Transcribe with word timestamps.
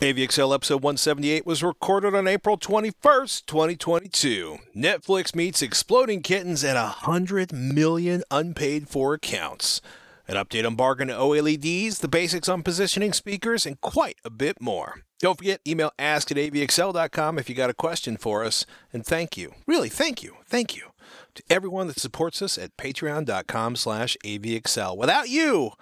AVXL 0.00 0.54
episode 0.54 0.82
178 0.82 1.44
was 1.44 1.62
recorded 1.62 2.14
on 2.14 2.26
April 2.26 2.56
21st, 2.56 3.44
2022. 3.44 4.56
Netflix 4.74 5.34
meets 5.34 5.60
exploding 5.60 6.22
kittens 6.22 6.64
at 6.64 6.74
100 6.74 7.52
million 7.52 8.22
unpaid 8.30 8.88
for 8.88 9.12
accounts. 9.12 9.82
An 10.26 10.36
update 10.36 10.66
on 10.66 10.74
bargain 10.74 11.10
OLEDs, 11.10 11.98
the 11.98 12.08
basics 12.08 12.48
on 12.48 12.62
positioning 12.62 13.12
speakers, 13.12 13.66
and 13.66 13.78
quite 13.82 14.16
a 14.24 14.30
bit 14.30 14.58
more. 14.58 15.02
Don't 15.18 15.36
forget, 15.36 15.60
email 15.68 15.92
ask 15.98 16.30
at 16.30 16.38
avxl.com 16.38 17.38
if 17.38 17.50
you 17.50 17.54
got 17.54 17.68
a 17.68 17.74
question 17.74 18.16
for 18.16 18.42
us. 18.42 18.64
And 18.94 19.04
thank 19.04 19.36
you, 19.36 19.52
really 19.66 19.90
thank 19.90 20.22
you, 20.22 20.36
thank 20.46 20.74
you 20.74 20.92
to 21.34 21.42
everyone 21.50 21.88
that 21.88 22.00
supports 22.00 22.40
us 22.40 22.56
at 22.56 22.74
patreon.com 22.78 23.76
slash 23.76 24.16
avxl. 24.24 24.96
Without 24.96 25.28
you, 25.28 25.72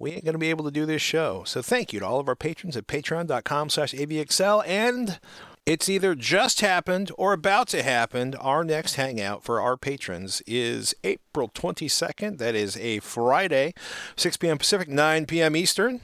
we 0.00 0.12
ain't 0.12 0.24
going 0.24 0.32
to 0.32 0.38
be 0.38 0.50
able 0.50 0.64
to 0.64 0.70
do 0.70 0.86
this 0.86 1.02
show. 1.02 1.44
So 1.44 1.60
thank 1.60 1.92
you 1.92 2.00
to 2.00 2.06
all 2.06 2.18
of 2.18 2.26
our 2.26 2.34
patrons 2.34 2.76
at 2.76 2.86
patreon.com 2.86 3.68
slash 3.68 3.92
avxl. 3.92 4.66
And 4.66 5.20
it's 5.66 5.90
either 5.90 6.14
just 6.14 6.62
happened 6.62 7.12
or 7.18 7.34
about 7.34 7.68
to 7.68 7.82
happen. 7.82 8.34
Our 8.34 8.64
next 8.64 8.94
hangout 8.94 9.44
for 9.44 9.60
our 9.60 9.76
patrons 9.76 10.42
is 10.46 10.94
April 11.04 11.48
22nd. 11.50 12.38
That 12.38 12.54
is 12.54 12.78
a 12.78 13.00
Friday, 13.00 13.74
6 14.16 14.38
p.m. 14.38 14.56
Pacific, 14.56 14.88
9 14.88 15.26
p.m. 15.26 15.54
Eastern. 15.54 16.00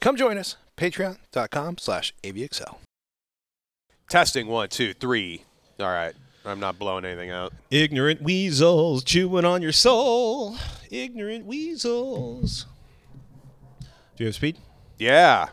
Come 0.00 0.16
join 0.16 0.36
us, 0.36 0.56
patreon.com 0.76 1.78
slash 1.78 2.14
avxl. 2.22 2.76
Testing 4.10 4.48
one, 4.48 4.68
two, 4.68 4.92
three. 4.92 5.44
All 5.78 5.86
right. 5.86 6.14
I'm 6.44 6.60
not 6.60 6.78
blowing 6.78 7.04
anything 7.04 7.30
out. 7.30 7.52
Ignorant 7.70 8.22
weasels 8.22 9.04
chewing 9.04 9.44
on 9.44 9.62
your 9.62 9.72
soul. 9.72 10.56
Ignorant 10.90 11.46
weasels. 11.46 12.66
Do 14.20 14.24
you 14.24 14.28
have 14.28 14.34
speed? 14.34 14.58
Yeah. 14.98 15.48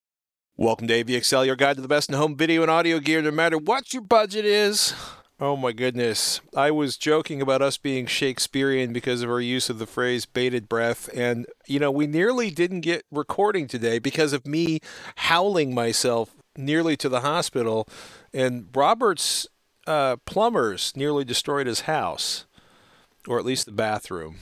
Welcome 0.58 0.90
to 0.90 1.02
AVXL, 1.02 1.46
your 1.46 1.56
guide 1.56 1.78
to 1.78 1.82
the 1.82 1.88
best 1.88 2.10
in 2.10 2.16
home 2.16 2.36
video 2.36 2.64
and 2.64 2.70
audio 2.70 3.00
gear, 3.00 3.22
no 3.22 3.32
matter 3.32 3.58
what 3.58 3.94
your 3.94 4.02
budget 4.02 4.44
is. 4.44 4.94
Oh 5.40 5.56
my 5.56 5.72
goodness. 5.72 6.42
I 6.54 6.72
was 6.72 6.98
joking 6.98 7.42
about 7.42 7.62
us 7.62 7.78
being 7.78 8.08
Shakespearean 8.08 8.92
because 8.92 9.22
of 9.22 9.30
our 9.30 9.40
use 9.40 9.70
of 9.70 9.80
the 9.80 9.88
phrase 9.88 10.26
bated 10.26 10.68
breath. 10.68 11.10
And, 11.16 11.46
you 11.66 11.80
know, 11.80 11.90
we 11.90 12.08
nearly 12.08 12.52
didn't 12.52 12.82
get 12.82 13.06
recording 13.10 13.68
today 13.68 14.00
because 14.00 14.34
of 14.34 14.46
me 14.46 14.82
howling 15.16 15.74
myself 15.74 16.36
nearly 16.58 16.98
to 16.98 17.08
the 17.08 17.22
hospital. 17.22 17.88
And 18.34 18.68
Robert's 18.76 19.48
uh, 19.86 20.18
plumbers 20.26 20.92
nearly 20.94 21.24
destroyed 21.24 21.68
his 21.68 21.82
house, 21.82 22.46
or 23.30 23.40
at 23.40 23.46
least 23.46 23.66
the 23.66 23.72
bathroom. 23.72 24.36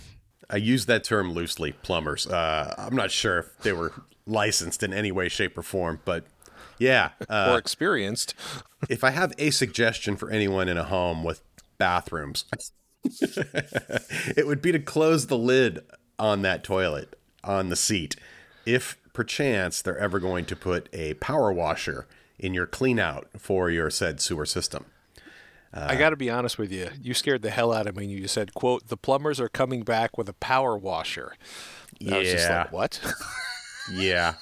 I 0.49 0.57
use 0.57 0.85
that 0.87 1.03
term 1.03 1.31
loosely, 1.31 1.73
plumbers. 1.73 2.27
Uh, 2.27 2.73
I'm 2.77 2.95
not 2.95 3.11
sure 3.11 3.39
if 3.39 3.57
they 3.59 3.73
were 3.73 3.93
licensed 4.25 4.83
in 4.83 4.93
any 4.93 5.11
way, 5.11 5.29
shape, 5.29 5.57
or 5.57 5.63
form, 5.63 5.99
but 6.05 6.25
yeah. 6.77 7.11
Uh, 7.29 7.49
or 7.51 7.57
experienced. 7.57 8.33
if 8.89 9.03
I 9.03 9.11
have 9.11 9.33
a 9.37 9.51
suggestion 9.51 10.15
for 10.15 10.29
anyone 10.29 10.67
in 10.67 10.77
a 10.77 10.83
home 10.83 11.23
with 11.23 11.41
bathrooms, 11.77 12.45
it 13.03 14.47
would 14.47 14.61
be 14.61 14.71
to 14.71 14.79
close 14.79 15.27
the 15.27 15.37
lid 15.37 15.81
on 16.17 16.41
that 16.41 16.63
toilet 16.63 17.17
on 17.43 17.69
the 17.69 17.75
seat. 17.75 18.15
If 18.65 18.97
perchance 19.13 19.81
they're 19.81 19.97
ever 19.97 20.19
going 20.19 20.45
to 20.45 20.55
put 20.55 20.89
a 20.93 21.13
power 21.15 21.51
washer 21.51 22.05
in 22.37 22.53
your 22.53 22.67
clean 22.67 22.99
out 22.99 23.27
for 23.37 23.69
your 23.69 23.89
said 23.89 24.19
sewer 24.19 24.45
system. 24.45 24.85
Uh, 25.73 25.87
I 25.89 25.95
got 25.95 26.11
to 26.11 26.15
be 26.15 26.29
honest 26.29 26.57
with 26.57 26.71
you. 26.71 26.89
You 27.01 27.13
scared 27.13 27.41
the 27.41 27.49
hell 27.49 27.73
out 27.73 27.87
of 27.87 27.95
me 27.95 28.07
when 28.07 28.09
you 28.09 28.27
said, 28.27 28.53
"quote 28.53 28.87
The 28.87 28.97
plumbers 28.97 29.39
are 29.39 29.49
coming 29.49 29.83
back 29.83 30.17
with 30.17 30.29
a 30.29 30.33
power 30.33 30.77
washer." 30.77 31.35
And 31.99 32.09
yeah. 32.09 32.15
I 32.15 32.19
was 32.19 32.31
just 32.31 32.49
like, 32.49 32.71
"What?" 32.71 32.99
yeah. 33.91 34.35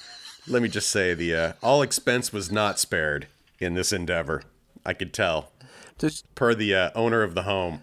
Let 0.46 0.62
me 0.62 0.68
just 0.68 0.90
say 0.90 1.14
the 1.14 1.34
uh, 1.34 1.52
all 1.62 1.82
expense 1.82 2.32
was 2.32 2.52
not 2.52 2.78
spared 2.78 3.28
in 3.58 3.74
this 3.74 3.92
endeavor. 3.92 4.42
I 4.84 4.92
could 4.92 5.12
tell. 5.12 5.50
Just 5.98 6.32
per 6.34 6.54
the 6.54 6.74
uh, 6.74 6.90
owner 6.94 7.22
of 7.22 7.34
the 7.34 7.42
home. 7.42 7.82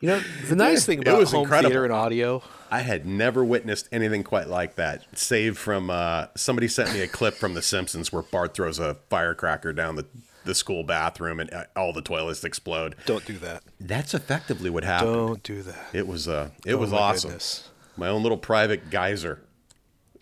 You 0.00 0.08
know, 0.08 0.20
the 0.48 0.56
nice 0.56 0.84
thing 0.84 0.98
about 0.98 1.22
it 1.22 1.28
home 1.28 1.42
incredible. 1.42 1.70
theater 1.70 1.84
and 1.84 1.92
audio. 1.92 2.42
I 2.70 2.80
had 2.80 3.06
never 3.06 3.44
witnessed 3.44 3.88
anything 3.92 4.24
quite 4.24 4.48
like 4.48 4.74
that, 4.76 5.04
save 5.16 5.58
from 5.58 5.90
uh, 5.90 6.26
somebody 6.34 6.66
sent 6.68 6.92
me 6.92 7.02
a 7.02 7.06
clip 7.08 7.34
from 7.34 7.54
The 7.54 7.62
Simpsons 7.62 8.12
where 8.12 8.22
Bart 8.22 8.54
throws 8.54 8.78
a 8.78 8.96
firecracker 9.10 9.72
down 9.72 9.96
the 9.96 10.06
the 10.44 10.54
school 10.56 10.82
bathroom 10.82 11.38
and 11.38 11.52
uh, 11.54 11.64
all 11.76 11.92
the 11.92 12.02
toilets 12.02 12.42
explode. 12.42 12.96
Don't 13.06 13.24
do 13.24 13.38
that. 13.38 13.62
That's 13.78 14.12
effectively 14.12 14.70
what 14.70 14.82
happened. 14.82 15.12
Don't 15.12 15.42
do 15.44 15.62
that. 15.62 15.86
It 15.92 16.08
was 16.08 16.26
uh 16.26 16.50
it 16.66 16.74
oh 16.74 16.78
was 16.78 16.90
my 16.90 16.98
awesome. 16.98 17.30
Goodness. 17.30 17.68
My 17.96 18.08
own 18.08 18.22
little 18.22 18.38
private 18.38 18.90
geyser. 18.90 19.40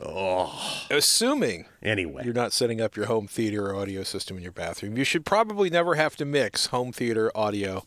Oh. 0.04 0.86
Assuming 0.90 1.66
anyway 1.82 2.22
you're 2.24 2.34
not 2.34 2.52
setting 2.52 2.80
up 2.80 2.96
your 2.96 3.06
home 3.06 3.26
theater 3.26 3.66
or 3.66 3.76
audio 3.76 4.02
system 4.02 4.36
in 4.36 4.42
your 4.42 4.52
bathroom, 4.52 4.96
you 4.96 5.04
should 5.04 5.24
probably 5.24 5.70
never 5.70 5.94
have 5.94 6.16
to 6.16 6.24
mix 6.24 6.66
home 6.66 6.92
theater 6.92 7.30
audio 7.34 7.84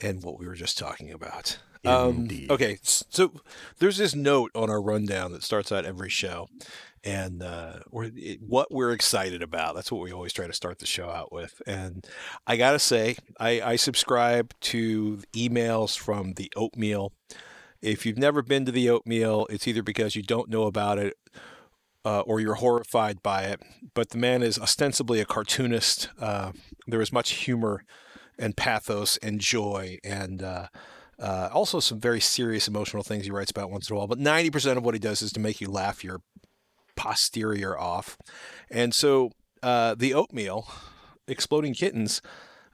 and 0.00 0.22
what 0.22 0.38
we 0.38 0.46
were 0.46 0.54
just 0.54 0.78
talking 0.78 1.10
about. 1.10 1.58
Um, 1.84 2.28
okay, 2.48 2.78
so 2.82 3.32
there's 3.78 3.98
this 3.98 4.14
note 4.14 4.50
on 4.54 4.70
our 4.70 4.80
rundown 4.80 5.32
that 5.32 5.42
starts 5.42 5.70
out 5.70 5.84
every 5.84 6.08
show, 6.08 6.48
and 7.02 7.42
uh, 7.42 7.80
we're, 7.90 8.10
it, 8.16 8.40
what 8.40 8.72
we're 8.72 8.92
excited 8.92 9.42
about. 9.42 9.74
That's 9.74 9.92
what 9.92 10.00
we 10.00 10.10
always 10.10 10.32
try 10.32 10.46
to 10.46 10.52
start 10.54 10.78
the 10.78 10.86
show 10.86 11.10
out 11.10 11.30
with. 11.30 11.60
And 11.66 12.06
I 12.46 12.56
gotta 12.56 12.78
say, 12.78 13.16
I, 13.38 13.60
I 13.60 13.76
subscribe 13.76 14.54
to 14.62 15.20
emails 15.34 15.98
from 15.98 16.34
the 16.34 16.50
Oatmeal. 16.56 17.12
If 17.84 18.06
you've 18.06 18.16
never 18.16 18.40
been 18.40 18.64
to 18.64 18.72
the 18.72 18.88
Oatmeal, 18.88 19.46
it's 19.50 19.68
either 19.68 19.82
because 19.82 20.16
you 20.16 20.22
don't 20.22 20.48
know 20.48 20.62
about 20.62 20.98
it 20.98 21.18
uh, 22.02 22.20
or 22.20 22.40
you're 22.40 22.54
horrified 22.54 23.22
by 23.22 23.42
it. 23.42 23.60
But 23.92 24.08
the 24.08 24.16
man 24.16 24.42
is 24.42 24.58
ostensibly 24.58 25.20
a 25.20 25.26
cartoonist. 25.26 26.08
Uh, 26.18 26.52
there 26.86 27.02
is 27.02 27.12
much 27.12 27.32
humor 27.32 27.84
and 28.38 28.56
pathos 28.56 29.18
and 29.18 29.38
joy 29.38 29.98
and 30.02 30.42
uh, 30.42 30.68
uh, 31.18 31.50
also 31.52 31.78
some 31.78 32.00
very 32.00 32.20
serious 32.20 32.66
emotional 32.66 33.02
things 33.02 33.26
he 33.26 33.30
writes 33.30 33.50
about 33.50 33.70
once 33.70 33.90
in 33.90 33.94
a 33.94 33.98
while. 33.98 34.08
But 34.08 34.18
90% 34.18 34.78
of 34.78 34.82
what 34.82 34.94
he 34.94 34.98
does 34.98 35.20
is 35.20 35.30
to 35.32 35.40
make 35.40 35.60
you 35.60 35.68
laugh 35.68 36.02
your 36.02 36.22
posterior 36.96 37.78
off. 37.78 38.16
And 38.70 38.94
so 38.94 39.30
uh, 39.62 39.94
the 39.94 40.14
oatmeal, 40.14 40.68
Exploding 41.28 41.74
Kittens, 41.74 42.22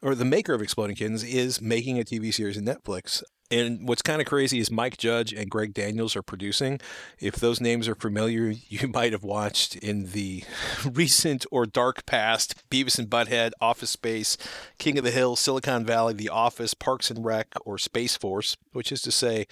or 0.03 0.15
the 0.15 0.25
maker 0.25 0.55
of 0.55 0.62
Exploding 0.62 0.97
Kittens, 0.97 1.25
is 1.25 1.61
making 1.61 1.99
a 1.99 2.05
TV 2.05 2.33
series 2.33 2.56
in 2.56 2.65
Netflix. 2.65 3.22
And 3.53 3.88
what's 3.88 4.03
kind 4.03 4.21
of 4.21 4.28
crazy 4.28 4.61
is 4.61 4.71
Mike 4.71 4.97
Judge 4.97 5.33
and 5.33 5.50
Greg 5.50 5.75
Daniels 5.75 6.15
are 6.15 6.22
producing. 6.22 6.81
If 7.19 7.34
those 7.37 7.61
names 7.61 7.88
are 7.88 7.97
familiar, 7.97 8.53
you 8.69 8.87
might 8.88 9.12
have 9.12 9.25
watched 9.25 9.77
in 9.77 10.12
the 10.12 10.44
recent 10.93 11.44
or 11.50 11.66
dark 11.66 12.06
past 12.06 12.62
Beavis 12.71 12.99
and 12.99 13.11
Butthead, 13.11 13.50
Office 13.61 13.91
Space, 13.91 14.37
King 14.78 14.99
of 14.99 15.05
the 15.05 15.11
Hill, 15.11 15.34
Silicon 15.34 15.84
Valley, 15.84 16.15
The 16.15 16.28
Office, 16.28 16.75
Parks 16.75 17.11
and 17.11 17.25
Rec, 17.25 17.49
or 17.65 17.77
Space 17.77 18.17
Force, 18.17 18.56
which 18.72 18.93
is 18.93 19.03
to 19.03 19.11
say, 19.11 19.47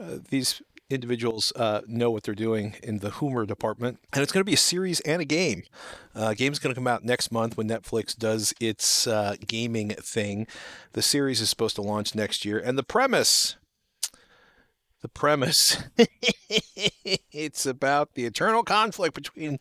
uh, 0.00 0.18
these 0.30 0.62
individuals 0.90 1.52
uh, 1.56 1.80
know 1.86 2.10
what 2.10 2.24
they're 2.24 2.34
doing 2.34 2.76
in 2.82 2.98
the 2.98 3.10
humor 3.10 3.46
department. 3.46 3.98
And 4.12 4.22
it's 4.22 4.32
going 4.32 4.40
to 4.40 4.44
be 4.48 4.54
a 4.54 4.58
series 4.58 5.00
and 5.00 5.22
a 5.22 5.24
game. 5.24 5.62
Uh, 6.14 6.34
game's 6.34 6.58
going 6.58 6.74
to 6.74 6.78
come 6.78 6.86
out 6.86 7.04
next 7.04 7.32
month 7.32 7.56
when 7.56 7.68
Netflix 7.68 8.16
does 8.16 8.54
its 8.60 9.06
uh, 9.06 9.36
gaming 9.46 9.90
thing. 9.90 10.46
The 10.92 11.02
series 11.02 11.40
is 11.40 11.50
supposed 11.50 11.76
to 11.76 11.82
launch 11.82 12.14
next 12.14 12.44
year. 12.44 12.58
And 12.58 12.76
the 12.76 12.82
premise. 12.82 13.56
The 15.00 15.08
premise. 15.08 15.82
it's 17.32 17.66
about 17.66 18.14
the 18.14 18.24
eternal 18.24 18.62
conflict 18.62 19.14
between 19.14 19.58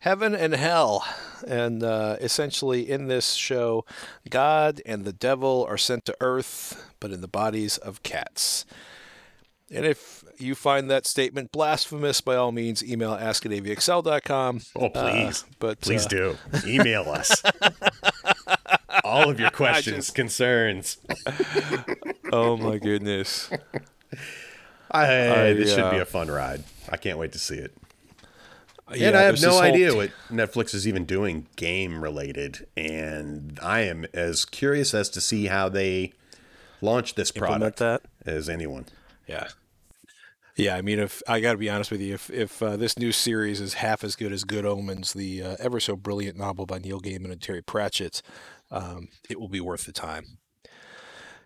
heaven 0.00 0.34
and 0.34 0.54
hell. 0.54 1.06
And 1.46 1.82
uh, 1.82 2.16
essentially, 2.20 2.88
in 2.90 3.08
this 3.08 3.34
show, 3.34 3.84
God 4.28 4.80
and 4.86 5.04
the 5.04 5.12
devil 5.12 5.66
are 5.68 5.78
sent 5.78 6.04
to 6.06 6.16
earth, 6.20 6.92
but 7.00 7.12
in 7.12 7.20
the 7.20 7.28
bodies 7.28 7.76
of 7.78 8.02
cats. 8.02 8.64
And 9.70 9.84
if 9.84 10.24
you 10.40 10.54
find 10.54 10.90
that 10.90 11.06
statement 11.06 11.52
blasphemous, 11.52 12.20
by 12.20 12.36
all 12.36 12.52
means, 12.52 12.84
email 12.84 13.12
ask 13.12 13.44
at 13.46 13.52
avxl.com. 13.52 14.60
Oh, 14.74 14.88
please. 14.88 15.42
Uh, 15.42 15.52
but 15.58 15.80
Please 15.80 16.06
uh, 16.06 16.08
do. 16.08 16.38
Email 16.66 17.10
us. 17.10 17.42
all 19.04 19.30
of 19.30 19.40
your 19.40 19.50
questions, 19.50 20.06
just... 20.06 20.14
concerns. 20.14 20.98
oh, 22.32 22.56
my 22.56 22.78
goodness. 22.78 23.50
I, 24.90 25.02
I 25.02 25.52
this 25.54 25.74
should 25.74 25.90
be 25.90 25.98
a 25.98 26.04
fun 26.04 26.28
ride. 26.28 26.64
I 26.88 26.96
can't 26.96 27.18
wait 27.18 27.32
to 27.32 27.38
see 27.38 27.56
it. 27.56 27.72
Yeah, 28.94 29.08
and 29.08 29.16
I 29.16 29.22
have 29.22 29.42
no 29.42 29.58
idea 29.58 29.90
t- 29.90 29.96
what 29.96 30.10
Netflix 30.30 30.72
is 30.72 30.86
even 30.86 31.04
doing 31.04 31.48
game 31.56 32.02
related. 32.02 32.66
And 32.76 33.58
I 33.60 33.80
am 33.80 34.06
as 34.14 34.44
curious 34.44 34.94
as 34.94 35.08
to 35.10 35.20
see 35.20 35.46
how 35.46 35.68
they 35.68 36.12
launch 36.80 37.16
this 37.16 37.32
product 37.32 37.78
that. 37.78 38.02
as 38.24 38.48
anyone. 38.48 38.86
Yeah. 39.26 39.48
Yeah, 40.56 40.74
I 40.74 40.82
mean, 40.82 40.98
if 40.98 41.22
I 41.28 41.40
got 41.40 41.52
to 41.52 41.58
be 41.58 41.68
honest 41.68 41.90
with 41.90 42.00
you, 42.00 42.14
if 42.14 42.30
if 42.30 42.62
uh, 42.62 42.76
this 42.76 42.98
new 42.98 43.12
series 43.12 43.60
is 43.60 43.74
half 43.74 44.02
as 44.02 44.16
good 44.16 44.32
as 44.32 44.44
Good 44.44 44.64
Omens, 44.64 45.12
the 45.12 45.42
uh, 45.42 45.56
ever 45.58 45.80
so 45.80 45.96
brilliant 45.96 46.38
novel 46.38 46.64
by 46.64 46.78
Neil 46.78 47.00
Gaiman 47.00 47.30
and 47.30 47.42
Terry 47.42 47.62
Pratchett, 47.62 48.22
um, 48.70 49.08
it 49.28 49.38
will 49.38 49.48
be 49.48 49.60
worth 49.60 49.84
the 49.84 49.92
time. 49.92 50.38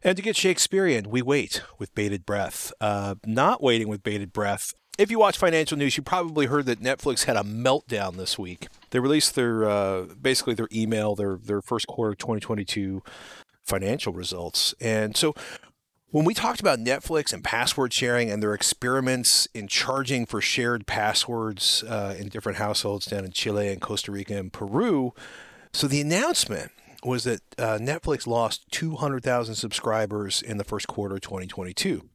And 0.03 0.17
to 0.17 0.23
get 0.23 0.37
Shakespearean, 0.37 1.11
we 1.11 1.23
wait 1.23 1.63
with 1.79 1.95
bated 1.95 2.25
breath. 2.25 2.73
Uh, 2.81 3.17
not 3.27 3.63
waiting 3.63 3.89
with 3.89 4.03
bated 4.03 4.33
breath 4.33 4.73
if 5.01 5.11
you 5.11 5.19
watch 5.19 5.39
financial 5.39 5.79
news, 5.79 5.97
you 5.97 6.03
probably 6.03 6.45
heard 6.45 6.67
that 6.67 6.83
Netflix 6.83 7.25
had 7.25 7.37
a 7.37 7.43
meltdown 7.43 8.17
this 8.17 8.39
week. 8.39 8.69
They 8.91 8.99
released 8.99 9.35
their 9.35 9.65
uh, 9.65 10.03
basically 10.21 10.53
their 10.53 10.69
email, 10.73 11.15
their 11.15 11.39
their 11.39 11.63
first 11.63 11.87
quarter 11.87 12.15
2022 12.15 13.03
financial 13.65 14.13
results, 14.13 14.75
and 14.79 15.17
so 15.17 15.35
when 16.11 16.25
we 16.25 16.35
talked 16.35 16.61
about 16.61 16.79
Netflix 16.79 17.33
and 17.33 17.43
password 17.43 17.93
sharing 17.93 18.31
and 18.31 18.43
their 18.43 18.55
experiments 18.55 19.47
in 19.55 19.69
charging 19.69 20.27
for 20.27 20.41
shared 20.41 20.87
passwords 20.87 21.83
uh, 21.85 22.15
in 22.19 22.29
different 22.29 22.59
households 22.59 23.07
down 23.07 23.25
in 23.25 23.31
Chile 23.31 23.69
and 23.69 23.81
Costa 23.81 24.13
Rica 24.13 24.37
and 24.37 24.53
Peru, 24.53 25.13
so 25.73 25.87
the 25.87 26.01
announcement 26.01 26.73
was 27.05 27.25
that 27.25 27.41
uh, 27.59 27.79
Netflix 27.81 28.27
lost 28.27 28.71
200,000 28.73 29.55
subscribers 29.55 30.43
in 30.43 30.59
the 30.59 30.65
first 30.65 30.87
quarter 30.87 31.15
of 31.15 31.21
2022 31.23 32.09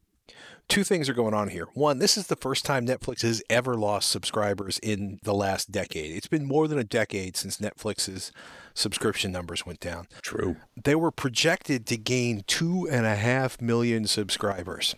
two 0.68 0.84
things 0.84 1.08
are 1.08 1.14
going 1.14 1.34
on 1.34 1.50
here. 1.50 1.68
One, 1.74 2.00
this 2.00 2.18
is 2.18 2.28
the 2.28 2.36
first 2.36 2.66
time 2.66 2.86
Netflix 2.86 3.22
has 3.22 3.44
ever 3.50 3.76
lost 3.76 4.10
subscribers 4.10 4.80
in 4.80 5.20
the 5.24 5.34
last 5.34 5.72
decade. 5.72 6.16
It's 6.16 6.28
been 6.28 6.48
more 6.48 6.68
than 6.68 6.80
a 6.80 6.84
decade 6.84 7.38
since 7.38 7.58
Netflix's 7.58 8.32
subscription 8.76 9.32
numbers 9.32 9.66
went 9.66 9.80
down. 9.80 10.08
True. 10.22 10.58
They 10.82 10.94
were 10.94 11.12
projected 11.12 11.88
to 11.88 11.98
gain 11.98 12.44
two 12.46 12.88
and 12.92 13.06
a 13.08 13.16
half 13.16 13.60
million 13.60 14.06
subscribers, 14.06 14.96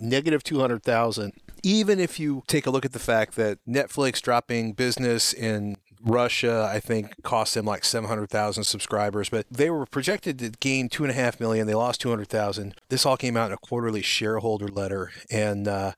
negative 0.00 0.42
200,000. 0.42 1.32
Even 1.62 2.00
if 2.00 2.18
you 2.18 2.42
take 2.46 2.66
a 2.66 2.70
look 2.70 2.84
at 2.84 2.92
the 2.92 2.98
fact 2.98 3.36
that 3.36 3.58
Netflix 3.68 4.20
dropping 4.20 4.72
business 4.72 5.32
in 5.32 5.76
Russia, 6.00 6.68
I 6.72 6.80
think, 6.80 7.22
cost 7.22 7.54
them 7.54 7.66
like 7.66 7.84
700,000 7.84 8.64
subscribers, 8.64 9.28
but 9.28 9.46
they 9.50 9.68
were 9.70 9.86
projected 9.86 10.38
to 10.38 10.50
gain 10.50 10.88
two 10.88 11.04
and 11.04 11.10
a 11.10 11.14
half 11.14 11.40
million. 11.40 11.66
They 11.66 11.74
lost 11.74 12.00
200,000. 12.00 12.74
This 12.88 13.04
all 13.04 13.16
came 13.16 13.36
out 13.36 13.46
in 13.46 13.54
a 13.54 13.58
quarterly 13.58 14.02
shareholder 14.02 14.68
letter, 14.68 15.10
and 15.30 15.66
uh, 15.66 15.92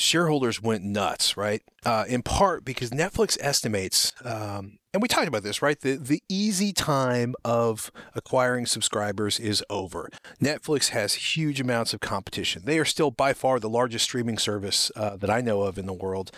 shareholders 0.00 0.62
went 0.62 0.82
nuts, 0.82 1.36
right? 1.36 1.62
Uh, 1.84 2.04
in 2.08 2.22
part 2.22 2.64
because 2.64 2.90
Netflix 2.90 3.38
estimates, 3.40 4.12
um, 4.24 4.78
and 4.92 5.00
we 5.00 5.08
talked 5.08 5.28
about 5.28 5.42
this, 5.42 5.62
right? 5.62 5.78
The 5.80 5.94
the 5.96 6.22
easy 6.28 6.72
time 6.72 7.34
of 7.44 7.92
acquiring 8.14 8.66
subscribers 8.66 9.38
is 9.38 9.62
over. 9.70 10.10
Netflix 10.42 10.88
has 10.88 11.14
huge 11.14 11.60
amounts 11.60 11.94
of 11.94 12.00
competition. 12.00 12.62
They 12.64 12.78
are 12.78 12.84
still 12.84 13.10
by 13.10 13.32
far 13.32 13.60
the 13.60 13.68
largest 13.68 14.04
streaming 14.04 14.38
service 14.38 14.90
uh, 14.96 15.16
that 15.16 15.30
I 15.30 15.40
know 15.40 15.62
of 15.62 15.78
in 15.78 15.86
the 15.86 15.92
world. 15.92 16.32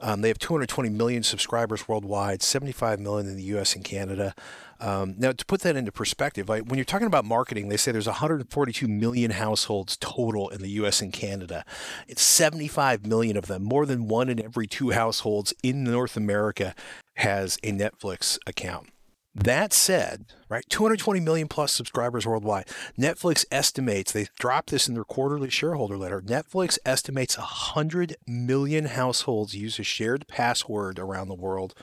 Um, 0.00 0.20
they 0.20 0.28
have 0.28 0.38
220 0.38 0.90
million 0.90 1.22
subscribers 1.22 1.88
worldwide, 1.88 2.42
75 2.42 3.00
million 3.00 3.26
in 3.26 3.36
the 3.36 3.44
U.S. 3.44 3.74
and 3.74 3.84
Canada. 3.84 4.34
Um, 4.80 5.14
now, 5.18 5.32
to 5.32 5.44
put 5.46 5.60
that 5.62 5.76
into 5.76 5.92
perspective, 5.92 6.48
when 6.48 6.74
you're 6.74 6.84
talking 6.84 7.06
about 7.06 7.24
marketing, 7.24 7.68
they 7.68 7.76
say 7.76 7.92
there's 7.92 8.06
142 8.06 8.88
million 8.88 9.32
households 9.32 9.96
total 9.96 10.48
in 10.48 10.60
the 10.60 10.70
U.S. 10.70 11.00
and 11.00 11.12
Canada. 11.12 11.64
It's 12.08 12.22
75 12.22 13.06
million 13.06 13.36
of 13.36 13.46
them, 13.46 13.62
more 13.62 13.86
than 13.86 14.08
one 14.08 14.28
in 14.28 14.42
every 14.42 14.66
two 14.66 14.90
households 14.90 15.54
in 15.62 15.84
North 15.84 16.16
America 16.16 16.74
has 17.16 17.58
a 17.62 17.72
Netflix 17.72 18.38
account. 18.46 18.88
That 19.36 19.72
said, 19.72 20.26
right, 20.48 20.64
220 20.68 21.18
million 21.18 21.48
plus 21.48 21.72
subscribers 21.72 22.24
worldwide. 22.24 22.68
Netflix 22.96 23.44
estimates, 23.50 24.12
they 24.12 24.28
dropped 24.38 24.70
this 24.70 24.86
in 24.86 24.94
their 24.94 25.02
quarterly 25.02 25.50
shareholder 25.50 25.96
letter. 25.96 26.20
Netflix 26.20 26.78
estimates 26.86 27.36
100 27.36 28.14
million 28.28 28.84
households 28.84 29.56
use 29.56 29.80
a 29.80 29.82
shared 29.82 30.28
password 30.28 31.00
around 31.00 31.26
the 31.26 31.34
world 31.34 31.74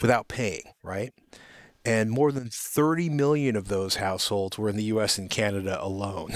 without 0.00 0.28
paying, 0.28 0.62
right? 0.82 1.12
And 1.84 2.10
more 2.10 2.32
than 2.32 2.48
30 2.50 3.10
million 3.10 3.54
of 3.56 3.68
those 3.68 3.96
households 3.96 4.58
were 4.58 4.68
in 4.68 4.76
the 4.76 4.84
US 4.84 5.18
and 5.18 5.30
Canada 5.30 5.82
alone. 5.82 6.32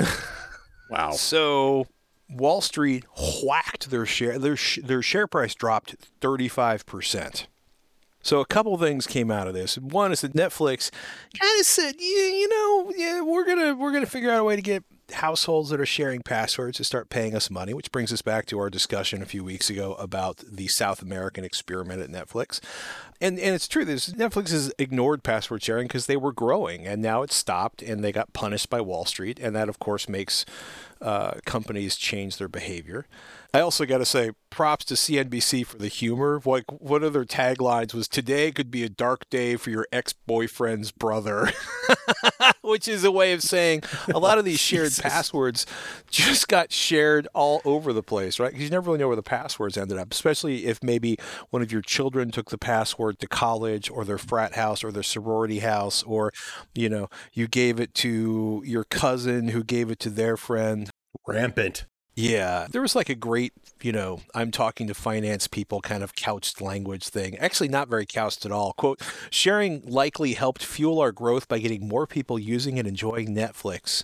wow. 0.90 1.10
So 1.14 1.86
Wall 2.28 2.60
Street 2.60 3.04
whacked 3.42 3.90
their 3.90 4.06
share 4.06 4.38
their 4.38 4.56
their 4.82 5.02
share 5.02 5.26
price 5.26 5.54
dropped 5.54 5.96
35%. 6.20 7.46
So 8.22 8.40
a 8.40 8.46
couple 8.46 8.76
things 8.76 9.06
came 9.06 9.30
out 9.30 9.48
of 9.48 9.54
this. 9.54 9.78
One 9.78 10.12
is 10.12 10.20
that 10.20 10.34
Netflix 10.34 10.90
kind 11.38 11.58
of 11.58 11.66
said, 11.66 11.94
yeah, 11.98 12.26
you 12.26 12.48
know, 12.48 12.92
yeah, 12.94 13.20
we're 13.22 13.44
gonna 13.44 13.74
we're 13.74 13.92
gonna 13.92 14.06
figure 14.06 14.30
out 14.30 14.40
a 14.40 14.44
way 14.44 14.56
to 14.56 14.62
get 14.62 14.84
households 15.14 15.70
that 15.70 15.80
are 15.80 15.86
sharing 15.86 16.22
passwords 16.22 16.76
to 16.78 16.84
start 16.84 17.10
paying 17.10 17.34
us 17.34 17.50
money, 17.50 17.74
which 17.74 17.92
brings 17.92 18.12
us 18.12 18.22
back 18.22 18.46
to 18.46 18.58
our 18.58 18.70
discussion 18.70 19.22
a 19.22 19.26
few 19.26 19.44
weeks 19.44 19.70
ago 19.70 19.94
about 19.94 20.38
the 20.38 20.68
South 20.68 21.02
American 21.02 21.44
experiment 21.44 22.02
at 22.02 22.10
Netflix. 22.10 22.60
And 23.20 23.38
and 23.38 23.54
it's 23.54 23.68
true, 23.68 23.84
this 23.84 24.10
Netflix 24.10 24.50
has 24.50 24.72
ignored 24.78 25.22
password 25.22 25.62
sharing 25.62 25.86
because 25.86 26.06
they 26.06 26.16
were 26.16 26.32
growing, 26.32 26.86
and 26.86 27.02
now 27.02 27.22
it's 27.22 27.34
stopped, 27.34 27.82
and 27.82 28.02
they 28.02 28.12
got 28.12 28.32
punished 28.32 28.70
by 28.70 28.80
Wall 28.80 29.04
Street, 29.04 29.38
and 29.38 29.54
that 29.54 29.68
of 29.68 29.78
course 29.78 30.08
makes 30.08 30.46
uh, 31.00 31.32
companies 31.44 31.96
change 31.96 32.38
their 32.38 32.48
behavior. 32.48 33.06
I 33.52 33.60
also 33.60 33.84
got 33.84 33.98
to 33.98 34.04
say, 34.04 34.30
props 34.50 34.84
to 34.86 34.94
CNBC 34.94 35.66
for 35.66 35.76
the 35.76 35.88
humor. 35.88 36.40
Like 36.44 36.64
one 36.68 37.02
of 37.02 37.12
their 37.12 37.24
taglines 37.24 37.92
was 37.92 38.06
"Today 38.06 38.52
could 38.52 38.70
be 38.70 38.84
a 38.84 38.88
dark 38.88 39.28
day 39.28 39.56
for 39.56 39.70
your 39.70 39.86
ex-boyfriend's 39.90 40.92
brother," 40.92 41.50
which 42.62 42.86
is 42.86 43.02
a 43.02 43.10
way 43.10 43.32
of 43.32 43.42
saying 43.42 43.82
a 44.08 44.18
lot 44.18 44.38
of 44.38 44.44
these 44.44 44.60
shared 44.60 44.92
passwords 45.00 45.66
just 46.10 46.46
got 46.46 46.70
shared 46.70 47.26
all 47.34 47.60
over 47.64 47.92
the 47.92 48.02
place, 48.02 48.38
right? 48.38 48.52
Because 48.52 48.64
you 48.64 48.70
never 48.70 48.86
really 48.86 48.98
know 48.98 49.08
where 49.08 49.16
the 49.16 49.22
passwords 49.22 49.76
ended 49.76 49.98
up, 49.98 50.12
especially 50.12 50.66
if 50.66 50.82
maybe 50.82 51.16
one 51.50 51.62
of 51.62 51.72
your 51.72 51.82
children 51.82 52.30
took 52.30 52.50
the 52.50 52.58
password 52.58 53.18
to 53.18 53.26
college 53.26 53.90
or 53.90 54.04
their 54.04 54.18
frat 54.18 54.54
house 54.54 54.84
or 54.84 54.92
their 54.92 55.02
sorority 55.02 55.58
house, 55.58 56.04
or 56.04 56.32
you 56.74 56.88
know 56.88 57.08
you 57.32 57.48
gave 57.48 57.80
it 57.80 57.94
to 57.94 58.62
your 58.64 58.84
cousin 58.84 59.48
who 59.48 59.64
gave 59.64 59.90
it 59.90 59.98
to 59.98 60.10
their 60.10 60.36
friend. 60.36 60.90
Rampant. 61.26 61.86
Yeah, 62.16 62.66
there 62.70 62.82
was 62.82 62.96
like 62.96 63.08
a 63.08 63.14
great, 63.14 63.52
you 63.82 63.92
know, 63.92 64.20
I'm 64.34 64.50
talking 64.50 64.86
to 64.88 64.94
finance 64.94 65.46
people 65.46 65.80
kind 65.80 66.02
of 66.02 66.14
couched 66.14 66.60
language 66.60 67.08
thing. 67.08 67.38
Actually, 67.38 67.68
not 67.68 67.88
very 67.88 68.04
couched 68.04 68.44
at 68.44 68.52
all. 68.52 68.72
Quote, 68.74 69.00
sharing 69.30 69.82
likely 69.82 70.34
helped 70.34 70.62
fuel 70.62 71.00
our 71.00 71.12
growth 71.12 71.48
by 71.48 71.60
getting 71.60 71.88
more 71.88 72.06
people 72.06 72.38
using 72.38 72.78
and 72.78 72.86
enjoying 72.86 73.34
Netflix. 73.34 74.02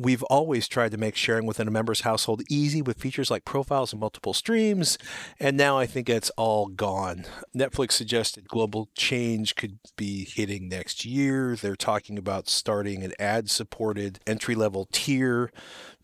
We've 0.00 0.22
always 0.24 0.68
tried 0.68 0.92
to 0.92 0.96
make 0.96 1.16
sharing 1.16 1.44
within 1.44 1.66
a 1.66 1.72
member's 1.72 2.02
household 2.02 2.42
easy 2.48 2.80
with 2.80 3.00
features 3.00 3.32
like 3.32 3.44
profiles 3.44 3.92
and 3.92 3.98
multiple 3.98 4.32
streams, 4.32 4.96
and 5.40 5.56
now 5.56 5.76
I 5.76 5.86
think 5.86 6.08
it's 6.08 6.30
all 6.36 6.66
gone. 6.68 7.24
Netflix 7.56 7.92
suggested 7.92 8.46
global 8.46 8.88
change 8.94 9.56
could 9.56 9.80
be 9.96 10.24
hitting 10.24 10.68
next 10.68 11.04
year. 11.04 11.56
They're 11.56 11.74
talking 11.74 12.16
about 12.16 12.48
starting 12.48 13.02
an 13.02 13.12
ad 13.18 13.50
supported 13.50 14.20
entry 14.24 14.54
level 14.54 14.86
tier 14.92 15.50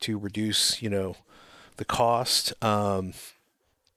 to 0.01 0.19
reduce, 0.19 0.83
you 0.83 0.91
know, 0.91 1.15
the 1.77 1.85
cost. 1.85 2.53
Um, 2.63 3.13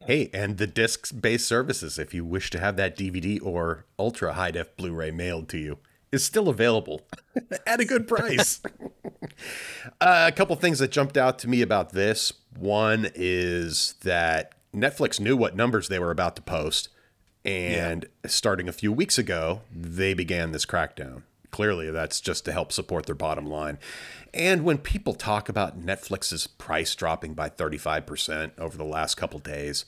hey, 0.05 0.29
and 0.33 0.57
the 0.57 0.67
disc 0.67 1.19
based 1.19 1.47
services, 1.47 1.97
if 1.99 2.13
you 2.13 2.25
wish 2.25 2.49
to 2.51 2.59
have 2.59 2.75
that 2.77 2.97
DVD 2.97 3.39
or 3.41 3.85
ultra 3.97 4.33
high 4.33 4.51
def 4.51 4.75
Blu 4.77 4.93
ray 4.93 5.11
mailed 5.11 5.49
to 5.49 5.57
you, 5.57 5.79
is 6.11 6.23
still 6.23 6.49
available 6.49 7.01
at 7.67 7.79
a 7.79 7.85
good 7.85 8.07
price. 8.07 8.61
uh, 10.01 10.25
a 10.27 10.31
couple 10.31 10.55
things 10.55 10.79
that 10.79 10.91
jumped 10.91 11.17
out 11.17 11.39
to 11.39 11.47
me 11.47 11.61
about 11.61 11.91
this. 11.91 12.33
One 12.57 13.09
is 13.15 13.95
that 14.03 14.53
Netflix 14.73 15.19
knew 15.19 15.35
what 15.35 15.55
numbers 15.55 15.87
they 15.87 15.99
were 15.99 16.11
about 16.11 16.35
to 16.37 16.41
post. 16.41 16.89
And 17.45 18.05
yeah. 18.23 18.29
starting 18.29 18.67
a 18.67 18.73
few 18.73 18.91
weeks 18.91 19.17
ago, 19.17 19.61
they 19.73 20.13
began 20.13 20.51
this 20.51 20.65
crackdown. 20.65 21.23
Clearly, 21.57 21.89
that's 21.89 22.21
just 22.21 22.45
to 22.45 22.51
help 22.51 22.71
support 22.71 23.07
their 23.07 23.15
bottom 23.15 23.47
line. 23.47 23.79
And 24.31 24.63
when 24.63 24.77
people 24.77 25.15
talk 25.15 25.49
about 25.49 25.81
Netflix's 25.81 26.45
price 26.45 26.93
dropping 26.93 27.33
by 27.33 27.49
35% 27.49 28.51
over 28.59 28.77
the 28.77 28.83
last 28.83 29.15
couple 29.15 29.39
days, 29.39 29.83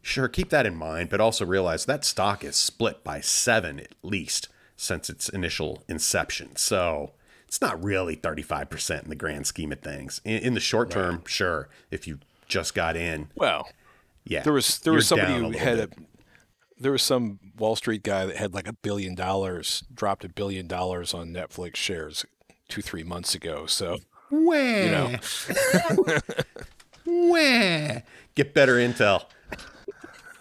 sure, 0.00 0.28
keep 0.28 0.50
that 0.50 0.64
in 0.64 0.76
mind, 0.76 1.08
but 1.08 1.20
also 1.20 1.44
realize 1.44 1.86
that 1.86 2.04
stock 2.04 2.44
is 2.44 2.54
split 2.54 3.02
by 3.02 3.20
seven 3.20 3.80
at 3.80 3.96
least 4.04 4.46
since 4.76 5.10
its 5.10 5.28
initial 5.28 5.82
inception. 5.88 6.54
So 6.54 7.14
it's 7.48 7.60
not 7.60 7.82
really 7.82 8.14
35% 8.14 9.02
in 9.02 9.08
the 9.08 9.16
grand 9.16 9.48
scheme 9.48 9.72
of 9.72 9.80
things. 9.80 10.20
In, 10.24 10.40
in 10.40 10.54
the 10.54 10.60
short 10.60 10.88
term, 10.88 11.16
right. 11.16 11.28
sure, 11.28 11.68
if 11.90 12.06
you 12.06 12.20
just 12.46 12.76
got 12.76 12.94
in. 12.94 13.32
Well, 13.34 13.68
yeah. 14.22 14.42
There 14.44 14.52
was 14.52 14.78
there 14.78 14.92
was 14.92 15.08
somebody 15.08 15.34
who 15.34 15.50
had 15.50 15.78
a 15.80 15.88
there 16.78 16.92
was 16.92 17.02
some 17.02 17.40
Wall 17.58 17.76
Street 17.76 18.02
guy 18.02 18.26
that 18.26 18.36
had 18.36 18.54
like 18.54 18.68
a 18.68 18.72
billion 18.72 19.14
dollars, 19.14 19.84
dropped 19.92 20.24
a 20.24 20.28
billion 20.28 20.66
dollars 20.66 21.14
on 21.14 21.28
Netflix 21.28 21.76
shares 21.76 22.24
two, 22.68 22.82
three 22.82 23.02
months 23.02 23.34
ago. 23.34 23.66
So, 23.66 23.98
where? 24.30 24.84
You 24.84 24.90
know, 24.90 26.18
where? 27.30 28.02
Get 28.34 28.54
better 28.54 28.74
intel. 28.74 29.24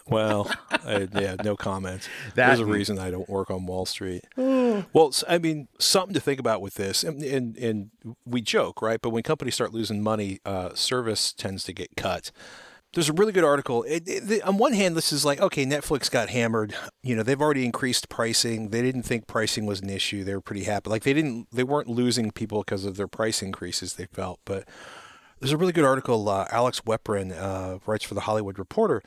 Well, 0.10 0.50
I, 0.70 1.08
yeah, 1.20 1.36
no 1.44 1.58
comments. 1.58 2.08
That, 2.36 2.48
There's 2.48 2.60
a 2.62 2.66
reason 2.66 2.98
I 2.98 3.12
don't 3.12 3.28
work 3.28 3.52
on 3.52 3.66
Wall 3.66 3.86
Street. 3.86 4.24
well, 4.38 5.12
I 5.28 5.38
mean, 5.38 5.68
something 5.80 6.14
to 6.14 6.22
think 6.22 6.40
about 6.40 6.62
with 6.62 6.76
this, 6.76 7.04
and, 7.04 7.22
and, 7.24 7.58
and 7.58 7.92
we 8.26 8.42
joke, 8.42 8.82
right? 8.82 9.02
But 9.02 9.10
when 9.10 9.24
companies 9.24 9.56
start 9.56 9.74
losing 9.74 10.02
money, 10.02 10.40
uh, 10.46 10.74
service 10.76 11.34
tends 11.34 11.66
to 11.66 11.74
get 11.74 11.90
cut 11.98 12.32
there's 12.98 13.10
a 13.10 13.13
really 13.13 13.32
good 13.32 13.44
article. 13.44 13.84
It, 13.84 14.08
it, 14.08 14.42
on 14.42 14.58
one 14.58 14.74
hand, 14.74 14.98
this 14.98 15.13
is 15.13 15.24
like, 15.24 15.39
okay, 15.39 15.68
Netflix 15.68 16.10
got 16.10 16.30
hammered. 16.30 16.74
You 17.04 17.16
know, 17.16 17.22
they've 17.22 17.39
already 17.39 17.63
increased 17.63 18.10
pricing. 18.10 18.70
They 18.70 18.82
didn't 18.82 19.04
think 19.04 19.27
pricing 19.27 19.68
was 19.68 19.82
an 19.82 19.89
issue. 19.92 20.24
They 20.24 20.34
were 20.34 20.42
pretty 20.42 20.63
happy. 20.63 20.89
Like 20.89 21.04
they 21.04 21.13
didn't, 21.13 21.48
they 21.51 21.63
weren't 21.63 21.89
losing 21.89 22.32
people 22.32 22.63
because 22.63 22.86
of 22.86 22.98
their 22.98 23.08
price 23.08 23.44
increases. 23.44 23.94
They 23.94 24.08
felt, 24.08 24.39
but 24.46 24.68
There's 25.39 25.51
a 25.51 25.58
really 25.58 25.74
good 25.74 25.86
article. 25.86 26.27
Uh, 26.27 26.48
Alex 26.50 26.82
Weprin 26.82 27.38
uh, 27.39 27.77
writes 27.86 28.04
for 28.04 28.16
the 28.16 28.22
Hollywood 28.22 28.58
Reporter. 28.58 29.04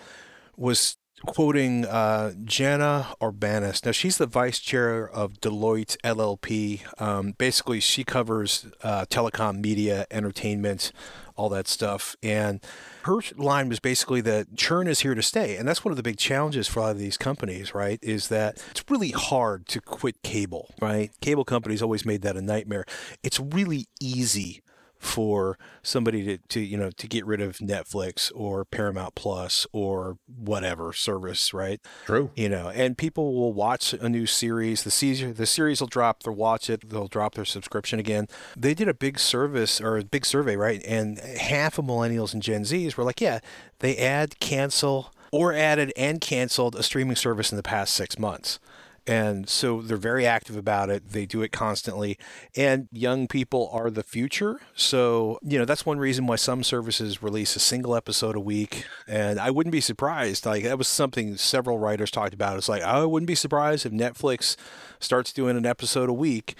Was 0.57 0.97
quoting 1.27 1.85
uh, 1.85 2.33
Jana 2.45 3.09
Arbanas. 3.21 3.85
Now, 3.85 3.93
she's 3.93 4.19
the 4.19 4.27
vice 4.27 4.59
chair 4.59 5.09
of 5.09 5.41
Deloitte 5.41 5.97
LLP. 6.05 6.81
Um, 7.01 7.35
basically, 7.37 7.81
she 7.81 8.05
covers 8.05 8.67
uh, 8.83 9.05
telecom, 9.07 9.61
media, 9.61 10.07
entertainment, 10.11 10.93
all 11.41 11.49
that 11.49 11.67
stuff. 11.67 12.15
And 12.23 12.61
her 13.05 13.21
line 13.37 13.71
was 13.71 13.81
basically 13.81 14.21
that 14.23 14.57
churn 14.57 14.87
is 14.87 15.01
here 15.01 15.15
to 15.15 15.23
stay. 15.23 15.57
And 15.57 15.67
that's 15.67 15.85
one 15.85 15.91
of 15.91 15.97
the 15.97 16.03
big 16.03 16.19
challenges 16.19 16.69
for 16.69 16.81
a 16.81 16.83
lot 16.83 16.91
of 16.91 16.99
these 16.99 17.17
companies, 17.17 17.75
right? 17.75 17.99
Is 18.03 18.29
that 18.29 18.63
it's 18.71 18.85
really 18.91 19.11
hard 19.11 19.67
to 19.69 19.81
quit 19.81 20.23
cable, 20.23 20.75
right? 20.83 21.11
Cable 21.23 21.47
companies 21.47 21.81
always 21.81 22.05
made 22.05 22.21
that 22.23 22.37
a 22.37 22.43
nightmare. 22.43 22.85
It's 23.23 23.41
really 23.41 23.87
easy 24.01 24.61
for 25.01 25.59
somebody 25.83 26.23
to, 26.25 26.39
to 26.49 26.61
you 26.61 26.77
know 26.77 26.91
to 26.91 27.09
get 27.09 27.25
rid 27.25 27.41
of 27.41 27.57
Netflix 27.57 28.31
or 28.35 28.65
Paramount 28.67 29.15
Plus 29.15 29.67
or 29.73 30.19
whatever 30.27 30.93
service, 30.93 31.53
right? 31.55 31.81
True. 32.05 32.31
You 32.37 32.51
know, 32.51 32.69
and 32.69 32.97
people 32.97 33.35
will 33.35 33.55
watch 33.55 33.95
a 33.95 34.09
new 34.09 34.27
series. 34.27 34.85
The 34.85 34.91
series 34.91 35.37
the 35.37 35.47
series 35.47 35.81
will 35.81 35.89
drop. 35.89 36.23
They'll 36.23 36.35
watch 36.35 36.69
it. 36.69 36.89
They'll 36.91 37.09
drop 37.09 37.35
their 37.35 37.47
subscription 37.47 37.99
again. 37.99 38.29
They 38.57 38.75
did 38.75 38.89
a 38.89 38.95
big 38.95 39.19
service 39.19 39.81
or 39.81 39.97
a 39.97 40.05
big 40.05 40.27
survey, 40.27 40.55
right? 40.55 40.83
And 40.87 41.19
half 41.19 41.79
of 41.79 41.87
millennials 41.87 42.35
and 42.35 42.43
Gen 42.43 42.63
Zs 42.63 42.97
were 42.97 43.05
like, 43.05 43.23
yeah, 43.23 43.41
they 43.79 43.97
add, 43.97 44.39
cancel, 44.39 45.13
or 45.33 45.53
added 45.55 45.93
and 45.97 46.21
canceled 46.21 46.77
a 46.77 46.83
streaming 46.83 47.17
service 47.17 47.51
in 47.51 47.57
the 47.57 47.63
past 47.63 47.95
six 47.95 48.19
months. 48.19 48.59
And 49.07 49.49
so 49.49 49.81
they're 49.81 49.97
very 49.97 50.27
active 50.27 50.57
about 50.57 50.91
it. 50.91 51.09
They 51.11 51.27
do 51.27 51.43
it 51.43 51.53
constantly. 51.53 52.19
And 52.57 52.89
young 52.93 53.27
people 53.27 53.71
are 53.73 53.91
the 53.91 54.03
future. 54.03 54.61
So, 54.75 55.39
you 55.43 55.59
know, 55.59 55.65
that's 55.65 55.87
one 55.87 55.99
reason 55.99 56.27
why 56.27 56.37
some 56.37 56.63
services 56.63 57.23
release 57.23 57.57
a 57.57 57.61
single 57.61 57.97
episode 57.97 58.37
a 58.37 58.41
week. 58.41 58.85
And 59.09 59.41
I 59.41 59.51
wouldn't 59.51 59.73
be 59.73 59.81
surprised. 59.81 60.47
Like, 60.47 60.65
that 60.65 60.79
was 60.79 60.89
something 60.89 61.37
several 61.37 61.79
writers 61.79 62.11
talked 62.11 62.35
about. 62.35 62.59
It's 62.59 62.69
like, 62.69 62.83
I 62.83 63.05
wouldn't 63.05 63.27
be 63.27 63.35
surprised 63.35 63.87
if 63.87 63.93
Netflix 63.93 64.57
starts 65.01 65.33
doing 65.33 65.57
an 65.57 65.67
episode 65.67 66.09
a 66.09 66.15
week 66.15 66.55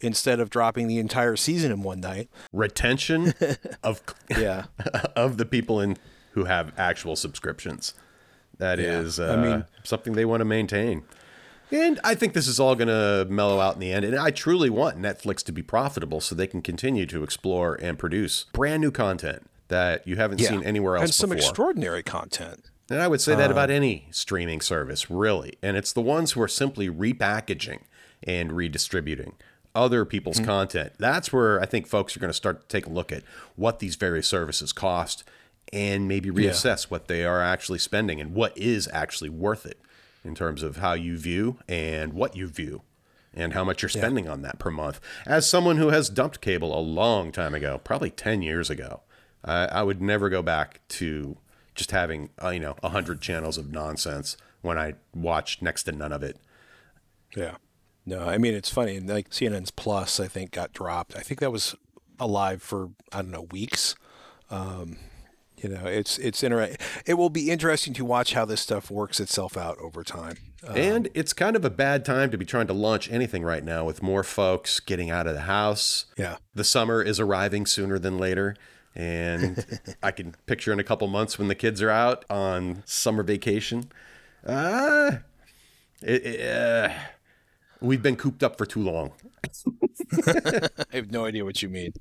instead 0.00 0.40
of 0.40 0.50
dropping 0.50 0.88
the 0.88 0.98
entire 0.98 1.36
season 1.36 1.72
in 1.72 1.82
one 1.82 2.00
night. 2.00 2.28
Retention 2.52 3.34
of 3.82 4.02
yeah 4.30 4.64
of 5.14 5.38
the 5.38 5.46
people 5.46 5.80
in 5.80 5.96
who 6.32 6.44
have 6.44 6.72
actual 6.76 7.16
subscriptions. 7.16 7.94
That 8.58 8.78
yeah. 8.78 9.00
is, 9.00 9.20
uh, 9.20 9.32
I 9.32 9.36
mean, 9.36 9.64
something 9.84 10.14
they 10.14 10.24
want 10.24 10.40
to 10.40 10.44
maintain. 10.44 11.02
And 11.70 11.98
I 12.04 12.14
think 12.14 12.32
this 12.32 12.46
is 12.46 12.60
all 12.60 12.74
going 12.76 12.88
to 12.88 13.26
mellow 13.28 13.60
out 13.60 13.74
in 13.74 13.80
the 13.80 13.92
end. 13.92 14.04
And 14.04 14.16
I 14.16 14.30
truly 14.30 14.70
want 14.70 14.98
Netflix 14.98 15.42
to 15.44 15.52
be 15.52 15.62
profitable 15.62 16.20
so 16.20 16.34
they 16.34 16.46
can 16.46 16.62
continue 16.62 17.06
to 17.06 17.22
explore 17.22 17.74
and 17.74 17.98
produce 17.98 18.46
brand 18.52 18.80
new 18.82 18.90
content 18.90 19.48
that 19.68 20.06
you 20.06 20.16
haven't 20.16 20.40
yeah. 20.40 20.50
seen 20.50 20.62
anywhere 20.62 20.96
else 20.96 21.04
and 21.04 21.14
some 21.14 21.30
before. 21.30 21.48
extraordinary 21.48 22.02
content. 22.02 22.70
And 22.88 23.00
I 23.00 23.08
would 23.08 23.20
say 23.20 23.34
that 23.34 23.50
uh, 23.50 23.52
about 23.52 23.70
any 23.70 24.06
streaming 24.12 24.60
service, 24.60 25.10
really. 25.10 25.54
And 25.60 25.76
it's 25.76 25.92
the 25.92 26.00
ones 26.00 26.32
who 26.32 26.42
are 26.42 26.48
simply 26.48 26.88
repackaging 26.88 27.80
and 28.22 28.52
redistributing 28.52 29.34
other 29.74 30.04
people's 30.04 30.36
mm-hmm. 30.36 30.46
content. 30.46 30.92
That's 30.98 31.32
where 31.32 31.60
I 31.60 31.66
think 31.66 31.86
folks 31.86 32.16
are 32.16 32.20
going 32.20 32.30
to 32.30 32.34
start 32.34 32.60
to 32.60 32.68
take 32.68 32.86
a 32.86 32.90
look 32.90 33.10
at 33.10 33.24
what 33.56 33.80
these 33.80 33.96
various 33.96 34.28
services 34.28 34.72
cost 34.72 35.24
and 35.72 36.06
maybe 36.06 36.30
reassess 36.30 36.84
yeah. 36.84 36.88
what 36.88 37.08
they 37.08 37.24
are 37.24 37.42
actually 37.42 37.80
spending 37.80 38.20
and 38.20 38.34
what 38.34 38.56
is 38.56 38.88
actually 38.92 39.30
worth 39.30 39.66
it 39.66 39.78
in 40.26 40.34
terms 40.34 40.62
of 40.62 40.78
how 40.78 40.92
you 40.92 41.16
view 41.16 41.58
and 41.68 42.12
what 42.12 42.36
you 42.36 42.46
view 42.48 42.82
and 43.32 43.52
how 43.52 43.62
much 43.62 43.82
you're 43.82 43.88
spending 43.88 44.24
yeah. 44.24 44.32
on 44.32 44.42
that 44.42 44.58
per 44.58 44.70
month. 44.70 45.00
As 45.26 45.48
someone 45.48 45.76
who 45.76 45.88
has 45.90 46.08
dumped 46.08 46.40
cable 46.40 46.76
a 46.76 46.80
long 46.80 47.30
time 47.32 47.54
ago, 47.54 47.80
probably 47.82 48.10
10 48.10 48.42
years 48.42 48.70
ago, 48.70 49.02
I, 49.44 49.66
I 49.66 49.82
would 49.82 50.00
never 50.00 50.28
go 50.28 50.42
back 50.42 50.80
to 50.88 51.36
just 51.74 51.90
having, 51.90 52.30
uh, 52.42 52.48
you 52.48 52.60
know, 52.60 52.76
100 52.80 53.20
channels 53.20 53.58
of 53.58 53.70
nonsense 53.70 54.36
when 54.62 54.78
I 54.78 54.94
watched 55.14 55.60
next 55.60 55.84
to 55.84 55.92
none 55.92 56.12
of 56.12 56.22
it. 56.22 56.38
Yeah. 57.36 57.56
No, 58.06 58.26
I 58.26 58.38
mean, 58.38 58.54
it's 58.54 58.70
funny. 58.70 58.98
Like 59.00 59.30
CNN's 59.30 59.70
Plus, 59.70 60.18
I 60.18 60.28
think, 60.28 60.52
got 60.52 60.72
dropped. 60.72 61.16
I 61.16 61.20
think 61.20 61.40
that 61.40 61.52
was 61.52 61.74
alive 62.18 62.62
for, 62.62 62.90
I 63.12 63.20
don't 63.20 63.32
know, 63.32 63.46
weeks. 63.50 63.94
Um, 64.48 64.96
you 65.58 65.68
know, 65.70 65.86
it's 65.86 66.18
it's 66.18 66.42
inter- 66.42 66.76
It 67.06 67.14
will 67.14 67.30
be 67.30 67.50
interesting 67.50 67.94
to 67.94 68.04
watch 68.04 68.34
how 68.34 68.44
this 68.44 68.60
stuff 68.60 68.90
works 68.90 69.20
itself 69.20 69.56
out 69.56 69.78
over 69.78 70.04
time. 70.04 70.36
Um, 70.66 70.76
and 70.76 71.08
it's 71.14 71.32
kind 71.32 71.56
of 71.56 71.64
a 71.64 71.70
bad 71.70 72.04
time 72.04 72.30
to 72.30 72.38
be 72.38 72.44
trying 72.44 72.66
to 72.66 72.72
launch 72.72 73.10
anything 73.10 73.42
right 73.42 73.64
now 73.64 73.84
with 73.84 74.02
more 74.02 74.22
folks 74.22 74.80
getting 74.80 75.10
out 75.10 75.26
of 75.26 75.34
the 75.34 75.42
house. 75.42 76.06
Yeah, 76.16 76.36
the 76.54 76.64
summer 76.64 77.02
is 77.02 77.18
arriving 77.18 77.66
sooner 77.66 77.98
than 77.98 78.18
later. 78.18 78.56
And 78.94 79.64
I 80.02 80.10
can 80.10 80.34
picture 80.46 80.72
in 80.72 80.80
a 80.80 80.84
couple 80.84 81.06
months 81.08 81.38
when 81.38 81.48
the 81.48 81.54
kids 81.54 81.82
are 81.82 81.90
out 81.90 82.24
on 82.30 82.82
summer 82.86 83.22
vacation. 83.22 83.90
Uh, 84.44 85.16
it, 86.02 86.26
it, 86.26 86.56
uh, 86.56 86.92
we've 87.80 88.02
been 88.02 88.16
cooped 88.16 88.42
up 88.42 88.56
for 88.58 88.66
too 88.66 88.82
long. 88.82 89.12
I 90.92 90.96
have 90.96 91.10
no 91.10 91.24
idea 91.24 91.44
what 91.44 91.62
you 91.62 91.68
mean. 91.68 91.92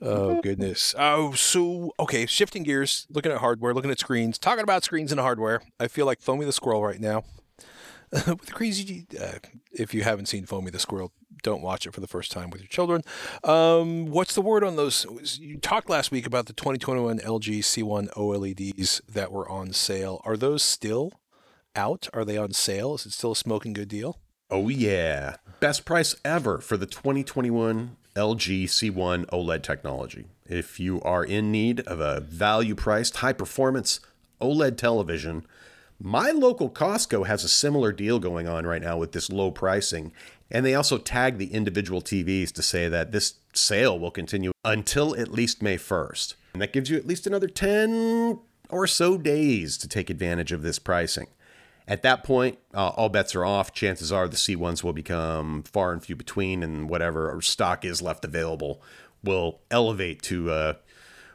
Oh 0.00 0.40
goodness. 0.40 0.94
Oh, 0.98 1.32
so 1.32 1.92
okay. 1.98 2.26
Shifting 2.26 2.62
gears, 2.62 3.06
looking 3.10 3.32
at 3.32 3.38
hardware, 3.38 3.74
looking 3.74 3.90
at 3.90 4.00
screens, 4.00 4.38
talking 4.38 4.62
about 4.62 4.84
screens 4.84 5.12
and 5.12 5.20
hardware. 5.20 5.62
I 5.78 5.88
feel 5.88 6.06
like 6.06 6.20
Foamy 6.20 6.44
the 6.44 6.52
Squirrel 6.52 6.84
right 6.84 7.00
now. 7.00 7.24
with 8.26 8.52
crazy, 8.52 9.06
uh, 9.20 9.38
if 9.70 9.94
you 9.94 10.02
haven't 10.02 10.26
seen 10.26 10.44
Foamy 10.44 10.70
the 10.70 10.80
Squirrel, 10.80 11.12
don't 11.42 11.62
watch 11.62 11.86
it 11.86 11.94
for 11.94 12.00
the 12.00 12.08
first 12.08 12.32
time 12.32 12.50
with 12.50 12.60
your 12.60 12.68
children. 12.68 13.02
Um, 13.44 14.06
what's 14.06 14.34
the 14.34 14.42
word 14.42 14.64
on 14.64 14.74
those? 14.74 15.06
You 15.40 15.58
talked 15.58 15.88
last 15.88 16.10
week 16.10 16.26
about 16.26 16.46
the 16.46 16.52
2021 16.52 17.20
LG 17.20 17.58
C1 17.60 18.12
OLEDs 18.14 19.00
that 19.06 19.30
were 19.30 19.48
on 19.48 19.72
sale. 19.72 20.20
Are 20.24 20.36
those 20.36 20.62
still 20.62 21.20
out? 21.76 22.08
Are 22.12 22.24
they 22.24 22.36
on 22.36 22.52
sale? 22.52 22.94
Is 22.96 23.06
it 23.06 23.12
still 23.12 23.32
a 23.32 23.36
smoking 23.36 23.72
good 23.72 23.88
deal? 23.88 24.18
Oh 24.50 24.68
yeah, 24.68 25.36
best 25.60 25.84
price 25.84 26.16
ever 26.24 26.58
for 26.58 26.76
the 26.76 26.86
2021 26.86 27.96
LG 28.16 28.64
C1 28.64 29.26
OLED 29.26 29.62
technology. 29.62 30.24
If 30.46 30.80
you 30.80 31.00
are 31.02 31.22
in 31.22 31.52
need 31.52 31.80
of 31.80 32.00
a 32.00 32.20
value 32.20 32.74
priced, 32.74 33.18
high 33.18 33.34
performance 33.34 34.00
OLED 34.40 34.78
television, 34.78 35.46
my 36.00 36.30
local 36.30 36.70
Costco 36.70 37.26
has 37.26 37.44
a 37.44 37.48
similar 37.48 37.92
deal 37.92 38.18
going 38.18 38.48
on 38.48 38.66
right 38.66 38.82
now 38.82 38.96
with 38.96 39.12
this 39.12 39.30
low 39.30 39.50
pricing. 39.50 40.12
And 40.50 40.64
they 40.64 40.74
also 40.74 40.98
tag 40.98 41.36
the 41.36 41.52
individual 41.52 42.00
TVs 42.00 42.50
to 42.52 42.62
say 42.62 42.88
that 42.88 43.12
this 43.12 43.34
sale 43.52 43.98
will 43.98 44.10
continue 44.10 44.52
until 44.64 45.14
at 45.14 45.30
least 45.30 45.62
May 45.62 45.76
1st. 45.76 46.34
And 46.54 46.62
that 46.62 46.72
gives 46.72 46.90
you 46.90 46.96
at 46.96 47.06
least 47.06 47.26
another 47.26 47.46
10 47.46 48.40
or 48.70 48.86
so 48.86 49.18
days 49.18 49.76
to 49.78 49.88
take 49.88 50.10
advantage 50.10 50.52
of 50.52 50.62
this 50.62 50.78
pricing. 50.78 51.26
At 51.90 52.02
that 52.02 52.22
point, 52.22 52.56
uh, 52.72 52.90
all 52.90 53.08
bets 53.08 53.34
are 53.34 53.44
off. 53.44 53.72
Chances 53.72 54.12
are 54.12 54.28
the 54.28 54.36
C1s 54.36 54.84
will 54.84 54.92
become 54.92 55.64
far 55.64 55.92
and 55.92 56.00
few 56.00 56.14
between, 56.14 56.62
and 56.62 56.88
whatever 56.88 57.36
stock 57.42 57.84
is 57.84 58.00
left 58.00 58.24
available 58.24 58.80
will 59.24 59.58
elevate 59.72 60.22
to 60.22 60.52
uh, 60.52 60.74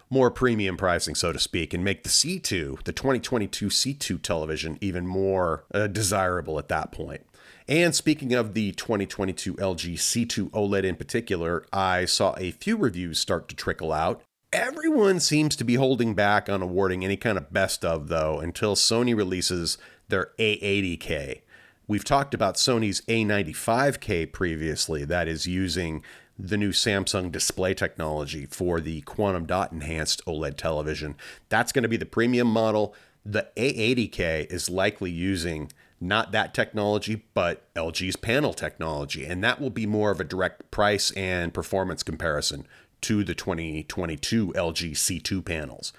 more 0.09 0.31
premium 0.31 0.77
pricing, 0.77 1.13
so 1.13 1.33
to 1.33 1.39
speak, 1.39 1.73
and 1.73 1.83
make 1.83 2.03
the 2.03 2.09
C2, 2.09 2.83
the 2.85 2.93
2022 2.93 3.67
C2 3.67 4.21
television, 4.21 4.77
even 4.79 5.05
more 5.05 5.65
uh, 5.73 5.87
desirable 5.87 6.57
at 6.57 6.69
that 6.69 6.93
point. 6.93 7.25
And 7.67 7.93
speaking 7.93 8.33
of 8.33 8.53
the 8.53 8.71
2022 8.71 9.55
LG 9.55 9.95
C2 9.95 10.51
OLED 10.51 10.85
in 10.85 10.95
particular, 10.95 11.65
I 11.73 12.05
saw 12.05 12.33
a 12.37 12.51
few 12.51 12.77
reviews 12.77 13.19
start 13.19 13.49
to 13.49 13.55
trickle 13.57 13.91
out. 13.91 14.21
Everyone 14.53 15.19
seems 15.19 15.57
to 15.57 15.65
be 15.65 15.75
holding 15.75 16.13
back 16.13 16.47
on 16.47 16.61
awarding 16.61 17.03
any 17.03 17.17
kind 17.17 17.37
of 17.37 17.51
best 17.51 17.83
of, 17.83 18.07
though, 18.07 18.39
until 18.39 18.75
Sony 18.75 19.13
releases 19.13 19.77
their 20.09 20.31
A80K. 20.39 21.41
We've 21.87 22.03
talked 22.03 22.33
about 22.33 22.55
Sony's 22.55 23.01
A95K 23.01 24.31
previously, 24.31 25.05
that 25.05 25.27
is 25.27 25.45
using 25.45 26.03
the 26.37 26.57
new 26.57 26.71
Samsung 26.71 27.31
display 27.31 27.73
technology 27.73 28.45
for 28.45 28.81
the 28.81 29.01
quantum 29.01 29.45
dot 29.45 29.71
enhanced 29.71 30.25
OLED 30.25 30.57
television. 30.57 31.15
That's 31.49 31.71
going 31.71 31.83
to 31.83 31.89
be 31.89 31.97
the 31.97 32.05
premium 32.05 32.47
model. 32.47 32.93
The 33.25 33.47
A80K 33.55 34.51
is 34.51 34.69
likely 34.69 35.11
using 35.11 35.71
not 36.01 36.31
that 36.31 36.53
technology, 36.53 37.23
but 37.33 37.73
LG's 37.73 38.15
panel 38.15 38.53
technology, 38.53 39.25
and 39.25 39.43
that 39.43 39.61
will 39.61 39.69
be 39.69 39.85
more 39.85 40.11
of 40.11 40.19
a 40.19 40.25
direct 40.25 40.69
price 40.71 41.11
and 41.11 41.53
performance 41.53 42.03
comparison 42.03 42.67
to 43.01 43.23
the 43.23 43.35
2022 43.35 44.53
LG 44.53 44.91
C2 44.91 45.45
panels. 45.45 45.93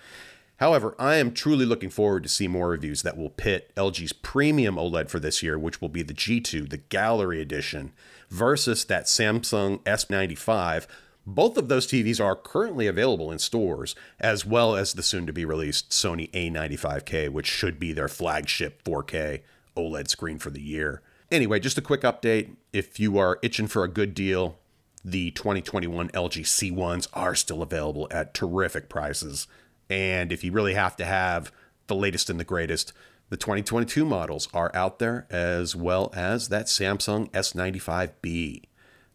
However, 0.58 0.94
I 0.98 1.16
am 1.16 1.32
truly 1.32 1.66
looking 1.66 1.90
forward 1.90 2.22
to 2.22 2.28
see 2.28 2.48
more 2.48 2.70
reviews 2.70 3.02
that 3.02 3.16
will 3.16 3.30
pit 3.30 3.72
LG's 3.76 4.14
premium 4.14 4.76
OLED 4.76 5.10
for 5.10 5.20
this 5.20 5.42
year, 5.42 5.58
which 5.58 5.80
will 5.82 5.90
be 5.90 6.02
the 6.02 6.14
G2, 6.14 6.70
the 6.70 6.78
Gallery 6.78 7.42
Edition, 7.42 7.92
versus 8.30 8.84
that 8.86 9.04
Samsung 9.04 9.82
S95. 9.84 10.86
Both 11.26 11.58
of 11.58 11.68
those 11.68 11.86
TVs 11.86 12.24
are 12.24 12.36
currently 12.36 12.86
available 12.86 13.30
in 13.32 13.38
stores, 13.38 13.94
as 14.18 14.46
well 14.46 14.76
as 14.76 14.92
the 14.92 15.02
soon 15.02 15.26
to 15.26 15.32
be 15.32 15.44
released 15.44 15.90
Sony 15.90 16.30
A95K, 16.30 17.28
which 17.28 17.46
should 17.46 17.78
be 17.78 17.92
their 17.92 18.08
flagship 18.08 18.82
4K 18.84 19.42
OLED 19.76 20.08
screen 20.08 20.38
for 20.38 20.50
the 20.50 20.62
year. 20.62 21.02
Anyway, 21.30 21.58
just 21.60 21.78
a 21.78 21.82
quick 21.82 22.02
update. 22.02 22.54
If 22.72 23.00
you 23.00 23.18
are 23.18 23.40
itching 23.42 23.66
for 23.66 23.84
a 23.84 23.88
good 23.88 24.14
deal, 24.14 24.58
the 25.04 25.32
2021 25.32 26.08
LG 26.10 26.42
C1s 26.42 27.08
are 27.12 27.34
still 27.34 27.60
available 27.60 28.08
at 28.10 28.32
terrific 28.32 28.88
prices. 28.88 29.48
And 29.88 30.32
if 30.32 30.42
you 30.42 30.52
really 30.52 30.74
have 30.74 30.96
to 30.96 31.04
have 31.04 31.52
the 31.86 31.94
latest 31.94 32.28
and 32.30 32.40
the 32.40 32.44
greatest, 32.44 32.92
the 33.28 33.36
2022 33.36 34.04
models 34.04 34.48
are 34.54 34.70
out 34.74 34.98
there 34.98 35.26
as 35.30 35.74
well 35.74 36.12
as 36.14 36.48
that 36.48 36.66
Samsung 36.66 37.30
S95B. 37.30 38.62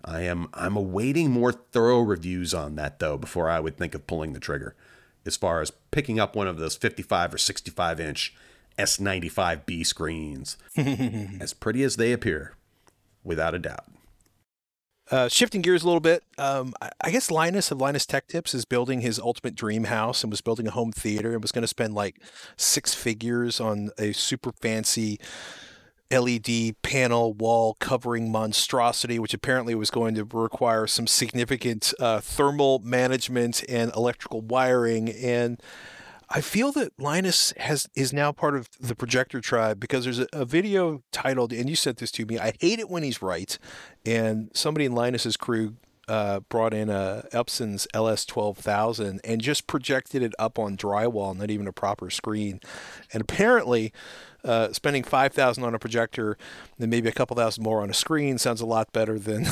I 0.03 0.21
am 0.21 0.49
I'm 0.53 0.75
awaiting 0.75 1.31
more 1.31 1.51
thorough 1.51 2.01
reviews 2.01 2.53
on 2.53 2.75
that 2.75 2.99
though 2.99 3.17
before 3.17 3.49
I 3.49 3.59
would 3.59 3.77
think 3.77 3.93
of 3.93 4.07
pulling 4.07 4.33
the 4.33 4.39
trigger. 4.39 4.75
As 5.25 5.37
far 5.37 5.61
as 5.61 5.71
picking 5.91 6.19
up 6.19 6.35
one 6.35 6.47
of 6.47 6.57
those 6.57 6.75
55 6.75 7.35
or 7.35 7.37
65 7.37 7.99
inch 7.99 8.33
S95B 8.77 9.85
screens. 9.85 10.57
as 11.39 11.53
pretty 11.53 11.83
as 11.83 11.97
they 11.97 12.11
appear, 12.11 12.55
without 13.23 13.53
a 13.53 13.59
doubt. 13.59 13.85
Uh, 15.11 15.27
shifting 15.27 15.61
gears 15.61 15.83
a 15.83 15.85
little 15.85 15.99
bit, 15.99 16.23
um, 16.37 16.73
I 17.01 17.11
guess 17.11 17.29
Linus 17.29 17.69
of 17.69 17.81
Linus 17.81 18.05
Tech 18.05 18.27
Tips 18.27 18.53
is 18.53 18.63
building 18.63 19.01
his 19.01 19.19
ultimate 19.19 19.55
dream 19.55 19.83
house 19.83 20.23
and 20.23 20.31
was 20.31 20.39
building 20.39 20.67
a 20.67 20.71
home 20.71 20.93
theater 20.93 21.33
and 21.33 21.41
was 21.41 21.51
going 21.51 21.63
to 21.63 21.67
spend 21.67 21.93
like 21.93 22.15
six 22.55 22.93
figures 22.93 23.59
on 23.59 23.89
a 23.97 24.13
super 24.13 24.53
fancy 24.53 25.19
LED 26.09 26.81
panel 26.81 27.33
wall 27.33 27.75
covering 27.81 28.31
monstrosity, 28.31 29.19
which 29.19 29.33
apparently 29.33 29.75
was 29.75 29.89
going 29.89 30.15
to 30.15 30.23
require 30.23 30.87
some 30.87 31.07
significant 31.07 31.93
uh, 31.99 32.21
thermal 32.21 32.79
management 32.79 33.65
and 33.67 33.93
electrical 33.95 34.39
wiring. 34.39 35.09
And 35.09 35.61
I 36.33 36.39
feel 36.39 36.71
that 36.73 36.93
Linus 36.97 37.53
has 37.57 37.87
is 37.93 38.13
now 38.13 38.31
part 38.31 38.55
of 38.55 38.69
the 38.79 38.95
projector 38.95 39.41
tribe 39.41 39.79
because 39.79 40.05
there's 40.05 40.19
a, 40.19 40.27
a, 40.31 40.45
video 40.45 41.03
titled, 41.11 41.51
and 41.51 41.69
you 41.69 41.75
sent 41.75 41.97
this 41.97 42.11
to 42.11 42.25
me. 42.25 42.39
I 42.39 42.53
hate 42.61 42.79
it 42.79 42.89
when 42.89 43.03
he's 43.03 43.21
right, 43.21 43.57
and 44.05 44.49
somebody 44.53 44.85
in 44.85 44.93
Linus's 44.93 45.35
crew 45.35 45.75
uh, 46.07 46.39
brought 46.41 46.73
in 46.73 46.89
a 46.89 47.25
Epson's 47.33 47.85
LS 47.93 48.25
twelve 48.25 48.57
thousand 48.57 49.19
and 49.25 49.41
just 49.41 49.67
projected 49.67 50.23
it 50.23 50.33
up 50.39 50.57
on 50.57 50.77
drywall, 50.77 51.35
not 51.35 51.51
even 51.51 51.67
a 51.67 51.73
proper 51.73 52.09
screen, 52.09 52.59
and 53.13 53.21
apparently. 53.21 53.93
Uh, 54.43 54.73
spending 54.73 55.03
five 55.03 55.31
thousand 55.31 55.63
on 55.63 55.75
a 55.75 55.77
projector, 55.77 56.35
then 56.79 56.89
maybe 56.89 57.07
a 57.07 57.11
couple 57.11 57.35
thousand 57.35 57.63
more 57.63 57.83
on 57.83 57.91
a 57.91 57.93
screen 57.93 58.39
sounds 58.39 58.59
a 58.59 58.65
lot 58.65 58.91
better 58.91 59.19
than 59.19 59.43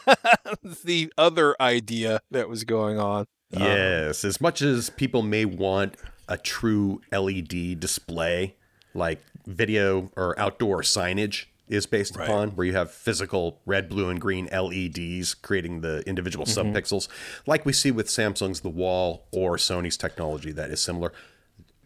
the 0.84 1.08
other 1.16 1.54
idea 1.60 2.20
that 2.28 2.48
was 2.48 2.64
going 2.64 2.98
on. 2.98 3.26
Um, 3.54 3.62
yes, 3.62 4.24
um, 4.24 4.28
as 4.28 4.40
much 4.40 4.62
as 4.62 4.90
people 4.90 5.22
may 5.22 5.44
want 5.44 5.96
a 6.28 6.36
true 6.36 7.00
LED 7.10 7.80
display, 7.80 8.56
like 8.94 9.22
video 9.46 10.10
or 10.16 10.38
outdoor 10.38 10.82
signage 10.82 11.46
is 11.68 11.86
based 11.86 12.16
right. 12.16 12.28
upon, 12.28 12.50
where 12.50 12.66
you 12.66 12.72
have 12.74 12.90
physical 12.90 13.60
red, 13.66 13.88
blue, 13.88 14.08
and 14.08 14.20
green 14.20 14.46
LEDs 14.46 15.34
creating 15.34 15.80
the 15.80 16.02
individual 16.06 16.46
mm-hmm. 16.46 16.74
subpixels, 16.74 17.08
like 17.46 17.64
we 17.64 17.72
see 17.72 17.90
with 17.90 18.08
Samsung's 18.08 18.60
The 18.60 18.70
Wall 18.70 19.26
or 19.32 19.56
Sony's 19.56 19.96
technology 19.96 20.52
that 20.52 20.70
is 20.70 20.80
similar. 20.80 21.12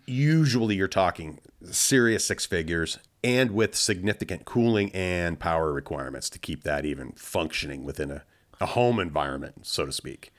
Usually, 0.06 0.74
you're 0.74 0.88
talking 0.88 1.38
serious 1.70 2.24
six 2.24 2.44
figures 2.44 2.98
and 3.22 3.52
with 3.52 3.76
significant 3.76 4.44
cooling 4.44 4.90
and 4.92 5.38
power 5.38 5.72
requirements 5.72 6.28
to 6.30 6.40
keep 6.40 6.64
that 6.64 6.84
even 6.84 7.12
functioning 7.12 7.84
within 7.84 8.10
a, 8.10 8.24
a 8.60 8.66
home 8.66 8.98
environment, 8.98 9.64
so 9.64 9.86
to 9.86 9.92
speak 9.92 10.32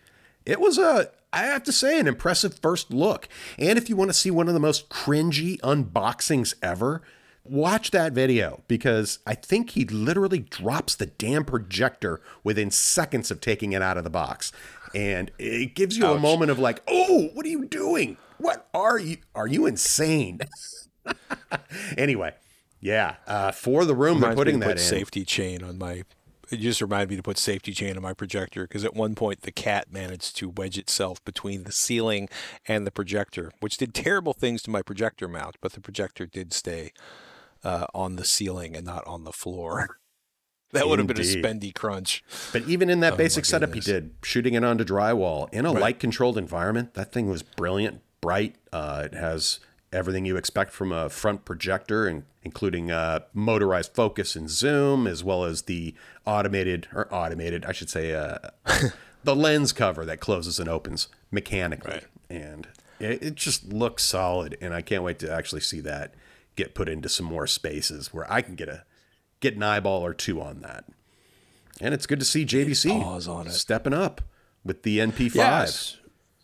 it 0.45 0.59
was 0.59 0.77
a 0.77 1.09
I 1.33 1.43
have 1.43 1.63
to 1.63 1.71
say 1.71 1.99
an 1.99 2.07
impressive 2.07 2.59
first 2.59 2.93
look. 2.93 3.27
And 3.57 3.77
if 3.77 3.89
you 3.89 3.95
want 3.95 4.09
to 4.11 4.13
see 4.13 4.29
one 4.29 4.47
of 4.47 4.53
the 4.53 4.59
most 4.59 4.87
cringy 4.89 5.59
unboxings 5.61 6.53
ever, 6.61 7.01
watch 7.43 7.89
that 7.91 8.13
video 8.13 8.61
because 8.67 9.17
I 9.25 9.33
think 9.33 9.71
he 9.71 9.85
literally 9.85 10.39
drops 10.39 10.95
the 10.95 11.07
damn 11.07 11.43
projector 11.43 12.21
within 12.43 12.69
seconds 12.69 13.31
of 13.31 13.41
taking 13.41 13.73
it 13.73 13.81
out 13.81 13.97
of 13.97 14.03
the 14.03 14.11
box. 14.11 14.51
And 14.93 15.31
it 15.39 15.73
gives 15.73 15.97
you 15.97 16.05
Ouch. 16.05 16.17
a 16.17 16.19
moment 16.19 16.51
of 16.51 16.59
like, 16.59 16.83
"Oh, 16.87 17.29
what 17.33 17.47
are 17.47 17.49
you 17.49 17.65
doing? 17.65 18.17
What 18.37 18.67
are 18.75 18.99
you 18.99 19.17
are 19.33 19.47
you 19.47 19.65
insane?" 19.65 20.39
anyway, 21.97 22.35
yeah, 22.79 23.15
uh, 23.25 23.51
for 23.51 23.85
the 23.85 23.95
room 23.95 24.19
they're 24.19 24.35
putting 24.35 24.59
that 24.59 24.71
in. 24.71 24.77
Safety 24.77 25.25
chain 25.25 25.63
on 25.63 25.79
my 25.79 26.03
it 26.53 26.59
just 26.59 26.81
reminded 26.81 27.09
me 27.09 27.15
to 27.15 27.23
put 27.23 27.37
safety 27.37 27.73
chain 27.73 27.97
on 27.97 28.03
my 28.03 28.13
projector 28.13 28.63
because 28.63 28.85
at 28.85 28.95
one 28.95 29.15
point 29.15 29.41
the 29.41 29.51
cat 29.51 29.91
managed 29.91 30.37
to 30.37 30.49
wedge 30.49 30.77
itself 30.77 31.23
between 31.25 31.63
the 31.63 31.71
ceiling 31.71 32.29
and 32.67 32.87
the 32.87 32.91
projector, 32.91 33.51
which 33.59 33.77
did 33.77 33.93
terrible 33.93 34.33
things 34.33 34.61
to 34.63 34.69
my 34.69 34.81
projector 34.81 35.27
mount, 35.27 35.57
but 35.61 35.73
the 35.73 35.81
projector 35.81 36.25
did 36.25 36.53
stay 36.53 36.93
uh, 37.63 37.87
on 37.93 38.15
the 38.15 38.25
ceiling 38.25 38.75
and 38.75 38.85
not 38.85 39.05
on 39.07 39.23
the 39.23 39.33
floor. 39.33 39.97
That 40.73 40.87
would 40.87 40.97
have 40.97 41.07
been 41.07 41.19
a 41.19 41.21
spendy 41.21 41.71
crunch. 41.71 42.23
But 42.51 42.63
even 42.63 42.89
in 42.89 43.01
that 43.01 43.13
oh, 43.13 43.17
basic 43.17 43.45
setup 43.45 43.75
he 43.75 43.79
did, 43.79 44.15
shooting 44.23 44.55
it 44.55 44.63
onto 44.63 44.83
drywall 44.83 45.47
in 45.53 45.67
a 45.67 45.71
right. 45.71 45.81
light 45.81 45.99
controlled 45.99 46.35
environment, 46.35 46.95
that 46.95 47.11
thing 47.11 47.29
was 47.29 47.43
brilliant, 47.43 48.01
bright. 48.21 48.55
Uh, 48.71 49.03
it 49.05 49.13
has 49.13 49.59
everything 49.93 50.25
you 50.25 50.35
expect 50.35 50.71
from 50.71 50.91
a 50.91 51.09
front 51.09 51.45
projector, 51.45 52.07
and 52.07 52.23
including 52.43 52.91
uh, 52.91 53.21
motorized 53.33 53.93
focus 53.93 54.35
and 54.35 54.49
zoom, 54.49 55.07
as 55.07 55.23
well 55.23 55.43
as 55.43 55.63
the 55.63 55.93
automated 56.25 56.87
or 56.93 57.13
automated, 57.13 57.65
I 57.65 57.71
should 57.71 57.89
say, 57.89 58.13
uh, 58.13 58.37
the 59.23 59.35
lens 59.35 59.71
cover 59.71 60.05
that 60.05 60.19
closes 60.19 60.59
and 60.59 60.67
opens 60.67 61.07
mechanically, 61.31 61.93
right. 61.93 62.05
and 62.29 62.67
it, 62.99 63.23
it 63.23 63.35
just 63.35 63.71
looks 63.71 64.03
solid. 64.03 64.57
And 64.59 64.73
I 64.73 64.81
can't 64.81 65.03
wait 65.03 65.19
to 65.19 65.31
actually 65.31 65.61
see 65.61 65.79
that 65.81 66.13
get 66.55 66.75
put 66.75 66.89
into 66.89 67.09
some 67.09 67.25
more 67.25 67.47
spaces 67.47 68.13
where 68.13 68.31
I 68.31 68.41
can 68.41 68.55
get 68.55 68.69
a 68.69 68.83
get 69.39 69.55
an 69.55 69.63
eyeball 69.63 70.05
or 70.05 70.13
two 70.13 70.41
on 70.41 70.61
that. 70.61 70.85
And 71.81 71.93
it's 71.93 72.05
good 72.05 72.19
to 72.19 72.25
see 72.25 72.45
JVC 72.45 73.51
stepping 73.51 73.93
up 73.93 74.21
with 74.63 74.83
the 74.83 74.99
NP5. 74.99 75.35
Yes, 75.35 75.97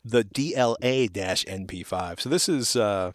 the 0.03 0.23
DLA-NP5. 0.23 2.19
So 2.19 2.29
this 2.29 2.49
is 2.49 2.75
uh, 2.75 3.11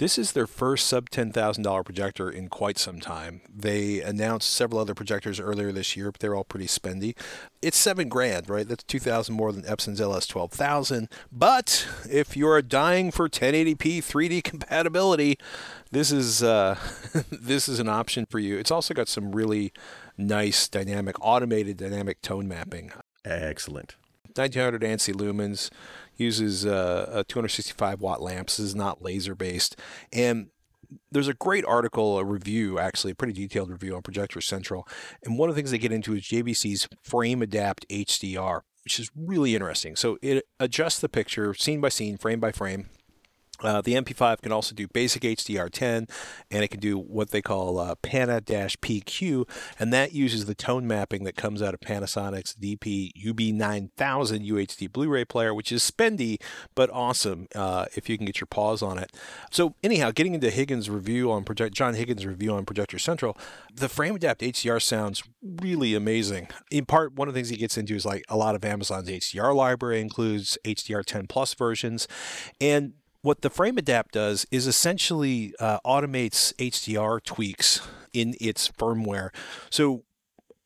this 0.00 0.16
is 0.16 0.32
their 0.32 0.46
first 0.46 0.86
sub 0.86 1.10
$10,000 1.10 1.84
projector 1.84 2.30
in 2.30 2.48
quite 2.48 2.78
some 2.78 3.00
time. 3.00 3.42
They 3.54 4.00
announced 4.00 4.50
several 4.50 4.80
other 4.80 4.94
projectors 4.94 5.38
earlier 5.38 5.72
this 5.72 5.94
year, 5.94 6.10
but 6.10 6.20
they're 6.20 6.34
all 6.34 6.42
pretty 6.42 6.68
spendy. 6.68 7.14
It's 7.60 7.76
seven 7.76 8.08
grand, 8.08 8.48
right? 8.48 8.66
That's 8.66 8.82
2000 8.84 9.34
more 9.34 9.52
than 9.52 9.66
Epson's 9.66 10.00
LS 10.00 10.26
12000. 10.26 11.10
But 11.30 11.86
if 12.08 12.34
you're 12.34 12.62
dying 12.62 13.10
for 13.10 13.28
1080p 13.28 13.98
3D 13.98 14.42
compatibility, 14.44 15.36
this 15.90 16.10
is 16.10 16.42
uh, 16.42 16.78
this 17.30 17.68
is 17.68 17.78
an 17.78 17.90
option 17.90 18.24
for 18.24 18.38
you. 18.38 18.56
It's 18.56 18.70
also 18.70 18.94
got 18.94 19.06
some 19.06 19.32
really 19.32 19.70
nice 20.16 20.66
dynamic, 20.66 21.16
automated 21.20 21.76
dynamic 21.76 22.22
tone 22.22 22.48
mapping. 22.48 22.90
Excellent. 23.22 23.96
1900 24.34 24.82
ANSI 24.82 25.14
lumens 25.14 25.70
uses 26.16 26.66
uh, 26.66 27.10
a 27.12 27.24
265 27.24 28.00
watt 28.00 28.20
lamps. 28.20 28.56
This 28.56 28.66
is 28.66 28.74
not 28.74 29.02
laser 29.02 29.34
based. 29.34 29.76
And 30.12 30.48
there's 31.10 31.28
a 31.28 31.34
great 31.34 31.64
article, 31.64 32.18
a 32.18 32.24
review, 32.24 32.78
actually, 32.78 33.12
a 33.12 33.14
pretty 33.14 33.32
detailed 33.32 33.70
review 33.70 33.94
on 33.96 34.02
Projector 34.02 34.40
Central. 34.40 34.86
And 35.24 35.38
one 35.38 35.48
of 35.48 35.54
the 35.54 35.58
things 35.58 35.70
they 35.70 35.78
get 35.78 35.92
into 35.92 36.14
is 36.14 36.22
JVC's 36.22 36.88
Frame 37.02 37.42
Adapt 37.42 37.88
HDR, 37.88 38.62
which 38.84 38.98
is 38.98 39.10
really 39.14 39.54
interesting. 39.54 39.96
So 39.96 40.18
it 40.22 40.44
adjusts 40.58 41.00
the 41.00 41.08
picture 41.08 41.54
scene 41.54 41.80
by 41.80 41.88
scene, 41.88 42.16
frame 42.16 42.40
by 42.40 42.52
frame, 42.52 42.88
uh, 43.62 43.80
the 43.80 43.94
NP5 43.94 44.42
can 44.42 44.52
also 44.52 44.74
do 44.74 44.86
basic 44.88 45.22
HDR10, 45.22 46.08
and 46.50 46.64
it 46.64 46.68
can 46.68 46.80
do 46.80 46.98
what 46.98 47.30
they 47.30 47.42
call 47.42 47.78
uh, 47.78 47.94
Pana-PQ, 47.96 49.48
and 49.78 49.92
that 49.92 50.12
uses 50.12 50.46
the 50.46 50.54
tone 50.54 50.86
mapping 50.86 51.24
that 51.24 51.36
comes 51.36 51.62
out 51.62 51.74
of 51.74 51.80
Panasonic's 51.80 52.54
DP 52.54 53.12
UB9000 53.22 53.90
UHD 53.96 54.92
Blu-ray 54.92 55.24
player, 55.24 55.54
which 55.54 55.72
is 55.72 55.88
spendy 55.88 56.40
but 56.74 56.90
awesome 56.92 57.48
uh, 57.54 57.86
if 57.96 58.08
you 58.08 58.16
can 58.16 58.26
get 58.26 58.40
your 58.40 58.46
paws 58.46 58.82
on 58.82 58.98
it. 58.98 59.12
So 59.50 59.74
anyhow, 59.82 60.10
getting 60.10 60.34
into 60.34 60.50
Higgins' 60.50 60.90
review 60.90 61.30
on 61.30 61.44
Project 61.44 61.74
John 61.74 61.94
Higgins' 61.94 62.26
review 62.26 62.52
on 62.52 62.64
Projector 62.64 62.98
Central, 62.98 63.36
the 63.72 63.88
Frame 63.88 64.16
Adapt 64.16 64.40
HDR 64.40 64.80
sounds 64.80 65.22
really 65.42 65.94
amazing. 65.94 66.48
In 66.70 66.84
part, 66.84 67.14
one 67.14 67.28
of 67.28 67.34
the 67.34 67.38
things 67.38 67.48
he 67.48 67.56
gets 67.56 67.76
into 67.76 67.94
is 67.94 68.04
like 68.04 68.24
a 68.28 68.36
lot 68.36 68.54
of 68.54 68.64
Amazon's 68.64 69.08
HDR 69.08 69.54
library 69.54 70.00
includes 70.00 70.58
HDR10 70.64 71.28
plus 71.28 71.54
versions, 71.54 72.08
and 72.60 72.94
what 73.22 73.42
the 73.42 73.50
Frame 73.50 73.78
Adapt 73.78 74.12
does 74.12 74.46
is 74.50 74.66
essentially 74.66 75.54
uh, 75.60 75.78
automates 75.84 76.54
HDR 76.54 77.22
tweaks 77.22 77.86
in 78.12 78.34
its 78.40 78.68
firmware. 78.68 79.30
So 79.68 80.04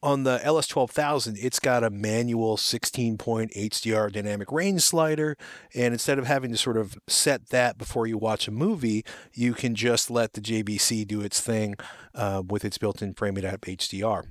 on 0.02 0.24
the 0.24 0.38
LS12000, 0.44 1.36
it's 1.42 1.58
got 1.58 1.82
a 1.82 1.90
manual 1.90 2.56
16 2.56 3.18
point 3.18 3.52
HDR 3.56 4.12
dynamic 4.12 4.52
range 4.52 4.82
slider. 4.82 5.36
And 5.74 5.92
instead 5.92 6.18
of 6.18 6.26
having 6.26 6.50
to 6.52 6.56
sort 6.56 6.76
of 6.76 6.96
set 7.08 7.48
that 7.48 7.78
before 7.78 8.06
you 8.06 8.18
watch 8.18 8.46
a 8.46 8.52
movie, 8.52 9.04
you 9.32 9.54
can 9.54 9.74
just 9.74 10.10
let 10.10 10.34
the 10.34 10.40
JVC 10.40 11.06
do 11.06 11.22
its 11.22 11.40
thing 11.40 11.74
uh, 12.14 12.42
with 12.46 12.64
its 12.64 12.78
built 12.78 13.02
in 13.02 13.14
Frame 13.14 13.36
Adapt 13.36 13.64
HDR 13.64 14.24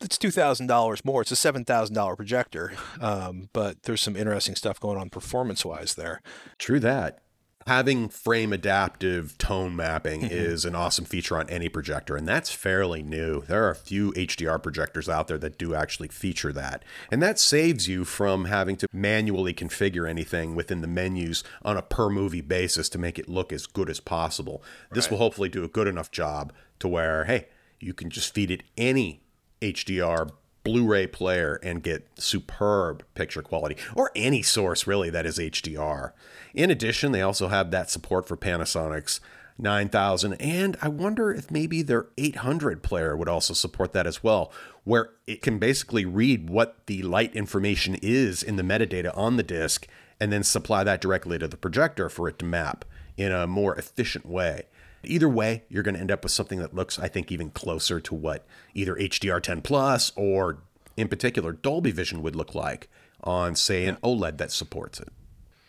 it's 0.00 0.18
two 0.18 0.30
thousand 0.30 0.66
dollars 0.66 1.04
more. 1.04 1.22
It's 1.22 1.32
a 1.32 1.36
seven 1.36 1.64
thousand 1.64 1.94
dollar 1.94 2.16
projector, 2.16 2.72
um, 3.00 3.48
but 3.52 3.84
there's 3.84 4.02
some 4.02 4.14
interesting 4.14 4.54
stuff 4.54 4.78
going 4.78 4.98
on 4.98 5.08
performance 5.08 5.64
wise 5.64 5.94
there. 5.94 6.20
True 6.58 6.80
that. 6.80 7.22
Having 7.66 8.08
frame 8.08 8.52
adaptive 8.52 9.36
tone 9.38 9.74
mapping 9.74 10.20
mm-hmm. 10.22 10.32
is 10.32 10.64
an 10.64 10.74
awesome 10.74 11.04
feature 11.04 11.36
on 11.36 11.48
any 11.50 11.68
projector, 11.68 12.16
and 12.16 12.26
that's 12.26 12.50
fairly 12.50 13.02
new. 13.02 13.42
There 13.42 13.64
are 13.64 13.70
a 13.70 13.76
few 13.76 14.12
HDR 14.12 14.62
projectors 14.62 15.08
out 15.08 15.26
there 15.26 15.38
that 15.38 15.58
do 15.58 15.74
actually 15.74 16.08
feature 16.08 16.52
that. 16.52 16.84
And 17.10 17.22
that 17.22 17.38
saves 17.38 17.88
you 17.88 18.04
from 18.04 18.44
having 18.44 18.76
to 18.76 18.86
manually 18.92 19.52
configure 19.52 20.08
anything 20.08 20.54
within 20.54 20.80
the 20.80 20.86
menus 20.86 21.42
on 21.62 21.76
a 21.76 21.82
per 21.82 22.08
movie 22.08 22.40
basis 22.40 22.88
to 22.90 22.98
make 22.98 23.18
it 23.18 23.28
look 23.28 23.52
as 23.52 23.66
good 23.66 23.90
as 23.90 24.00
possible. 24.00 24.62
This 24.92 25.10
will 25.10 25.18
hopefully 25.18 25.48
do 25.48 25.64
a 25.64 25.68
good 25.68 25.88
enough 25.88 26.10
job 26.10 26.52
to 26.78 26.88
where, 26.88 27.24
hey, 27.24 27.48
you 27.80 27.94
can 27.94 28.10
just 28.10 28.32
feed 28.32 28.50
it 28.50 28.62
any 28.76 29.22
HDR 29.60 30.30
Blu-ray 30.66 31.06
player 31.06 31.60
and 31.62 31.82
get 31.82 32.08
superb 32.16 33.04
picture 33.14 33.42
quality 33.42 33.76
or 33.94 34.10
any 34.16 34.42
source 34.42 34.86
really 34.86 35.10
that 35.10 35.24
is 35.24 35.38
HDR. 35.38 36.12
In 36.54 36.70
addition, 36.70 37.12
they 37.12 37.22
also 37.22 37.48
have 37.48 37.70
that 37.70 37.90
support 37.90 38.26
for 38.26 38.36
Panasonic's 38.36 39.20
9000 39.58 40.34
and 40.34 40.76
I 40.82 40.88
wonder 40.88 41.32
if 41.32 41.50
maybe 41.50 41.80
their 41.80 42.08
800 42.18 42.82
player 42.82 43.16
would 43.16 43.28
also 43.28 43.54
support 43.54 43.94
that 43.94 44.06
as 44.06 44.22
well 44.22 44.52
where 44.84 45.12
it 45.26 45.40
can 45.40 45.58
basically 45.58 46.04
read 46.04 46.50
what 46.50 46.86
the 46.86 47.02
light 47.02 47.34
information 47.34 47.96
is 48.02 48.42
in 48.42 48.56
the 48.56 48.62
metadata 48.62 49.16
on 49.16 49.36
the 49.36 49.42
disc 49.42 49.86
and 50.20 50.30
then 50.30 50.42
supply 50.42 50.84
that 50.84 51.00
directly 51.00 51.38
to 51.38 51.48
the 51.48 51.56
projector 51.56 52.08
for 52.08 52.28
it 52.28 52.38
to 52.38 52.44
map 52.44 52.84
in 53.16 53.32
a 53.32 53.46
more 53.46 53.74
efficient 53.76 54.26
way. 54.26 54.64
Either 55.08 55.28
way, 55.28 55.64
you're 55.68 55.82
going 55.82 55.94
to 55.94 56.00
end 56.00 56.10
up 56.10 56.22
with 56.22 56.32
something 56.32 56.58
that 56.58 56.74
looks, 56.74 56.98
I 56.98 57.08
think, 57.08 57.30
even 57.32 57.50
closer 57.50 58.00
to 58.00 58.14
what 58.14 58.46
either 58.74 58.94
HDR10 58.94 59.62
Plus 59.62 60.12
or, 60.16 60.58
in 60.96 61.08
particular, 61.08 61.52
Dolby 61.52 61.90
Vision 61.90 62.22
would 62.22 62.36
look 62.36 62.54
like 62.54 62.88
on, 63.22 63.54
say, 63.54 63.86
an 63.86 63.96
OLED 64.02 64.38
that 64.38 64.52
supports 64.52 65.00
it. 65.00 65.08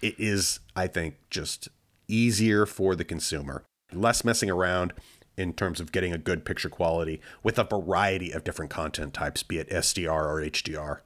It 0.01 0.15
is, 0.19 0.59
I 0.75 0.87
think, 0.87 1.15
just 1.29 1.69
easier 2.07 2.65
for 2.65 2.95
the 2.95 3.03
consumer, 3.03 3.63
less 3.91 4.23
messing 4.23 4.49
around 4.49 4.93
in 5.37 5.53
terms 5.53 5.79
of 5.79 5.91
getting 5.91 6.13
a 6.13 6.17
good 6.17 6.45
picture 6.45 6.69
quality 6.69 7.21
with 7.43 7.59
a 7.59 7.63
variety 7.63 8.31
of 8.31 8.43
different 8.43 8.71
content 8.71 9.13
types, 9.13 9.43
be 9.43 9.59
it 9.59 9.69
SDR 9.69 10.25
or 10.25 10.41
HDR, 10.41 10.99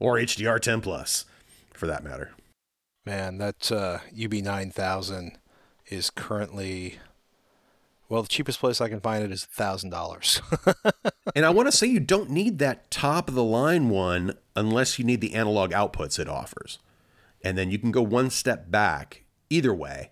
or 0.00 0.16
HDR10 0.16 0.82
Plus, 0.82 1.24
for 1.72 1.86
that 1.86 2.02
matter. 2.02 2.32
Man, 3.04 3.38
that 3.38 3.70
uh, 3.70 3.98
UB9000 4.14 5.36
is 5.86 6.10
currently 6.10 6.98
well, 8.08 8.22
the 8.22 8.28
cheapest 8.28 8.60
place 8.60 8.80
I 8.80 8.88
can 8.88 9.00
find 9.00 9.24
it 9.24 9.32
is 9.32 9.44
thousand 9.44 9.90
dollars. 9.90 10.40
and 11.34 11.44
I 11.44 11.50
want 11.54 11.70
to 11.70 11.76
say 11.76 11.86
you 11.86 12.00
don't 12.00 12.30
need 12.30 12.58
that 12.58 12.90
top 12.90 13.28
of 13.28 13.34
the 13.34 13.44
line 13.44 13.88
one 13.88 14.36
unless 14.54 14.98
you 14.98 15.04
need 15.04 15.20
the 15.20 15.34
analog 15.34 15.72
outputs 15.72 16.18
it 16.18 16.28
offers, 16.28 16.78
and 17.42 17.58
then 17.58 17.70
you 17.70 17.78
can 17.78 17.90
go 17.90 18.02
one 18.02 18.30
step 18.30 18.70
back. 18.70 19.24
Either 19.48 19.72
way, 19.72 20.10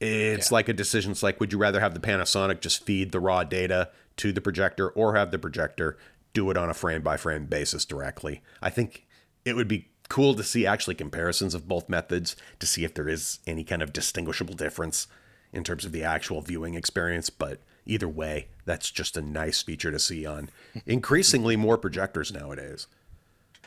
it's 0.00 0.50
yeah. 0.50 0.54
like 0.54 0.68
a 0.68 0.72
decision. 0.72 1.12
It's 1.12 1.22
like, 1.22 1.40
would 1.40 1.52
you 1.52 1.58
rather 1.58 1.80
have 1.80 1.94
the 1.94 2.00
Panasonic 2.00 2.60
just 2.60 2.84
feed 2.84 3.12
the 3.12 3.20
raw 3.20 3.44
data 3.44 3.90
to 4.18 4.32
the 4.32 4.40
projector, 4.40 4.88
or 4.90 5.14
have 5.14 5.30
the 5.30 5.38
projector 5.38 5.96
do 6.32 6.50
it 6.50 6.56
on 6.56 6.70
a 6.70 6.74
frame 6.74 7.02
by 7.02 7.16
frame 7.16 7.46
basis 7.46 7.84
directly? 7.84 8.42
I 8.62 8.70
think 8.70 9.06
it 9.44 9.54
would 9.54 9.68
be 9.68 9.90
cool 10.08 10.34
to 10.34 10.42
see 10.42 10.66
actually 10.66 10.94
comparisons 10.94 11.54
of 11.54 11.68
both 11.68 11.88
methods 11.88 12.34
to 12.58 12.66
see 12.66 12.84
if 12.84 12.94
there 12.94 13.08
is 13.08 13.40
any 13.46 13.62
kind 13.62 13.82
of 13.82 13.92
distinguishable 13.92 14.54
difference 14.54 15.06
in 15.52 15.64
terms 15.64 15.84
of 15.84 15.92
the 15.92 16.02
actual 16.02 16.40
viewing 16.40 16.74
experience, 16.74 17.30
but 17.30 17.60
either 17.86 18.08
way, 18.08 18.48
that's 18.64 18.90
just 18.90 19.16
a 19.16 19.22
nice 19.22 19.62
feature 19.62 19.90
to 19.90 19.98
see 19.98 20.26
on 20.26 20.50
increasingly 20.86 21.56
more 21.56 21.78
projectors 21.78 22.32
nowadays. 22.32 22.86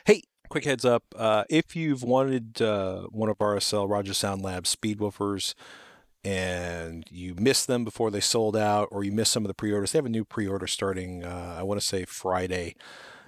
Hey, 0.05 0.23
quick 0.49 0.65
heads 0.65 0.85
up. 0.85 1.03
Uh, 1.15 1.43
if 1.49 1.75
you've 1.75 2.03
wanted 2.03 2.61
uh, 2.61 3.03
one 3.11 3.29
of 3.29 3.37
RSL 3.39 3.89
Roger 3.89 4.13
Sound 4.13 4.41
Labs 4.41 4.75
speedwoofers 4.75 5.53
and 6.23 7.03
you 7.09 7.33
missed 7.35 7.65
them 7.65 7.83
before 7.83 8.11
they 8.11 8.19
sold 8.19 8.55
out 8.55 8.87
or 8.91 9.03
you 9.03 9.11
missed 9.11 9.31
some 9.31 9.43
of 9.43 9.47
the 9.47 9.53
pre-orders, 9.55 9.91
they 9.91 9.97
have 9.97 10.05
a 10.05 10.09
new 10.09 10.23
pre-order 10.23 10.67
starting, 10.67 11.23
uh, 11.23 11.55
I 11.57 11.63
want 11.63 11.81
to 11.81 11.85
say 11.85 12.05
Friday. 12.05 12.75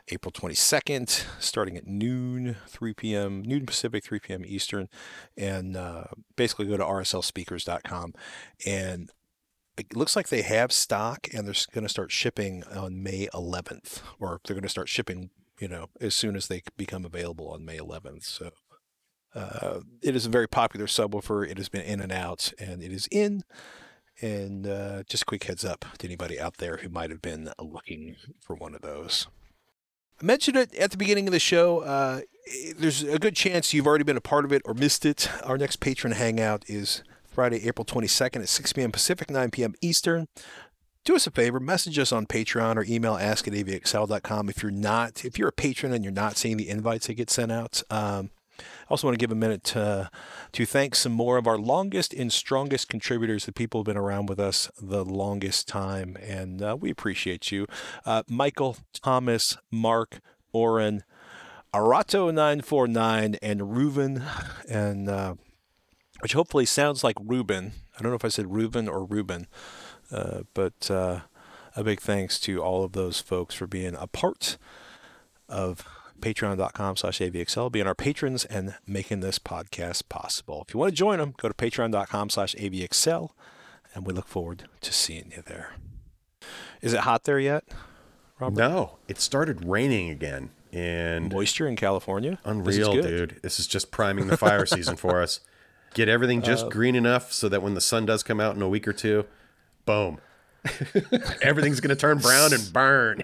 April 0.09 0.31
22nd, 0.31 1.25
starting 1.39 1.77
at 1.77 1.87
noon, 1.87 2.57
3 2.67 2.93
p.m., 2.93 3.41
noon 3.41 3.65
Pacific, 3.65 4.03
3 4.03 4.19
p.m. 4.19 4.43
Eastern. 4.45 4.89
And 5.37 5.77
uh, 5.77 6.05
basically 6.35 6.65
go 6.65 6.77
to 6.77 6.83
rslspeakers.com. 6.83 8.13
And 8.65 9.11
it 9.77 9.95
looks 9.95 10.15
like 10.15 10.29
they 10.29 10.41
have 10.41 10.71
stock 10.71 11.27
and 11.33 11.47
they're 11.47 11.55
going 11.73 11.85
to 11.85 11.89
start 11.89 12.11
shipping 12.11 12.63
on 12.65 13.01
May 13.01 13.27
11th, 13.33 14.01
or 14.19 14.39
they're 14.45 14.55
going 14.55 14.63
to 14.63 14.69
start 14.69 14.89
shipping, 14.89 15.29
you 15.59 15.67
know, 15.67 15.87
as 15.99 16.13
soon 16.13 16.35
as 16.35 16.47
they 16.47 16.61
become 16.77 17.05
available 17.05 17.49
on 17.49 17.65
May 17.65 17.77
11th. 17.77 18.25
So 18.25 18.51
uh, 19.33 19.79
it 20.01 20.15
is 20.15 20.25
a 20.25 20.29
very 20.29 20.47
popular 20.47 20.85
subwoofer. 20.85 21.49
It 21.49 21.57
has 21.57 21.69
been 21.69 21.81
in 21.81 22.01
and 22.01 22.11
out, 22.11 22.53
and 22.59 22.83
it 22.83 22.91
is 22.91 23.07
in. 23.09 23.43
And 24.21 24.67
uh, 24.67 25.03
just 25.09 25.25
quick 25.25 25.45
heads 25.45 25.65
up 25.65 25.85
to 25.97 26.07
anybody 26.07 26.39
out 26.39 26.57
there 26.57 26.77
who 26.77 26.89
might 26.89 27.09
have 27.09 27.21
been 27.21 27.51
looking 27.59 28.15
for 28.39 28.55
one 28.55 28.75
of 28.75 28.81
those. 28.81 29.27
I 30.23 30.25
mentioned 30.25 30.55
it 30.55 30.73
at 30.75 30.91
the 30.91 30.97
beginning 30.97 31.27
of 31.27 31.33
the 31.33 31.39
show. 31.39 31.81
Uh, 31.81 32.21
there's 32.77 33.03
a 33.03 33.19
good 33.19 33.35
chance 33.35 33.73
you've 33.73 33.85
already 33.85 34.05
been 34.05 34.15
a 34.15 34.21
part 34.21 34.45
of 34.45 34.53
it 34.53 34.61
or 34.63 34.73
missed 34.73 35.05
it. 35.05 35.29
Our 35.43 35.57
next 35.57 35.81
patron 35.81 36.13
hangout 36.13 36.63
is 36.67 37.03
Friday, 37.25 37.67
April 37.67 37.83
22nd 37.83 38.37
at 38.37 38.47
6 38.47 38.73
p.m. 38.73 38.93
Pacific, 38.93 39.29
9 39.29 39.51
p.m. 39.51 39.75
Eastern. 39.81 40.29
Do 41.03 41.17
us 41.17 41.27
a 41.27 41.31
favor, 41.31 41.59
message 41.59 41.99
us 41.99 42.13
on 42.13 42.25
Patreon 42.25 42.77
or 42.77 42.85
email 42.85 43.15
ask 43.15 43.49
at 43.49 43.53
avxl.com 43.53 44.47
if 44.47 44.63
you're 44.63 44.71
not, 44.71 45.25
if 45.25 45.37
you're 45.37 45.49
a 45.49 45.53
patron 45.53 45.91
and 45.91 46.05
you're 46.05 46.13
not 46.13 46.37
seeing 46.37 46.55
the 46.55 46.69
invites 46.69 47.07
that 47.07 47.15
get 47.15 47.29
sent 47.29 47.51
out. 47.51 47.83
Um, 47.89 48.31
I 48.59 48.63
also 48.89 49.07
want 49.07 49.15
to 49.15 49.23
give 49.23 49.31
a 49.31 49.35
minute 49.35 49.63
to, 49.65 50.09
to 50.51 50.65
thank 50.65 50.95
some 50.95 51.11
more 51.11 51.37
of 51.37 51.47
our 51.47 51.57
longest 51.57 52.13
and 52.13 52.31
strongest 52.31 52.89
contributors, 52.89 53.45
the 53.45 53.51
people 53.51 53.79
who've 53.79 53.85
been 53.85 53.97
around 53.97 54.27
with 54.27 54.39
us 54.39 54.69
the 54.81 55.03
longest 55.03 55.67
time, 55.67 56.17
and 56.21 56.61
uh, 56.61 56.77
we 56.79 56.91
appreciate 56.91 57.51
you. 57.51 57.65
Uh, 58.05 58.23
Michael, 58.27 58.77
Thomas, 58.93 59.57
Mark, 59.71 60.19
Oren, 60.51 61.03
Arato949, 61.73 63.37
and 63.41 63.61
Reuven, 63.61 64.23
and 64.69 65.09
uh, 65.09 65.35
which 66.19 66.33
hopefully 66.33 66.65
sounds 66.65 67.03
like 67.03 67.15
Ruben. 67.19 67.71
I 67.97 68.01
don't 68.01 68.11
know 68.11 68.15
if 68.15 68.25
I 68.25 68.29
said 68.29 68.53
Reuben 68.53 68.87
or 68.87 69.03
Ruben, 69.03 69.47
uh, 70.11 70.41
but 70.53 70.91
uh, 70.91 71.21
a 71.75 71.83
big 71.83 71.99
thanks 71.99 72.39
to 72.41 72.61
all 72.61 72.83
of 72.83 72.91
those 72.91 73.19
folks 73.19 73.55
for 73.55 73.65
being 73.65 73.95
a 73.95 74.07
part 74.07 74.57
of 75.49 75.87
patreon.com 76.23 76.95
slash 76.95 77.19
avxl, 77.19 77.71
being 77.71 77.85
our 77.85 77.93
patrons 77.93 78.45
and 78.45 78.75
making 78.87 79.19
this 79.19 79.39
podcast 79.39 80.07
possible. 80.07 80.63
If 80.67 80.73
you 80.73 80.79
want 80.79 80.91
to 80.91 80.95
join 80.95 81.19
them, 81.19 81.35
go 81.37 81.49
to 81.49 81.53
patreon.com 81.53 82.29
slash 82.29 82.55
avxl, 82.55 83.31
and 83.93 84.05
we 84.05 84.13
look 84.13 84.27
forward 84.27 84.69
to 84.81 84.93
seeing 84.93 85.33
you 85.35 85.43
there. 85.45 85.75
Is 86.81 86.93
it 86.93 87.01
hot 87.01 87.25
there 87.25 87.39
yet, 87.39 87.65
Robert? 88.39 88.57
No, 88.57 88.97
it 89.07 89.19
started 89.19 89.65
raining 89.65 90.09
again. 90.09 90.51
And 90.71 91.31
moisture 91.31 91.67
in 91.67 91.75
California. 91.75 92.39
Unreal, 92.45 92.95
this 92.95 93.05
dude. 93.05 93.39
This 93.43 93.59
is 93.59 93.67
just 93.67 93.91
priming 93.91 94.27
the 94.27 94.37
fire 94.37 94.65
season 94.65 94.95
for 94.95 95.21
us. 95.21 95.39
Get 95.93 96.09
everything 96.09 96.41
just 96.41 96.65
uh, 96.65 96.69
green 96.69 96.95
enough 96.95 97.31
so 97.31 97.47
that 97.49 97.61
when 97.61 97.75
the 97.75 97.81
sun 97.81 98.07
does 98.07 98.23
come 98.23 98.39
out 98.39 98.55
in 98.55 98.61
a 98.63 98.67
week 98.67 98.87
or 98.87 98.93
two, 98.93 99.25
boom. 99.85 100.19
Everything's 101.41 101.79
going 101.79 101.89
to 101.89 101.95
turn 101.95 102.17
brown 102.17 102.53
and 102.53 102.73
burn. 102.73 103.21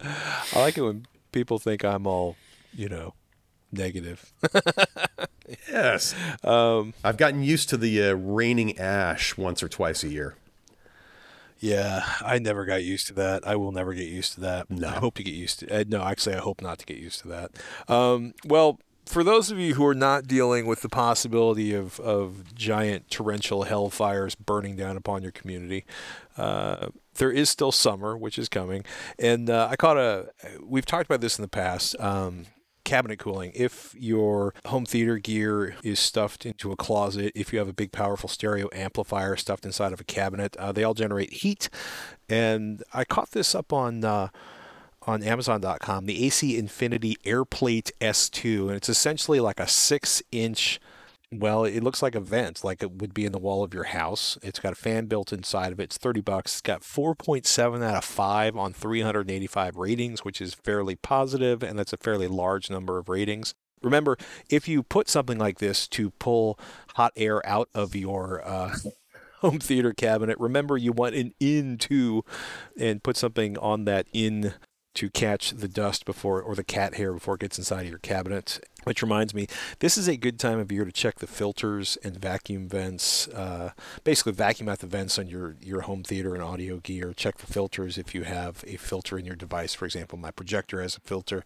I 0.00 0.60
like 0.60 0.78
it 0.78 0.82
when 0.82 1.06
people 1.36 1.58
think 1.58 1.84
I'm 1.84 2.06
all, 2.06 2.34
you 2.74 2.88
know, 2.88 3.12
negative. 3.70 4.32
yes. 5.68 6.14
Um, 6.42 6.94
I've 7.04 7.18
gotten 7.18 7.42
used 7.42 7.68
to 7.68 7.76
the 7.76 8.04
uh, 8.04 8.12
raining 8.14 8.78
ash 8.78 9.36
once 9.36 9.62
or 9.62 9.68
twice 9.68 10.02
a 10.02 10.08
year. 10.08 10.34
Yeah, 11.58 12.04
I 12.22 12.38
never 12.38 12.64
got 12.64 12.84
used 12.84 13.06
to 13.08 13.14
that. 13.14 13.46
I 13.46 13.56
will 13.56 13.70
never 13.70 13.92
get 13.92 14.08
used 14.08 14.32
to 14.34 14.40
that. 14.40 14.70
No. 14.70 14.88
I 14.88 14.92
hope 14.92 15.16
to 15.16 15.22
get 15.22 15.34
used 15.34 15.60
to. 15.60 15.80
Uh, 15.80 15.84
no, 15.86 16.02
actually, 16.02 16.36
I 16.36 16.40
hope 16.40 16.62
not 16.62 16.78
to 16.78 16.86
get 16.86 16.96
used 16.96 17.20
to 17.20 17.28
that. 17.28 17.50
Um, 17.86 18.32
well, 18.46 18.80
for 19.06 19.22
those 19.22 19.50
of 19.50 19.58
you 19.58 19.74
who 19.74 19.86
are 19.86 19.94
not 19.94 20.26
dealing 20.26 20.66
with 20.66 20.82
the 20.82 20.88
possibility 20.88 21.72
of, 21.72 21.98
of 22.00 22.54
giant 22.54 23.08
torrential 23.10 23.64
hellfires 23.64 24.36
burning 24.36 24.76
down 24.76 24.96
upon 24.96 25.22
your 25.22 25.32
community, 25.32 25.84
uh, 26.36 26.88
there 27.14 27.30
is 27.30 27.48
still 27.48 27.72
summer, 27.72 28.16
which 28.16 28.38
is 28.38 28.48
coming. 28.48 28.84
And 29.18 29.48
uh, 29.48 29.68
I 29.70 29.76
caught 29.76 29.96
a, 29.96 30.30
we've 30.62 30.84
talked 30.84 31.06
about 31.06 31.20
this 31.20 31.38
in 31.38 31.42
the 31.42 31.48
past. 31.48 31.98
Um, 32.00 32.46
cabinet 32.84 33.18
cooling. 33.18 33.50
If 33.52 33.94
your 33.98 34.54
home 34.66 34.86
theater 34.86 35.18
gear 35.18 35.74
is 35.82 35.98
stuffed 35.98 36.46
into 36.46 36.70
a 36.70 36.76
closet, 36.76 37.32
if 37.34 37.52
you 37.52 37.58
have 37.58 37.68
a 37.68 37.72
big 37.72 37.90
powerful 37.90 38.28
stereo 38.28 38.68
amplifier 38.72 39.36
stuffed 39.36 39.66
inside 39.66 39.92
of 39.92 40.00
a 40.00 40.04
cabinet, 40.04 40.56
uh, 40.56 40.70
they 40.70 40.84
all 40.84 40.94
generate 40.94 41.32
heat. 41.32 41.68
And 42.28 42.84
I 42.94 43.04
caught 43.04 43.32
this 43.32 43.56
up 43.56 43.72
on 43.72 44.04
uh, 44.04 44.28
on 45.06 45.22
Amazon.com, 45.22 46.06
the 46.06 46.26
AC 46.26 46.58
Infinity 46.58 47.16
AirPlate 47.24 47.92
S2, 48.00 48.66
and 48.66 48.72
it's 48.72 48.88
essentially 48.88 49.40
like 49.40 49.60
a 49.60 49.68
six 49.68 50.22
inch. 50.32 50.80
Well, 51.32 51.64
it 51.64 51.82
looks 51.82 52.02
like 52.02 52.14
a 52.14 52.20
vent, 52.20 52.62
like 52.62 52.82
it 52.82 52.92
would 52.92 53.12
be 53.12 53.24
in 53.24 53.32
the 53.32 53.38
wall 53.38 53.64
of 53.64 53.74
your 53.74 53.84
house. 53.84 54.38
It's 54.42 54.60
got 54.60 54.72
a 54.72 54.76
fan 54.76 55.06
built 55.06 55.32
inside 55.32 55.72
of 55.72 55.80
it. 55.80 55.84
It's 55.84 55.98
30 55.98 56.20
bucks. 56.20 56.52
It's 56.52 56.60
got 56.60 56.82
4.7 56.82 57.84
out 57.84 57.96
of 57.96 58.04
5 58.04 58.56
on 58.56 58.72
385 58.72 59.76
ratings, 59.76 60.24
which 60.24 60.40
is 60.40 60.54
fairly 60.54 60.94
positive, 60.94 61.62
and 61.62 61.78
that's 61.78 61.92
a 61.92 61.96
fairly 61.98 62.28
large 62.28 62.70
number 62.70 62.98
of 62.98 63.08
ratings. 63.08 63.54
Remember, 63.82 64.16
if 64.48 64.68
you 64.68 64.82
put 64.82 65.08
something 65.08 65.38
like 65.38 65.58
this 65.58 65.86
to 65.88 66.10
pull 66.10 66.58
hot 66.94 67.12
air 67.16 67.44
out 67.46 67.68
of 67.74 67.94
your 67.94 68.46
uh, 68.46 68.76
home 69.40 69.58
theater 69.58 69.92
cabinet, 69.92 70.38
remember 70.38 70.76
you 70.76 70.92
want 70.92 71.14
an 71.14 71.34
in 71.40 71.76
to 71.78 72.24
and 72.78 73.02
put 73.02 73.16
something 73.16 73.58
on 73.58 73.84
that 73.84 74.06
in 74.12 74.54
to 74.96 75.10
catch 75.10 75.50
the 75.50 75.68
dust 75.68 76.06
before 76.06 76.40
or 76.40 76.54
the 76.54 76.64
cat 76.64 76.94
hair 76.94 77.12
before 77.12 77.34
it 77.34 77.42
gets 77.42 77.58
inside 77.58 77.82
of 77.82 77.90
your 77.90 77.98
cabinet. 77.98 78.60
Which 78.84 79.02
reminds 79.02 79.34
me, 79.34 79.48
this 79.80 79.98
is 79.98 80.08
a 80.08 80.16
good 80.16 80.38
time 80.38 80.60
of 80.60 80.70
year 80.70 80.84
to 80.84 80.92
check 80.92 81.18
the 81.18 81.26
filters 81.26 81.98
and 82.04 82.16
vacuum 82.16 82.68
vents. 82.68 83.26
Uh, 83.28 83.72
basically, 84.04 84.32
vacuum 84.32 84.68
out 84.68 84.78
the 84.78 84.86
vents 84.86 85.18
on 85.18 85.26
your, 85.26 85.56
your 85.60 85.82
home 85.82 86.04
theater 86.04 86.34
and 86.34 86.42
audio 86.42 86.76
gear. 86.76 87.12
Check 87.12 87.38
the 87.38 87.52
filters 87.52 87.98
if 87.98 88.14
you 88.14 88.22
have 88.22 88.64
a 88.64 88.76
filter 88.76 89.18
in 89.18 89.26
your 89.26 89.34
device. 89.34 89.74
For 89.74 89.86
example, 89.86 90.18
my 90.18 90.30
projector 90.30 90.80
has 90.80 90.96
a 90.96 91.00
filter, 91.00 91.44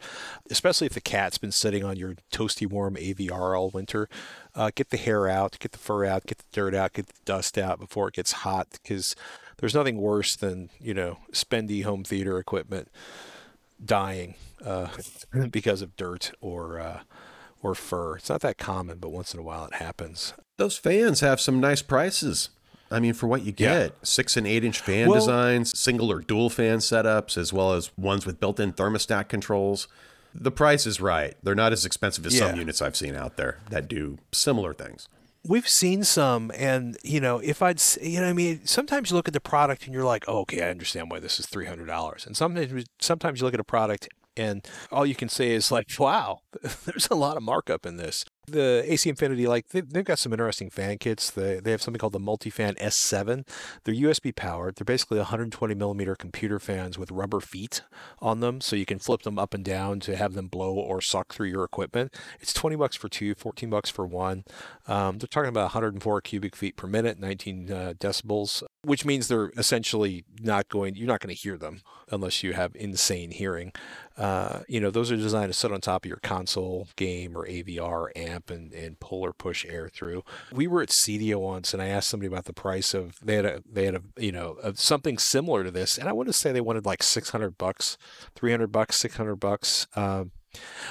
especially 0.51 0.87
if 0.87 0.93
the 0.93 1.01
cat's 1.01 1.39
been 1.39 1.51
sitting 1.51 1.83
on 1.83 1.97
your 1.97 2.17
toasty 2.31 2.69
warm 2.69 2.95
AVR 2.97 3.59
all 3.59 3.71
winter. 3.71 4.09
Uh, 4.55 4.71
get 4.75 4.91
the 4.91 4.99
hair 4.99 5.27
out, 5.27 5.59
get 5.59 5.73
the 5.73 5.79
fur 5.79 6.05
out, 6.05 6.27
get 6.27 6.39
the 6.39 6.45
dirt 6.53 6.75
out, 6.75 6.93
get 6.93 7.07
the 7.07 7.15
dust 7.25 7.57
out 7.57 7.81
before 7.81 8.09
it 8.09 8.15
gets 8.15 8.33
hot 8.33 8.69
because 8.73 9.17
there's 9.57 9.75
nothing 9.75 9.97
worse 9.97 10.37
than, 10.37 10.69
you 10.79 10.93
know, 10.93 11.19
spendy 11.33 11.85
home 11.85 12.05
theater 12.05 12.39
equipment 12.39 12.89
dying 13.85 14.35
uh, 14.64 14.88
because 15.51 15.83
of 15.83 15.97
dirt 15.97 16.33
or 16.40 16.79
uh, 16.79 17.01
or 17.62 17.75
fur. 17.75 18.16
It's 18.16 18.29
not 18.29 18.40
that 18.43 18.59
common, 18.59 18.99
but 18.99 19.11
once 19.11 19.35
in 19.35 19.40
a 19.40 19.43
while 19.43 19.66
it 19.66 19.75
happens. 19.75 20.35
Those 20.57 20.77
fans 20.77 21.21
have 21.21 21.40
some 21.40 21.61
nice 21.61 21.83
prices. 21.83 22.51
I 22.90 22.99
mean, 22.99 23.14
for 23.14 23.29
what 23.29 23.43
you 23.43 23.53
get, 23.53 23.90
yeah. 23.90 23.97
six 24.03 24.37
and 24.37 24.47
eight 24.47 24.64
inch 24.64 24.81
fan 24.81 25.09
well, 25.09 25.21
designs, 25.21 25.79
single 25.79 26.11
or 26.11 26.21
dual 26.21 26.51
fan 26.51 26.79
setups, 26.79 27.38
as 27.38 27.53
well 27.53 27.73
as 27.73 27.97
ones 27.97 28.27
with 28.27 28.40
built 28.40 28.59
in 28.59 28.73
thermostat 28.73 29.29
controls. 29.29 29.87
The 30.35 30.51
price 30.51 30.87
is 30.87 31.01
right. 31.01 31.35
They're 31.43 31.55
not 31.55 31.73
as 31.73 31.85
expensive 31.85 32.27
as 32.27 32.35
yeah. 32.35 32.49
some 32.49 32.57
units 32.57 32.83
I've 32.83 32.97
seen 32.97 33.14
out 33.14 33.37
there 33.37 33.59
that 33.71 33.88
do 33.88 34.19
similar 34.33 34.75
things. 34.75 35.09
We've 35.42 35.68
seen 35.68 36.05
some, 36.05 36.53
and 36.55 36.96
you 37.03 37.20
know, 37.20 37.38
if 37.38 37.62
I'd, 37.62 37.81
you 38.03 38.20
know, 38.20 38.29
I 38.29 38.33
mean, 38.33 38.66
sometimes 38.66 39.11
you 39.11 39.16
look 39.16 39.29
at 39.29 39.35
the 39.35 39.40
product 39.40 39.85
and 39.87 39.94
you're 39.94 40.05
like, 40.05 40.24
oh, 40.29 40.40
okay, 40.40 40.62
I 40.62 40.70
understand 40.70 41.11
why 41.11 41.18
this 41.18 41.40
is 41.40 41.46
three 41.46 41.66
hundred 41.66 41.87
dollars, 41.87 42.26
and 42.26 42.37
sometimes, 42.37 42.85
sometimes 43.00 43.40
you 43.40 43.46
look 43.46 43.55
at 43.55 43.61
a 43.61 43.64
product 43.64 44.09
and 44.37 44.66
all 44.90 45.05
you 45.05 45.14
can 45.14 45.29
say 45.29 45.50
is 45.50 45.70
like, 45.70 45.88
wow, 45.98 46.40
there's 46.85 47.09
a 47.11 47.14
lot 47.14 47.37
of 47.37 47.42
markup 47.42 47.85
in 47.85 47.96
this. 47.96 48.24
The 48.46 48.85
AC 48.87 49.09
Infinity, 49.09 49.46
like 49.46 49.68
they, 49.68 49.83
have 49.94 50.05
got 50.05 50.18
some 50.18 50.33
interesting 50.33 50.70
fan 50.70 50.98
kits. 50.98 51.31
They, 51.31 51.61
they 51.61 51.70
have 51.70 51.83
something 51.83 51.98
called 51.98 52.12
the 52.12 52.18
Multifan 52.20 52.79
S7. 52.79 53.46
They're 53.85 53.94
USB 53.94 54.35
powered. 54.35 54.76
They're 54.76 54.85
basically 54.85 55.18
120 55.18 55.74
millimeter 55.74 56.16
computer 56.16 56.59
fans 56.59 56.98
with 56.98 57.11
rubber 57.11 57.40
feet 57.40 57.83
on 58.20 58.40
them, 58.40 58.61
so 58.61 58.76
you 58.76 58.87
can 58.87 58.98
flip 58.98 59.22
them 59.22 59.38
up 59.38 59.55
and 59.55 59.64
down 59.64 60.00
to 60.00 60.16
have 60.16 60.35
them 60.35 60.48
blow 60.48 60.74
or 60.74 61.00
suck 61.00 61.33
through 61.33 61.48
your 61.48 61.64
equipment. 61.64 62.14
It's 62.40 62.53
20 62.53 62.76
bucks 62.76 62.96
for 62.96 63.09
two, 63.09 63.35
14 63.35 63.70
bucks 63.70 63.90
for 63.90 64.07
one. 64.07 64.44
Um, 64.88 65.18
they're 65.18 65.29
talking 65.29 65.48
about 65.48 65.74
104 65.74 66.20
cubic 66.22 66.57
feet 66.57 66.76
per 66.76 66.87
minute, 66.87 67.20
19 67.20 67.70
uh, 67.70 67.92
decibels 67.98 68.64
which 68.83 69.05
means 69.05 69.29
they're 69.29 69.50
essentially 69.57 70.24
not 70.40 70.68
going 70.68 70.94
you're 70.94 71.07
not 71.07 71.20
going 71.20 71.35
to 71.35 71.40
hear 71.40 71.57
them 71.59 71.83
unless 72.11 72.42
you 72.42 72.53
have 72.55 72.74
insane 72.74 73.31
hearing 73.31 73.72
uh, 74.16 74.61
you 74.68 74.81
know 74.81 74.90
those 74.90 75.12
are 75.12 75.16
designed 75.16 75.53
to 75.53 75.59
sit 75.59 75.72
on 75.72 75.81
top 75.81 76.05
of 76.05 76.09
your 76.09 76.18
console 76.22 76.88
game 76.96 77.37
or 77.37 77.46
avr 77.46 78.09
amp 78.31 78.51
and, 78.51 78.73
and 78.73 79.01
pull 79.01 79.23
or 79.23 79.33
push 79.33 79.64
air 79.66 79.88
through 79.88 80.23
we 80.53 80.66
were 80.66 80.83
at 80.83 80.88
CEDIA 80.90 81.37
once 81.37 81.73
and 81.73 81.83
i 81.83 81.87
asked 81.87 82.09
somebody 82.09 82.29
about 82.29 82.45
the 82.45 82.53
price 82.53 82.95
of 82.95 83.19
they 83.21 83.37
had 83.37 83.45
a 83.45 83.62
they 83.71 83.85
had 83.85 83.95
a 83.95 84.03
you 84.16 84.33
know 84.33 84.57
a, 84.62 84.75
something 84.77 85.19
similar 85.19 85.64
to 85.64 85.71
this 85.71 85.99
and 85.99 86.09
i 86.09 86.12
want 86.12 86.29
to 86.29 86.33
say 86.33 86.53
they 86.53 86.61
wanted 86.61 86.87
like 86.87 87.03
600 87.03 87.59
bucks 87.59 87.99
300 88.35 88.69
bucks 88.69 88.97
600 88.97 89.37
bucks 89.37 89.87
um, 89.97 90.31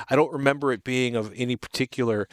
i 0.09 0.15
don't 0.15 0.31
remember 0.31 0.71
it 0.71 0.83
being 0.83 1.15
of 1.15 1.33
any 1.35 1.55
particular 1.55 2.27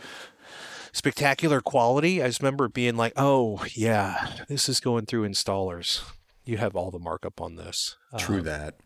spectacular 0.97 1.61
quality. 1.61 2.23
I 2.23 2.29
just 2.29 2.41
remember 2.41 2.69
being 2.69 2.97
like, 2.97 3.13
oh, 3.17 3.63
yeah, 3.75 4.31
this 4.49 4.67
is 4.67 4.81
going 4.81 5.05
through 5.05 5.29
installers. 5.29 6.03
You 6.47 6.57
have 6.57 6.75
all 6.75 6.91
the 6.91 6.99
markup 6.99 7.41
on 7.41 7.57
this. 7.57 7.97
True 8.19 8.39
um, 8.39 8.45
that. 8.45 8.77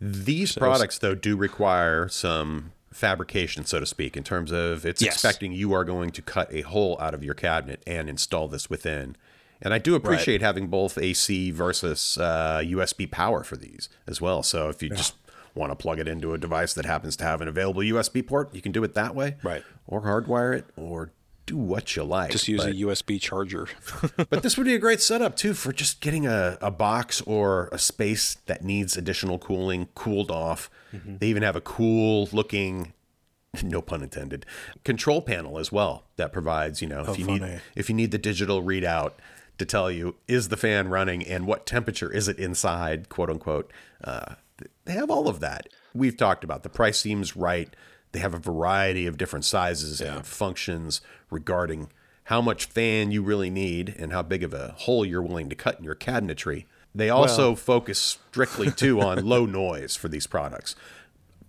These 0.00 0.52
so 0.52 0.60
products, 0.60 0.98
though, 0.98 1.14
do 1.14 1.36
require 1.36 2.08
some 2.08 2.72
fabrication, 2.92 3.64
so 3.64 3.80
to 3.80 3.86
speak, 3.86 4.16
in 4.16 4.24
terms 4.24 4.50
of 4.50 4.84
it's 4.84 5.00
yes. 5.00 5.14
expecting 5.14 5.52
you 5.52 5.72
are 5.72 5.84
going 5.84 6.10
to 6.10 6.22
cut 6.22 6.52
a 6.52 6.62
hole 6.62 6.96
out 7.00 7.14
of 7.14 7.22
your 7.22 7.34
cabinet 7.34 7.82
and 7.86 8.08
install 8.08 8.48
this 8.48 8.68
within. 8.68 9.16
And 9.62 9.74
I 9.74 9.78
do 9.78 9.94
appreciate 9.94 10.40
right. 10.40 10.46
having 10.46 10.68
both 10.68 10.96
AC 10.96 11.50
versus 11.50 12.16
uh, 12.18 12.62
USB 12.64 13.10
power 13.10 13.44
for 13.44 13.56
these 13.56 13.88
as 14.06 14.20
well. 14.20 14.42
So 14.42 14.70
if 14.70 14.82
you 14.82 14.88
yeah. 14.88 14.96
just 14.96 15.14
want 15.54 15.70
to 15.70 15.76
plug 15.76 15.98
it 15.98 16.08
into 16.08 16.32
a 16.32 16.38
device 16.38 16.72
that 16.74 16.86
happens 16.86 17.16
to 17.16 17.24
have 17.24 17.40
an 17.40 17.48
available 17.48 17.82
USB 17.82 18.26
port, 18.26 18.54
you 18.54 18.62
can 18.62 18.72
do 18.72 18.82
it 18.84 18.94
that 18.94 19.14
way. 19.14 19.36
Right. 19.42 19.62
Or 19.86 20.02
hardwire 20.02 20.56
it 20.56 20.66
or 20.76 21.12
do 21.50 21.56
what 21.56 21.96
you 21.96 22.04
like. 22.04 22.30
Just 22.30 22.48
use 22.48 22.62
but, 22.62 22.70
a 22.70 22.74
USB 22.74 23.20
charger. 23.20 23.68
but 24.30 24.42
this 24.42 24.56
would 24.56 24.64
be 24.64 24.74
a 24.74 24.78
great 24.78 25.00
setup 25.00 25.36
too 25.36 25.52
for 25.52 25.72
just 25.72 26.00
getting 26.00 26.26
a, 26.26 26.56
a 26.60 26.70
box 26.70 27.20
or 27.22 27.68
a 27.72 27.78
space 27.78 28.36
that 28.46 28.64
needs 28.64 28.96
additional 28.96 29.38
cooling 29.38 29.88
cooled 29.94 30.30
off. 30.30 30.70
Mm-hmm. 30.94 31.16
They 31.18 31.26
even 31.26 31.42
have 31.42 31.56
a 31.56 31.60
cool 31.60 32.28
looking 32.32 32.92
no 33.64 33.82
pun 33.82 34.02
intended 34.02 34.46
control 34.84 35.20
panel 35.20 35.58
as 35.58 35.72
well 35.72 36.04
that 36.14 36.32
provides 36.32 36.80
you 36.80 36.86
know 36.86 37.02
oh, 37.04 37.12
if 37.12 37.18
you 37.18 37.24
funny. 37.24 37.40
need 37.40 37.60
if 37.74 37.88
you 37.88 37.96
need 37.96 38.12
the 38.12 38.18
digital 38.18 38.62
readout 38.62 39.14
to 39.58 39.64
tell 39.64 39.90
you 39.90 40.14
is 40.28 40.50
the 40.50 40.56
fan 40.56 40.86
running 40.86 41.26
and 41.26 41.48
what 41.48 41.66
temperature 41.66 42.12
is 42.12 42.28
it 42.28 42.38
inside 42.38 43.08
quote 43.08 43.28
unquote 43.28 43.72
uh, 44.04 44.36
they 44.84 44.92
have 44.92 45.10
all 45.10 45.26
of 45.26 45.40
that 45.40 45.66
we've 45.92 46.16
talked 46.16 46.44
about 46.44 46.62
the 46.62 46.68
price 46.68 47.00
seems 47.00 47.34
right 47.34 47.74
they 48.12 48.20
have 48.20 48.34
a 48.34 48.38
variety 48.38 49.06
of 49.06 49.16
different 49.16 49.44
sizes 49.44 50.00
yeah. 50.00 50.16
and 50.16 50.26
functions 50.26 51.00
regarding 51.30 51.88
how 52.24 52.40
much 52.40 52.66
fan 52.66 53.10
you 53.10 53.22
really 53.22 53.50
need 53.50 53.94
and 53.98 54.12
how 54.12 54.22
big 54.22 54.42
of 54.42 54.54
a 54.54 54.74
hole 54.78 55.04
you're 55.04 55.22
willing 55.22 55.48
to 55.48 55.56
cut 55.56 55.78
in 55.78 55.84
your 55.84 55.94
cabinetry. 55.94 56.64
They 56.94 57.10
also 57.10 57.48
well, 57.48 57.56
focus 57.56 57.98
strictly 57.98 58.70
too 58.70 59.00
on 59.00 59.24
low 59.26 59.46
noise 59.46 59.96
for 59.96 60.08
these 60.08 60.26
products. 60.26 60.74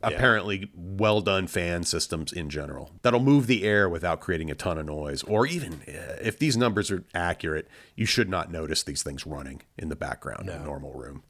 Yeah. 0.01 0.09
Apparently, 0.09 0.71
well 0.73 1.21
done 1.21 1.45
fan 1.45 1.83
systems 1.83 2.33
in 2.33 2.49
general 2.49 2.91
that'll 3.03 3.19
move 3.19 3.45
the 3.45 3.63
air 3.63 3.87
without 3.87 4.19
creating 4.19 4.49
a 4.49 4.55
ton 4.55 4.79
of 4.79 4.87
noise. 4.87 5.21
Or 5.23 5.45
even 5.45 5.81
uh, 5.87 6.17
if 6.21 6.39
these 6.39 6.57
numbers 6.57 6.89
are 6.89 7.03
accurate, 7.13 7.67
you 7.95 8.07
should 8.07 8.29
not 8.29 8.51
notice 8.51 8.81
these 8.81 9.03
things 9.03 9.27
running 9.27 9.61
in 9.77 9.89
the 9.89 9.95
background 9.95 10.47
no. 10.47 10.53
in 10.53 10.61
a 10.61 10.65
normal 10.65 10.93
room. 10.93 11.21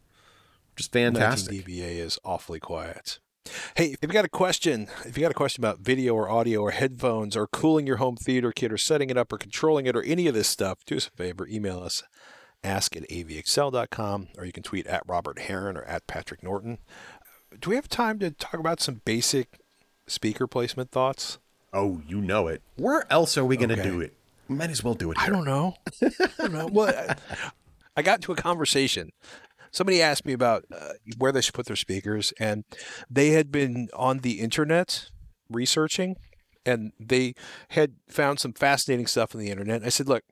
Just 0.77 0.93
fantastic. 0.93 1.67
19 1.67 1.75
dBA 1.75 1.97
is 1.97 2.17
awfully 2.23 2.59
quiet. 2.61 3.19
Hey, 3.75 3.93
if 3.93 3.97
you 4.01 4.09
got 4.09 4.25
a 4.25 4.29
question, 4.29 4.87
if 5.05 5.17
you 5.17 5.21
got 5.21 5.31
a 5.31 5.35
question 5.35 5.63
about 5.63 5.79
video 5.79 6.13
or 6.13 6.29
audio 6.29 6.61
or 6.61 6.71
headphones 6.71 7.35
or 7.35 7.47
cooling 7.47 7.87
your 7.87 7.97
home 7.97 8.15
theater 8.15 8.51
kit 8.51 8.71
or 8.71 8.77
setting 8.77 9.09
it 9.09 9.17
up 9.17 9.31
or 9.33 9.37
controlling 9.37 9.85
it 9.85 9.95
or 9.95 10.03
any 10.03 10.27
of 10.27 10.33
this 10.33 10.47
stuff, 10.47 10.79
do 10.85 10.97
us 10.97 11.07
a 11.07 11.11
favor, 11.11 11.47
email 11.47 11.81
us 11.81 12.03
ask 12.63 12.95
at 12.95 13.07
avxl.com 13.09 14.27
or 14.37 14.45
you 14.45 14.51
can 14.51 14.63
tweet 14.63 14.87
at 14.87 15.03
Robert 15.07 15.39
Heron 15.39 15.77
or 15.77 15.83
at 15.83 16.07
Patrick 16.07 16.43
Norton. 16.43 16.77
Do 17.59 17.69
we 17.69 17.75
have 17.75 17.89
time 17.89 18.19
to 18.19 18.31
talk 18.31 18.55
about 18.55 18.79
some 18.79 19.01
basic 19.03 19.59
speaker 20.07 20.47
placement 20.47 20.91
thoughts? 20.91 21.39
Oh, 21.73 22.01
you 22.07 22.21
know 22.21 22.47
it. 22.47 22.61
Where 22.75 23.11
else 23.11 23.37
are 23.37 23.45
we 23.45 23.57
going 23.57 23.69
to 23.69 23.79
okay. 23.79 23.89
do 23.89 24.01
it? 24.01 24.15
might 24.47 24.69
as 24.69 24.83
well 24.83 24.93
do 24.93 25.11
it 25.11 25.17
here. 25.17 25.27
I 25.27 25.29
don't 25.29 25.45
know. 25.45 25.75
I 26.01 26.29
don't 26.37 26.51
know. 26.51 26.67
Well, 26.71 26.93
I, 26.93 27.15
I 27.95 28.01
got 28.01 28.15
into 28.15 28.33
a 28.33 28.35
conversation 28.35 29.11
somebody 29.71 30.01
asked 30.01 30.25
me 30.25 30.33
about 30.33 30.65
uh, 30.73 30.93
where 31.17 31.31
they 31.31 31.41
should 31.41 31.53
put 31.53 31.65
their 31.65 31.75
speakers, 31.75 32.33
and 32.39 32.63
they 33.09 33.29
had 33.29 33.51
been 33.51 33.89
on 33.93 34.19
the 34.19 34.39
internet 34.39 35.09
researching, 35.49 36.15
and 36.65 36.91
they 36.99 37.33
had 37.69 37.95
found 38.09 38.39
some 38.39 38.53
fascinating 38.53 39.07
stuff 39.07 39.33
on 39.33 39.41
the 39.41 39.49
internet. 39.49 39.83
I 39.83 39.89
said, 39.89 40.07
look, 40.07 40.23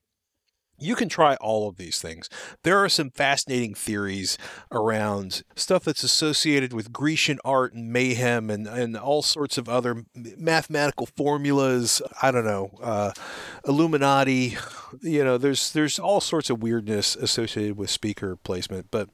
you 0.79 0.95
can 0.95 1.09
try 1.09 1.35
all 1.35 1.67
of 1.67 1.77
these 1.77 1.99
things. 1.99 2.29
There 2.63 2.77
are 2.77 2.89
some 2.89 3.11
fascinating 3.11 3.73
theories 3.73 4.37
around 4.71 5.43
stuff 5.55 5.83
that's 5.83 6.03
associated 6.03 6.73
with 6.73 6.91
Grecian 6.91 7.39
art 7.43 7.73
and 7.73 7.91
mayhem 7.91 8.49
and, 8.49 8.67
and 8.67 8.97
all 8.97 9.21
sorts 9.21 9.57
of 9.57 9.67
other 9.67 10.05
mathematical 10.15 11.05
formulas. 11.05 12.01
I 12.21 12.31
don't 12.31 12.45
know, 12.45 12.71
uh, 12.81 13.11
Illuminati. 13.67 14.57
You 15.01 15.23
know, 15.23 15.37
there's 15.37 15.71
there's 15.73 15.99
all 15.99 16.21
sorts 16.21 16.49
of 16.49 16.63
weirdness 16.63 17.15
associated 17.15 17.77
with 17.77 17.89
speaker 17.89 18.35
placement. 18.35 18.87
But 18.91 19.09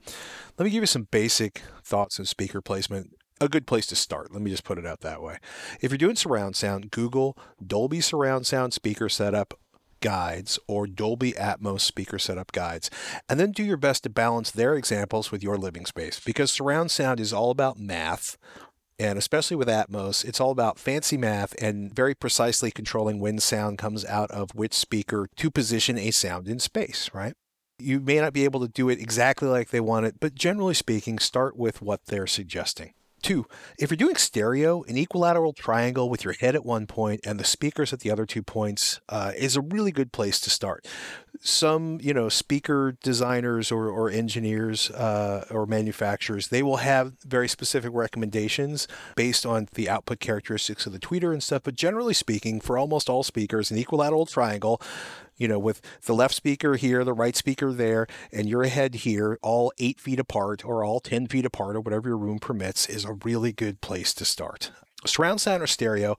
let 0.58 0.66
me 0.66 0.72
give 0.72 0.84
you 0.84 0.88
some 0.88 1.08
basic 1.12 1.62
thoughts 1.84 2.20
on 2.20 2.26
speaker 2.26 2.62
placement 2.62 3.12
a 3.42 3.50
good 3.50 3.68
place 3.68 3.86
to 3.88 3.96
start. 3.96 4.32
Let 4.32 4.42
me 4.42 4.52
just 4.52 4.64
put 4.64 4.78
it 4.78 4.86
out 4.86 5.02
that 5.02 5.22
way. 5.22 5.38
If 5.82 5.92
you're 5.92 5.98
doing 5.98 6.16
surround 6.16 6.56
sound, 6.56 6.92
Google 6.92 7.38
Dolby 7.66 8.02
surround 8.02 8.48
sound 8.48 8.74
speaker 8.74 9.10
setup 9.10 9.60
guides 10.06 10.60
or 10.68 10.86
Dolby 10.86 11.34
Atmos 11.34 11.82
speaker 11.82 12.20
setup 12.20 12.52
guides, 12.52 12.92
and 13.28 13.40
then 13.40 13.52
do 13.52 13.64
your 13.64 13.76
best 13.76 14.04
to 14.04 14.10
balance 14.10 14.52
their 14.52 14.76
examples 14.76 15.32
with 15.32 15.42
your 15.42 15.58
living 15.58 15.88
space 15.88 16.20
because 16.20 16.52
surround 16.52 16.92
sound 16.92 17.20
is 17.20 17.34
all 17.34 17.50
about 17.50 17.80
math. 17.80 18.38
And 19.00 19.18
especially 19.18 19.58
with 19.58 19.68
Atmos, 19.68 20.24
it's 20.24 20.40
all 20.40 20.52
about 20.52 20.78
fancy 20.78 21.18
math 21.18 21.56
and 21.60 21.92
very 21.94 22.14
precisely 22.14 22.70
controlling 22.70 23.20
when 23.20 23.40
sound 23.40 23.80
comes 23.80 24.06
out 24.06 24.30
of 24.30 24.54
which 24.54 24.76
speaker 24.76 25.28
to 25.38 25.50
position 25.50 25.98
a 25.98 26.12
sound 26.12 26.48
in 26.48 26.60
space, 26.60 27.10
right? 27.12 27.34
You 27.80 28.00
may 28.00 28.22
not 28.22 28.32
be 28.32 28.44
able 28.44 28.60
to 28.60 28.68
do 28.68 28.88
it 28.90 29.02
exactly 29.02 29.50
like 29.50 29.72
they 29.72 29.82
want 29.82 30.06
it, 30.06 30.20
but 30.22 30.36
generally 30.36 30.76
speaking, 30.76 31.18
start 31.18 31.58
with 31.58 31.82
what 31.82 32.06
they're 32.06 32.28
suggesting 32.28 32.94
Two, 33.26 33.48
if 33.80 33.90
you're 33.90 33.98
doing 33.98 34.18
stereo, 34.18 34.84
an 34.84 34.98
equilateral 34.98 35.52
triangle 35.52 36.12
with 36.12 36.24
your 36.24 36.34
head 36.34 36.54
at 36.54 36.64
one 36.64 36.86
point 36.86 37.22
and 37.26 37.40
the 37.40 37.44
speakers 37.44 37.92
at 37.92 38.02
the 38.02 38.12
other 38.12 38.24
two 38.24 38.44
points 38.44 39.02
uh, 39.10 39.32
is 39.36 39.56
a 39.56 39.62
really 39.62 39.92
good 39.92 40.12
place 40.12 40.40
to 40.42 40.52
start. 40.52 40.86
Some, 41.42 42.00
you 42.02 42.14
know, 42.14 42.30
speaker 42.30 42.98
designers 43.04 43.72
or, 43.72 43.90
or 43.90 44.10
engineers 44.10 44.90
uh, 44.92 45.46
or 45.52 45.66
manufacturers, 45.66 46.48
they 46.48 46.64
will 46.64 46.78
have 46.78 47.14
very 47.24 47.48
specific 47.48 47.92
recommendations 47.94 48.88
based 49.16 49.46
on 49.46 49.68
the 49.74 49.90
output 49.90 50.20
characteristics 50.20 50.86
of 50.86 50.94
the 50.94 51.00
tweeter 51.00 51.32
and 51.32 51.44
stuff. 51.44 51.64
But 51.64 51.76
generally 51.76 52.14
speaking, 52.14 52.60
for 52.60 52.78
almost 52.78 53.10
all 53.10 53.24
speakers, 53.24 53.72
an 53.72 53.78
equilateral 53.78 54.26
triangle 54.26 54.82
you 55.38 55.48
know, 55.48 55.60
with 55.60 55.82
the 56.06 56.16
left 56.16 56.34
speaker 56.34 56.76
here, 56.76 57.04
the 57.04 57.14
right 57.14 57.36
speaker 57.36 57.74
there, 57.74 58.08
and 58.32 58.48
your 58.48 58.64
head 58.66 58.96
here, 58.96 59.38
all 59.42 59.72
eight 59.78 60.00
feet 60.00 60.20
apart 60.20 60.64
or 60.64 60.84
all 60.84 61.00
10 61.00 61.28
feet 61.28 61.46
apart 61.46 61.76
or 61.76 61.82
whatever 61.82 62.10
your 62.10 62.18
room 62.18 62.40
permits, 62.40 62.88
is 62.88 63.06
a 63.06 63.18
really 63.24 63.52
good 63.52 63.82
place 63.82 64.14
to 64.14 64.26
start. 64.26 64.72
Surround 65.06 65.42
sound 65.42 65.62
or 65.62 65.68
stereo, 65.68 66.18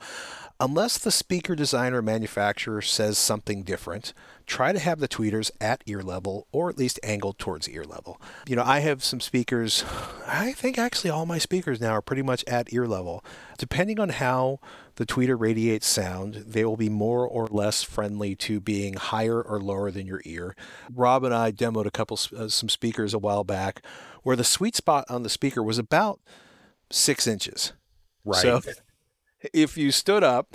unless 0.59 0.99
the 0.99 1.11
speaker 1.11 1.55
designer 1.55 2.01
manufacturer 2.01 2.81
says 2.81 3.19
something 3.19 3.63
different, 3.63 4.13
try 4.47 4.73
to 4.73 4.79
have 4.79 5.01
the 5.01 5.09
tweeters 5.09 5.51
at 5.61 5.83
ear 5.87 6.01
level 6.03 6.47
or 6.53 6.71
at 6.71 6.79
least 6.79 7.01
angled 7.03 7.39
towards 7.39 7.69
ear 7.69 7.85
level. 7.85 8.21
You 8.49 8.57
know, 8.57 8.63
I 8.65 8.81
have 8.81 9.05
some 9.05 9.21
speakers, 9.21 9.85
I 10.27 10.53
think 10.53 10.79
actually 10.79 11.11
all 11.11 11.27
my 11.27 11.39
speakers 11.39 11.81
now 11.81 11.91
are 11.91 12.03
pretty 12.03 12.23
much 12.23 12.45
at 12.47 12.73
ear 12.73 12.87
level. 12.87 13.25
Depending 13.59 14.01
on 14.01 14.11
how 14.11 14.61
the 14.97 15.07
tweeter 15.07 15.39
radiates 15.39 15.87
sound, 15.87 16.35
they 16.35 16.65
will 16.65 16.77
be 16.77 16.89
more 16.89 17.27
or 17.27 17.47
less 17.49 17.83
friendly 17.83 18.35
to 18.37 18.61
being 18.61 18.95
higher 18.95 19.43
or 19.43 19.61
lower 19.61 19.91
than 19.91 20.07
your 20.07 20.23
ear. 20.25 20.57
Rob 20.93 21.25
and 21.25 21.35
I 21.35 21.53
demoed 21.53 21.87
a 21.87 21.91
couple 21.91 22.19
uh, 22.37 22.49
some 22.49 22.69
speakers 22.69 23.13
a 23.13 23.19
while 23.19 23.45
back 23.45 23.83
where 24.23 24.37
the 24.37 24.45
sweet 24.45 24.75
spot 24.75 25.05
on 25.09 25.23
the 25.23 25.29
speaker 25.29 25.63
was 25.63 25.79
about 25.79 26.21
six 26.91 27.27
inches. 27.27 27.73
Right. 28.25 28.43
So 28.43 28.61
if 29.53 29.77
you 29.77 29.91
stood 29.91 30.25
up, 30.25 30.55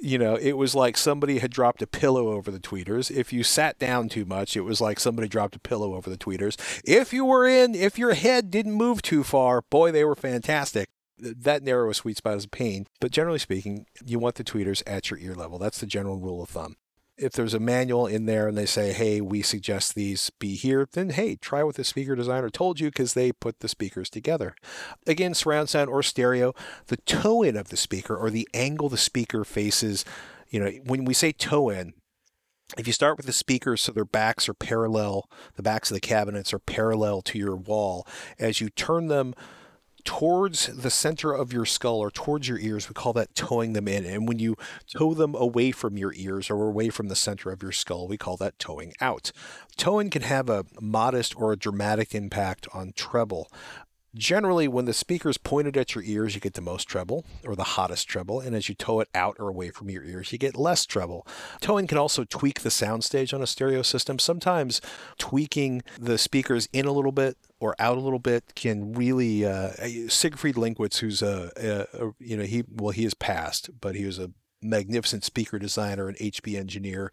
you 0.00 0.18
know, 0.18 0.34
it 0.34 0.52
was 0.52 0.74
like 0.74 0.96
somebody 0.96 1.38
had 1.38 1.52
dropped 1.52 1.80
a 1.82 1.86
pillow 1.86 2.32
over 2.32 2.50
the 2.50 2.58
tweeters. 2.58 3.10
If 3.10 3.32
you 3.32 3.44
sat 3.44 3.78
down 3.78 4.08
too 4.08 4.24
much, 4.24 4.56
it 4.56 4.62
was 4.62 4.80
like 4.80 4.98
somebody 4.98 5.28
dropped 5.28 5.54
a 5.54 5.60
pillow 5.60 5.94
over 5.94 6.10
the 6.10 6.18
tweeters. 6.18 6.56
If 6.84 7.12
you 7.12 7.24
were 7.24 7.46
in, 7.46 7.74
if 7.74 7.98
your 7.98 8.14
head 8.14 8.50
didn't 8.50 8.72
move 8.72 9.00
too 9.00 9.22
far, 9.22 9.62
boy, 9.62 9.92
they 9.92 10.04
were 10.04 10.16
fantastic 10.16 10.88
that 11.22 11.62
narrow 11.62 11.92
sweet 11.92 12.16
spot 12.16 12.36
is 12.36 12.44
a 12.44 12.48
pain. 12.48 12.86
But 13.00 13.12
generally 13.12 13.38
speaking, 13.38 13.86
you 14.04 14.18
want 14.18 14.34
the 14.34 14.44
tweeters 14.44 14.82
at 14.86 15.10
your 15.10 15.18
ear 15.20 15.34
level. 15.34 15.58
That's 15.58 15.78
the 15.78 15.86
general 15.86 16.18
rule 16.18 16.42
of 16.42 16.48
thumb. 16.48 16.76
If 17.18 17.32
there's 17.32 17.54
a 17.54 17.60
manual 17.60 18.06
in 18.06 18.26
there 18.26 18.48
and 18.48 18.56
they 18.56 18.66
say, 18.66 18.92
hey, 18.92 19.20
we 19.20 19.42
suggest 19.42 19.94
these 19.94 20.30
be 20.38 20.54
here, 20.54 20.88
then 20.92 21.10
hey, 21.10 21.36
try 21.36 21.62
what 21.62 21.76
the 21.76 21.84
speaker 21.84 22.16
designer 22.16 22.48
told 22.48 22.80
you 22.80 22.88
because 22.88 23.14
they 23.14 23.32
put 23.32 23.60
the 23.60 23.68
speakers 23.68 24.08
together. 24.08 24.54
Again, 25.06 25.34
surround 25.34 25.68
sound 25.68 25.90
or 25.90 26.02
stereo, 26.02 26.54
the 26.86 26.96
toe 26.96 27.42
in 27.42 27.56
of 27.56 27.68
the 27.68 27.76
speaker 27.76 28.16
or 28.16 28.30
the 28.30 28.48
angle 28.54 28.88
the 28.88 28.96
speaker 28.96 29.44
faces, 29.44 30.04
you 30.48 30.58
know, 30.58 30.70
when 30.84 31.04
we 31.04 31.14
say 31.14 31.32
toe 31.32 31.68
in, 31.68 31.92
if 32.78 32.86
you 32.86 32.92
start 32.92 33.18
with 33.18 33.26
the 33.26 33.32
speakers 33.32 33.82
so 33.82 33.92
their 33.92 34.04
backs 34.04 34.48
are 34.48 34.54
parallel, 34.54 35.28
the 35.56 35.62
backs 35.62 35.90
of 35.90 35.94
the 35.94 36.00
cabinets 36.00 36.54
are 36.54 36.58
parallel 36.58 37.20
to 37.22 37.38
your 37.38 37.56
wall, 37.56 38.06
as 38.38 38.60
you 38.60 38.70
turn 38.70 39.08
them 39.08 39.34
towards 40.04 40.66
the 40.66 40.90
center 40.90 41.32
of 41.32 41.52
your 41.52 41.64
skull 41.64 41.98
or 41.98 42.10
towards 42.10 42.48
your 42.48 42.58
ears. 42.58 42.88
We 42.88 42.94
call 42.94 43.12
that 43.14 43.34
toeing 43.34 43.72
them 43.72 43.88
in. 43.88 44.04
And 44.04 44.26
when 44.26 44.38
you 44.38 44.56
toe 44.86 45.14
them 45.14 45.34
away 45.34 45.70
from 45.70 45.96
your 45.96 46.12
ears 46.14 46.50
or 46.50 46.66
away 46.66 46.90
from 46.90 47.08
the 47.08 47.16
center 47.16 47.50
of 47.50 47.62
your 47.62 47.72
skull, 47.72 48.08
we 48.08 48.16
call 48.16 48.36
that 48.38 48.58
toeing 48.58 48.92
out. 49.00 49.32
Toeing 49.76 50.10
can 50.10 50.22
have 50.22 50.48
a 50.48 50.64
modest 50.80 51.36
or 51.36 51.52
a 51.52 51.56
dramatic 51.56 52.14
impact 52.14 52.66
on 52.74 52.92
treble. 52.94 53.50
Generally, 54.14 54.68
when 54.68 54.84
the 54.84 54.92
speaker 54.92 55.30
is 55.30 55.38
pointed 55.38 55.76
at 55.76 55.94
your 55.94 56.04
ears, 56.04 56.34
you 56.34 56.40
get 56.40 56.54
the 56.54 56.60
most 56.60 56.84
treble 56.84 57.24
or 57.46 57.56
the 57.56 57.64
hottest 57.64 58.08
treble. 58.08 58.40
And 58.40 58.54
as 58.54 58.68
you 58.68 58.74
toe 58.74 59.00
it 59.00 59.08
out 59.14 59.36
or 59.38 59.48
away 59.48 59.70
from 59.70 59.88
your 59.88 60.04
ears, 60.04 60.32
you 60.32 60.38
get 60.38 60.56
less 60.56 60.84
treble. 60.84 61.26
Toeing 61.60 61.86
can 61.86 61.96
also 61.96 62.24
tweak 62.24 62.60
the 62.60 62.68
soundstage 62.68 63.32
on 63.32 63.40
a 63.40 63.46
stereo 63.46 63.80
system. 63.80 64.18
Sometimes 64.18 64.82
tweaking 65.18 65.82
the 65.98 66.18
speakers 66.18 66.68
in 66.72 66.84
a 66.84 66.92
little 66.92 67.12
bit 67.12 67.38
or 67.58 67.74
out 67.78 67.96
a 67.96 68.00
little 68.00 68.18
bit 68.18 68.54
can 68.54 68.92
really 68.92 69.46
uh, 69.46 69.70
Siegfried 70.08 70.56
Linkwitz, 70.56 70.98
who's 70.98 71.22
a, 71.22 71.50
a, 71.56 72.06
a, 72.06 72.12
you 72.18 72.36
know 72.36 72.44
he 72.44 72.64
well 72.68 72.90
he 72.90 73.04
is 73.04 73.14
passed, 73.14 73.70
but 73.80 73.94
he 73.94 74.04
was 74.04 74.18
a 74.18 74.30
magnificent 74.62 75.24
speaker 75.24 75.58
designer 75.58 76.08
and 76.08 76.16
HP 76.18 76.58
engineer, 76.58 77.10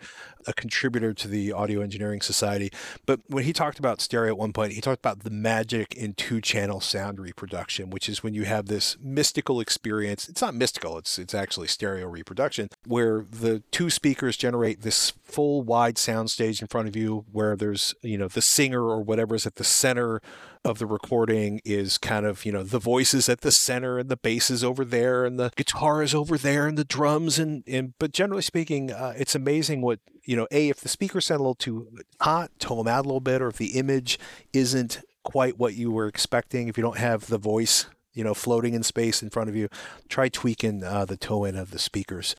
a 0.48 0.54
contributor 0.54 1.14
to 1.14 1.28
the 1.28 1.52
Audio 1.52 1.82
Engineering 1.82 2.22
Society. 2.22 2.72
But 3.06 3.22
when 3.28 3.44
he 3.44 3.54
talked 3.54 3.80
about 3.80 4.02
stereo 4.02 4.32
at 4.32 4.38
one 4.38 4.54
point, 4.54 4.74
he 4.74 4.82
talked 4.82 5.00
about 5.00 5.22
the 5.22 5.30
magic 5.30 5.96
in 5.96 6.14
two 6.14 6.42
channel 6.42 6.82
sound 6.82 7.20
reproduction, 7.20 7.90
which 7.90 8.08
is 8.10 8.24
when 8.24 8.34
you 8.34 8.46
have 8.46 8.68
this 8.68 8.98
mystical 9.02 9.60
experience. 9.60 10.30
It's 10.30 10.42
not 10.42 10.54
mystical, 10.54 10.98
it's 10.98 11.20
it's 11.20 11.34
actually 11.34 11.68
stereo 11.68 12.08
reproduction, 12.08 12.70
where 12.86 13.26
the 13.30 13.64
two 13.72 13.90
speakers 13.90 14.38
generate 14.38 14.82
this 14.82 15.14
full 15.24 15.62
wide 15.62 15.98
sound 15.98 16.32
stage 16.32 16.62
in 16.62 16.68
front 16.68 16.88
of 16.88 16.96
you 16.96 17.26
where 17.32 17.56
there's, 17.56 17.94
you 18.02 18.18
know, 18.18 18.28
the 18.28 18.42
singer 18.42 18.84
or 18.84 19.02
whatever 19.02 19.36
is 19.36 19.46
at 19.46 19.56
the 19.56 19.64
center 19.64 20.22
of 20.66 20.80
the 20.80 20.86
recording 20.86 21.62
is 21.64 21.98
kind 21.98 22.26
of, 22.26 22.46
you 22.46 22.52
know, 22.52 22.64
the 22.64 22.80
voices 22.80 23.30
at 23.30 23.42
the 23.42 23.52
center 23.52 23.98
and 23.98 24.10
the 24.10 24.18
bass 24.18 24.50
is 24.50 24.64
over 24.64 24.84
there 24.84 25.26
and 25.26 25.40
the 25.40 25.52
guitar 25.56 26.04
is 26.04 26.14
over 26.14 26.38
there 26.38 26.68
and 26.68 26.78
the 26.78 26.84
drums 26.84 27.40
and, 27.40 27.64
and 27.66 27.94
but 28.00 28.12
generally 28.12 28.42
speaking, 28.42 28.92
uh, 28.92 29.14
it's 29.18 29.36
amazing 29.36 29.82
what, 29.82 30.00
you 30.26 30.36
know, 30.36 30.48
A, 30.52 30.70
if 30.70 30.82
the 30.82 30.90
speakers 30.90 31.28
sound 31.28 31.40
a 31.40 31.44
little 31.44 31.56
too 31.56 31.88
hot, 32.22 32.52
tone 32.60 32.78
them 32.78 32.88
out 32.88 33.06
a 33.06 33.08
little 33.08 33.22
bit, 33.22 33.42
or 33.42 33.48
if 33.48 33.58
the 33.58 33.78
image 33.78 34.20
isn't 34.54 35.02
quite 35.24 35.58
what 35.58 35.76
you 35.76 35.92
were 35.92 36.08
expecting, 36.08 36.68
if 36.68 36.78
you 36.78 36.84
don't 36.84 36.98
have 36.98 37.28
the 37.28 37.38
voice 37.38 37.86
you 38.14 38.24
know, 38.24 38.34
floating 38.34 38.74
in 38.74 38.84
space 38.84 39.22
in 39.22 39.30
front 39.30 39.50
of 39.50 39.56
you. 39.56 39.70
Try 40.10 40.30
tweaking 40.30 40.84
uh, 40.84 41.06
the 41.06 41.16
toe 41.18 41.46
of 41.46 41.72
the 41.72 41.80
speakers. 41.80 42.36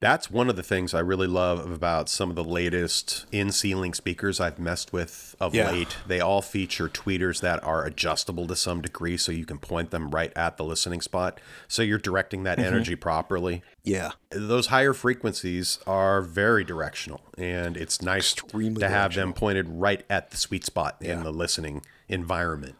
That's 0.00 0.30
one 0.30 0.48
of 0.48 0.54
the 0.54 0.62
things 0.62 0.94
I 0.94 1.00
really 1.00 1.26
love 1.26 1.68
about 1.70 2.08
some 2.08 2.30
of 2.30 2.36
the 2.36 2.44
latest 2.44 3.26
in 3.32 3.50
ceiling 3.50 3.94
speakers 3.94 4.38
I've 4.38 4.58
messed 4.58 4.92
with 4.92 5.34
of 5.40 5.56
yeah. 5.56 5.72
late. 5.72 5.96
They 6.06 6.20
all 6.20 6.40
feature 6.40 6.88
tweeters 6.88 7.40
that 7.40 7.62
are 7.64 7.84
adjustable 7.84 8.46
to 8.46 8.54
some 8.54 8.80
degree 8.80 9.16
so 9.16 9.32
you 9.32 9.44
can 9.44 9.58
point 9.58 9.90
them 9.90 10.10
right 10.10 10.32
at 10.36 10.56
the 10.56 10.62
listening 10.62 11.00
spot. 11.00 11.40
So 11.66 11.82
you're 11.82 11.98
directing 11.98 12.44
that 12.44 12.58
mm-hmm. 12.58 12.68
energy 12.68 12.94
properly. 12.94 13.62
Yeah. 13.82 14.12
Those 14.30 14.68
higher 14.68 14.92
frequencies 14.92 15.80
are 15.84 16.22
very 16.22 16.62
directional 16.62 17.22
and 17.36 17.76
it's 17.76 18.00
nice 18.00 18.34
Extremely 18.34 18.80
to 18.80 18.88
have 18.88 19.14
them 19.14 19.32
pointed 19.32 19.68
right 19.68 20.04
at 20.08 20.30
the 20.30 20.36
sweet 20.36 20.64
spot 20.64 20.98
yeah. 21.00 21.14
in 21.14 21.24
the 21.24 21.32
listening 21.32 21.82
environment. 22.08 22.76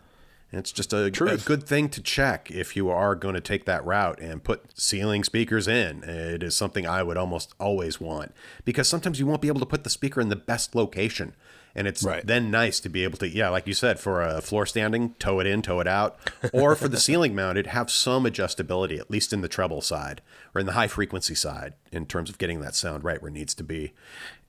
It's 0.50 0.72
just 0.72 0.94
a, 0.94 1.04
a, 1.04 1.10
good 1.10 1.64
thing 1.64 1.90
to 1.90 2.00
check 2.00 2.50
if 2.50 2.74
you 2.74 2.88
are 2.88 3.14
going 3.14 3.34
to 3.34 3.40
take 3.40 3.66
that 3.66 3.84
route 3.84 4.18
and 4.18 4.42
put 4.42 4.80
ceiling 4.80 5.22
speakers 5.22 5.68
in. 5.68 6.02
It 6.04 6.42
is 6.42 6.56
something 6.56 6.86
I 6.86 7.02
would 7.02 7.18
almost 7.18 7.52
always 7.60 8.00
want 8.00 8.32
because 8.64 8.88
sometimes 8.88 9.20
you 9.20 9.26
won't 9.26 9.42
be 9.42 9.48
able 9.48 9.60
to 9.60 9.66
put 9.66 9.84
the 9.84 9.90
speaker 9.90 10.22
in 10.22 10.30
the 10.30 10.36
best 10.36 10.74
location. 10.74 11.34
And 11.74 11.86
it's 11.86 12.02
right. 12.02 12.26
then 12.26 12.50
nice 12.50 12.80
to 12.80 12.88
be 12.88 13.04
able 13.04 13.18
to, 13.18 13.28
yeah, 13.28 13.48
like 13.50 13.66
you 13.66 13.74
said, 13.74 14.00
for 14.00 14.22
a 14.22 14.40
floor 14.40 14.66
standing, 14.66 15.14
toe 15.18 15.40
it 15.40 15.46
in, 15.46 15.62
toe 15.62 15.80
it 15.80 15.86
out, 15.86 16.18
or 16.52 16.74
for 16.74 16.88
the 16.88 16.96
ceiling 17.00 17.34
mounted, 17.34 17.68
have 17.68 17.90
some 17.90 18.24
adjustability, 18.24 18.98
at 18.98 19.10
least 19.10 19.32
in 19.32 19.42
the 19.42 19.48
treble 19.48 19.80
side 19.80 20.20
or 20.54 20.60
in 20.60 20.66
the 20.66 20.72
high 20.72 20.88
frequency 20.88 21.34
side, 21.34 21.74
in 21.92 22.06
terms 22.06 22.30
of 22.30 22.38
getting 22.38 22.60
that 22.60 22.74
sound 22.74 23.04
right 23.04 23.20
where 23.22 23.28
it 23.28 23.34
needs 23.34 23.54
to 23.54 23.62
be. 23.62 23.92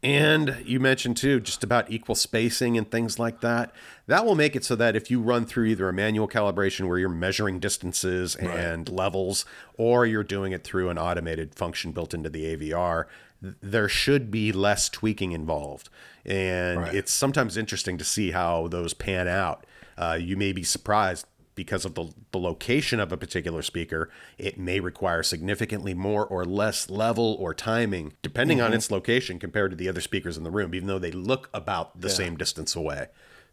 And 0.02 0.56
you 0.66 0.80
mentioned 0.80 1.18
too, 1.18 1.40
just 1.42 1.64
about 1.64 1.92
equal 1.92 2.16
spacing 2.16 2.78
and 2.78 2.90
things 2.90 3.20
like 3.20 3.42
that. 3.42 3.74
That 4.08 4.26
will 4.26 4.36
make 4.36 4.56
it 4.56 4.64
so 4.64 4.76
that 4.78 4.96
if 4.96 5.12
you 5.12 5.22
run 5.22 5.46
through 5.46 5.66
either 5.66 5.90
a 5.90 5.94
manual 5.94 6.28
calibration 6.28 6.88
where 6.88 6.98
you're 6.98 7.10
measuring 7.10 7.60
distances 7.60 8.36
and 8.36 8.88
right. 8.88 8.96
levels, 8.96 9.46
or 9.78 10.06
you're 10.06 10.24
doing 10.24 10.54
it 10.54 10.64
through 10.64 10.90
an 10.90 10.98
automated 10.98 11.54
function 11.54 11.92
built 11.92 12.14
into 12.14 12.30
the 12.30 12.56
AVR, 12.56 13.06
there 13.42 13.90
should 13.90 14.32
be 14.32 14.52
less 14.52 14.90
tweaking 14.90 15.32
involved. 15.32 15.90
And 16.26 16.82
right. 16.82 16.96
it's 16.96 17.12
sometimes 17.12 17.58
interesting 17.58 17.98
to 17.98 18.04
see 18.04 18.32
how 18.32 18.68
those 18.68 18.94
pan 18.94 19.28
out. 19.28 19.66
Uh, 19.98 20.18
you 20.20 20.38
may 20.38 20.52
be 20.52 20.64
surprised 20.64 21.26
because 21.60 21.84
of 21.84 21.94
the, 21.94 22.10
the 22.32 22.40
location 22.40 23.02
of 23.02 23.12
a 23.12 23.18
particular 23.18 23.62
speaker, 23.62 24.10
it 24.38 24.58
may 24.58 24.80
require 24.80 25.22
significantly 25.22 25.94
more 25.94 26.26
or 26.26 26.46
less 26.46 26.90
level 26.90 27.36
or 27.38 27.54
timing, 27.54 28.14
depending 28.22 28.60
mm-hmm. 28.60 28.68
on 28.68 28.74
its 28.74 28.90
location 28.90 29.38
compared 29.38 29.70
to 29.70 29.76
the 29.76 29.90
other 29.90 30.00
speakers 30.00 30.38
in 30.38 30.44
the 30.46 30.52
room, 30.52 30.74
even 30.74 30.88
though 30.88 31.00
they 31.00 31.12
look 31.12 31.50
about 31.54 32.00
the 32.00 32.08
yeah. 32.08 32.14
same 32.14 32.38
distance 32.38 32.78
away. 32.78 33.08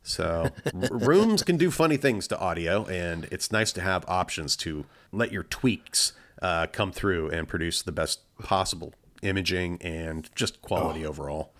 So 0.05 0.51
rooms 0.73 1.43
can 1.43 1.57
do 1.57 1.69
funny 1.73 1.97
things 1.97 2.29
to 2.29 2.39
audio, 2.39 2.85
and 2.85 3.27
it's 3.33 3.51
nice 3.51 3.73
to 3.73 3.81
have 3.81 4.05
options 4.07 4.55
to 4.59 4.87
let 5.11 5.33
your 5.33 5.43
tweaks 5.43 6.13
uh, 6.41 6.69
come 6.69 6.93
through 6.93 7.31
and 7.31 7.49
produce 7.49 7.83
the 7.83 7.91
best 7.91 8.21
possible 8.39 8.95
imaging 9.23 9.79
and 9.81 10.29
just 10.35 10.63
quality 10.63 11.05
oh. 11.05 11.11
overall. 11.11 11.53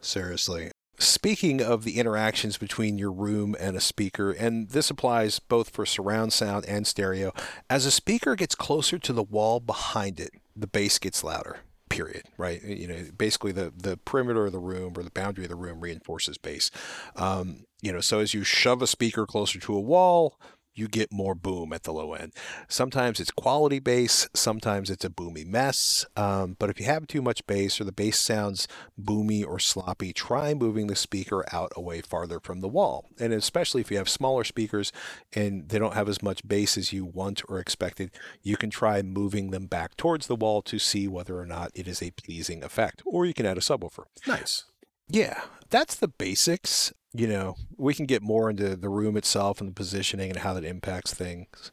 Seriously. 0.00 0.70
Speaking 0.98 1.60
of 1.62 1.84
the 1.84 1.98
interactions 1.98 2.58
between 2.58 2.98
your 2.98 3.10
room 3.10 3.56
and 3.58 3.76
a 3.76 3.80
speaker, 3.80 4.30
and 4.30 4.68
this 4.70 4.90
applies 4.90 5.38
both 5.38 5.70
for 5.70 5.86
surround 5.86 6.32
sound 6.32 6.64
and 6.66 6.86
stereo, 6.86 7.32
as 7.68 7.86
a 7.86 7.90
speaker 7.90 8.36
gets 8.36 8.54
closer 8.54 8.98
to 8.98 9.12
the 9.12 9.22
wall 9.22 9.58
behind 9.58 10.20
it, 10.20 10.30
the 10.54 10.66
bass 10.66 10.98
gets 10.98 11.24
louder. 11.24 11.60
Period. 11.88 12.24
Right. 12.38 12.62
You 12.62 12.88
know, 12.88 13.04
basically 13.16 13.52
the 13.52 13.72
the 13.76 13.98
perimeter 13.98 14.46
of 14.46 14.52
the 14.52 14.58
room 14.58 14.94
or 14.96 15.02
the 15.02 15.10
boundary 15.10 15.44
of 15.44 15.50
the 15.50 15.56
room 15.56 15.80
reinforces 15.80 16.38
bass. 16.38 16.70
Um, 17.16 17.64
you 17.82 17.92
know, 17.92 18.00
so 18.00 18.20
as 18.20 18.32
you 18.32 18.44
shove 18.44 18.80
a 18.80 18.86
speaker 18.86 19.26
closer 19.26 19.58
to 19.58 19.74
a 19.74 19.80
wall, 19.80 20.38
you 20.74 20.88
get 20.88 21.12
more 21.12 21.34
boom 21.34 21.72
at 21.72 21.82
the 21.82 21.92
low 21.92 22.14
end. 22.14 22.32
Sometimes 22.68 23.20
it's 23.20 23.30
quality 23.30 23.78
bass, 23.78 24.28
sometimes 24.34 24.90
it's 24.90 25.04
a 25.04 25.10
boomy 25.10 25.46
mess. 25.46 26.06
Um, 26.16 26.56
but 26.58 26.70
if 26.70 26.80
you 26.80 26.86
have 26.86 27.06
too 27.06 27.22
much 27.22 27.46
bass 27.46 27.80
or 27.80 27.84
the 27.84 27.92
bass 27.92 28.18
sounds 28.18 28.66
boomy 29.00 29.46
or 29.46 29.58
sloppy, 29.58 30.12
try 30.12 30.54
moving 30.54 30.86
the 30.86 30.96
speaker 30.96 31.44
out 31.52 31.72
away 31.76 32.00
farther 32.00 32.40
from 32.40 32.60
the 32.60 32.68
wall. 32.68 33.06
And 33.18 33.32
especially 33.32 33.80
if 33.80 33.90
you 33.90 33.98
have 33.98 34.08
smaller 34.08 34.44
speakers 34.44 34.92
and 35.32 35.68
they 35.68 35.78
don't 35.78 35.94
have 35.94 36.08
as 36.08 36.22
much 36.22 36.46
bass 36.46 36.78
as 36.78 36.92
you 36.92 37.04
want 37.04 37.42
or 37.48 37.58
expected, 37.58 38.10
you 38.42 38.56
can 38.56 38.70
try 38.70 39.02
moving 39.02 39.50
them 39.50 39.66
back 39.66 39.96
towards 39.96 40.26
the 40.26 40.36
wall 40.36 40.62
to 40.62 40.78
see 40.78 41.06
whether 41.08 41.38
or 41.38 41.46
not 41.46 41.70
it 41.74 41.86
is 41.86 42.02
a 42.02 42.10
pleasing 42.12 42.62
effect. 42.64 43.02
Or 43.04 43.26
you 43.26 43.34
can 43.34 43.46
add 43.46 43.58
a 43.58 43.60
subwoofer. 43.60 44.04
Nice. 44.26 44.64
Yeah, 45.08 45.42
that's 45.68 45.94
the 45.96 46.08
basics 46.08 46.92
you 47.14 47.26
know, 47.26 47.56
we 47.76 47.94
can 47.94 48.06
get 48.06 48.22
more 48.22 48.48
into 48.48 48.76
the 48.76 48.88
room 48.88 49.16
itself 49.16 49.60
and 49.60 49.70
the 49.70 49.74
positioning 49.74 50.30
and 50.30 50.38
how 50.40 50.54
that 50.54 50.64
impacts 50.64 51.12
things. 51.12 51.70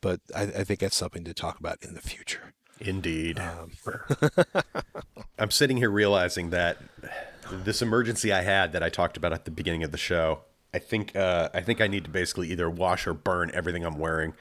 But 0.00 0.20
I, 0.34 0.42
I 0.42 0.64
think 0.64 0.80
that's 0.80 0.96
something 0.96 1.24
to 1.24 1.34
talk 1.34 1.58
about 1.58 1.78
in 1.82 1.94
the 1.94 2.00
future. 2.00 2.54
Indeed. 2.80 3.38
Um, 3.40 3.72
I'm 5.38 5.50
sitting 5.50 5.76
here 5.76 5.90
realizing 5.90 6.50
that 6.50 6.78
this 7.50 7.82
emergency 7.82 8.32
I 8.32 8.42
had 8.42 8.72
that 8.72 8.82
I 8.82 8.88
talked 8.88 9.16
about 9.16 9.32
at 9.32 9.44
the 9.44 9.50
beginning 9.50 9.82
of 9.82 9.90
the 9.90 9.98
show, 9.98 10.40
I 10.72 10.78
think 10.78 11.16
uh, 11.16 11.48
I 11.52 11.60
think 11.60 11.80
I 11.80 11.86
need 11.86 12.04
to 12.04 12.10
basically 12.10 12.50
either 12.52 12.70
wash 12.70 13.06
or 13.06 13.14
burn 13.14 13.50
everything 13.54 13.84
I'm 13.84 13.98
wearing. 13.98 14.34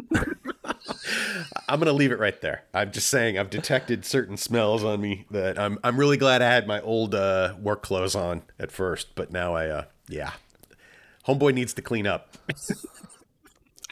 I'm 1.68 1.78
gonna 1.78 1.92
leave 1.92 2.12
it 2.12 2.18
right 2.18 2.38
there. 2.40 2.64
I'm 2.74 2.92
just 2.92 3.08
saying 3.08 3.38
I've 3.38 3.50
detected 3.50 4.04
certain 4.04 4.36
smells 4.36 4.84
on 4.84 5.00
me 5.00 5.26
that 5.30 5.58
I'm 5.58 5.78
I'm 5.82 5.98
really 5.98 6.16
glad 6.16 6.42
I 6.42 6.50
had 6.50 6.66
my 6.66 6.80
old 6.80 7.14
uh, 7.14 7.54
work 7.60 7.82
clothes 7.82 8.14
on 8.14 8.42
at 8.58 8.70
first, 8.70 9.14
but 9.14 9.30
now 9.30 9.54
I 9.54 9.68
uh 9.68 9.84
yeah, 10.08 10.32
homeboy 11.26 11.54
needs 11.54 11.74
to 11.74 11.82
clean 11.82 12.06
up. 12.06 12.36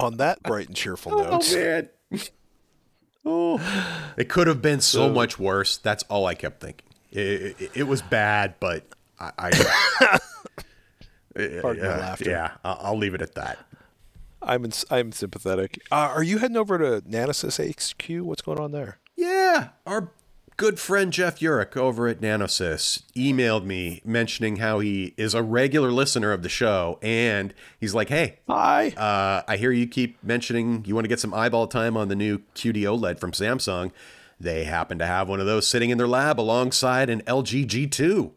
on 0.00 0.16
that 0.18 0.42
bright 0.42 0.66
and 0.68 0.76
cheerful 0.76 1.14
oh, 1.14 1.22
note, 1.22 1.52
oh 1.52 1.56
man, 1.56 1.88
oh, 3.24 4.12
it 4.16 4.28
could 4.28 4.46
have 4.46 4.60
been 4.60 4.80
so, 4.80 5.06
so 5.06 5.12
much 5.12 5.38
worse. 5.38 5.78
That's 5.78 6.02
all 6.04 6.26
I 6.26 6.34
kept 6.34 6.60
thinking. 6.60 6.86
It, 7.10 7.56
it, 7.58 7.70
it 7.74 7.82
was 7.84 8.02
bad, 8.02 8.54
but 8.60 8.86
I. 9.18 9.30
I 9.38 10.18
Pardon 11.62 11.84
laughter. 11.84 12.28
Yeah, 12.28 12.52
I'll 12.64 12.98
leave 12.98 13.14
it 13.14 13.22
at 13.22 13.34
that. 13.36 13.58
I'm 14.44 14.64
in, 14.64 14.72
I'm 14.90 15.12
sympathetic. 15.12 15.80
Uh, 15.90 16.10
are 16.14 16.22
you 16.22 16.38
heading 16.38 16.56
over 16.56 16.78
to 16.78 17.06
Nanosys 17.08 17.58
HQ? 17.58 18.24
What's 18.24 18.42
going 18.42 18.58
on 18.58 18.72
there? 18.72 18.98
Yeah, 19.16 19.70
our 19.86 20.10
good 20.56 20.78
friend 20.78 21.12
Jeff 21.12 21.40
Yurek 21.40 21.76
over 21.76 22.08
at 22.08 22.20
Nanosys 22.20 23.02
emailed 23.16 23.64
me 23.64 24.00
mentioning 24.04 24.56
how 24.56 24.78
he 24.80 25.14
is 25.16 25.34
a 25.34 25.42
regular 25.42 25.90
listener 25.90 26.32
of 26.32 26.42
the 26.42 26.48
show, 26.48 26.98
and 27.02 27.54
he's 27.80 27.94
like, 27.94 28.08
"Hey, 28.08 28.38
hi, 28.48 28.88
uh, 28.90 29.42
I 29.48 29.56
hear 29.56 29.72
you 29.72 29.86
keep 29.86 30.22
mentioning 30.22 30.84
you 30.86 30.94
want 30.94 31.04
to 31.04 31.08
get 31.08 31.20
some 31.20 31.34
eyeball 31.34 31.66
time 31.66 31.96
on 31.96 32.08
the 32.08 32.16
new 32.16 32.38
QD 32.54 32.82
OLED 32.82 33.18
from 33.18 33.32
Samsung. 33.32 33.92
They 34.38 34.64
happen 34.64 34.98
to 34.98 35.06
have 35.06 35.28
one 35.28 35.40
of 35.40 35.46
those 35.46 35.66
sitting 35.66 35.90
in 35.90 35.98
their 35.98 36.08
lab 36.08 36.40
alongside 36.40 37.10
an 37.10 37.22
LG 37.22 37.66
G2." 37.66 38.32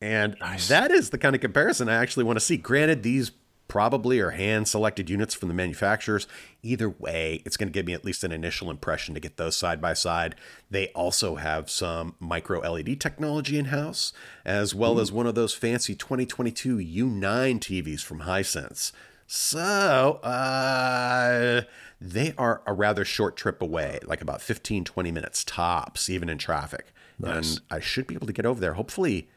And 0.00 0.36
nice. 0.40 0.66
that 0.66 0.90
is 0.90 1.10
the 1.10 1.18
kind 1.18 1.34
of 1.36 1.40
comparison 1.40 1.88
I 1.88 1.94
actually 1.94 2.24
want 2.24 2.36
to 2.36 2.44
see. 2.44 2.56
Granted, 2.56 3.04
these 3.04 3.30
probably 3.72 4.20
are 4.20 4.32
hand 4.32 4.68
selected 4.68 5.08
units 5.08 5.32
from 5.32 5.48
the 5.48 5.54
manufacturers. 5.54 6.26
Either 6.62 6.90
way, 6.90 7.40
it's 7.46 7.56
going 7.56 7.68
to 7.68 7.72
give 7.72 7.86
me 7.86 7.94
at 7.94 8.04
least 8.04 8.22
an 8.22 8.30
initial 8.30 8.70
impression 8.70 9.14
to 9.14 9.20
get 9.20 9.38
those 9.38 9.56
side 9.56 9.80
by 9.80 9.94
side. 9.94 10.34
They 10.70 10.88
also 10.88 11.36
have 11.36 11.70
some 11.70 12.14
micro 12.20 12.60
LED 12.70 13.00
technology 13.00 13.58
in 13.58 13.66
house, 13.66 14.12
as 14.44 14.74
well 14.74 14.98
Ooh. 14.98 15.00
as 15.00 15.10
one 15.10 15.26
of 15.26 15.34
those 15.34 15.54
fancy 15.54 15.94
2022 15.94 16.76
U9 16.76 17.60
TVs 17.60 18.02
from 18.02 18.20
Hisense. 18.20 18.92
So, 19.26 20.20
uh, 20.22 21.62
they 21.98 22.34
are 22.36 22.60
a 22.66 22.74
rather 22.74 23.06
short 23.06 23.38
trip 23.38 23.62
away, 23.62 24.00
like 24.04 24.20
about 24.20 24.42
15, 24.42 24.84
20 24.84 25.10
minutes 25.10 25.44
tops, 25.44 26.10
even 26.10 26.28
in 26.28 26.36
traffic. 26.36 26.92
Nice. 27.18 27.52
And 27.52 27.60
I 27.70 27.80
should 27.80 28.06
be 28.06 28.16
able 28.16 28.26
to 28.26 28.34
get 28.34 28.44
over 28.44 28.60
there. 28.60 28.74
Hopefully, 28.74 29.30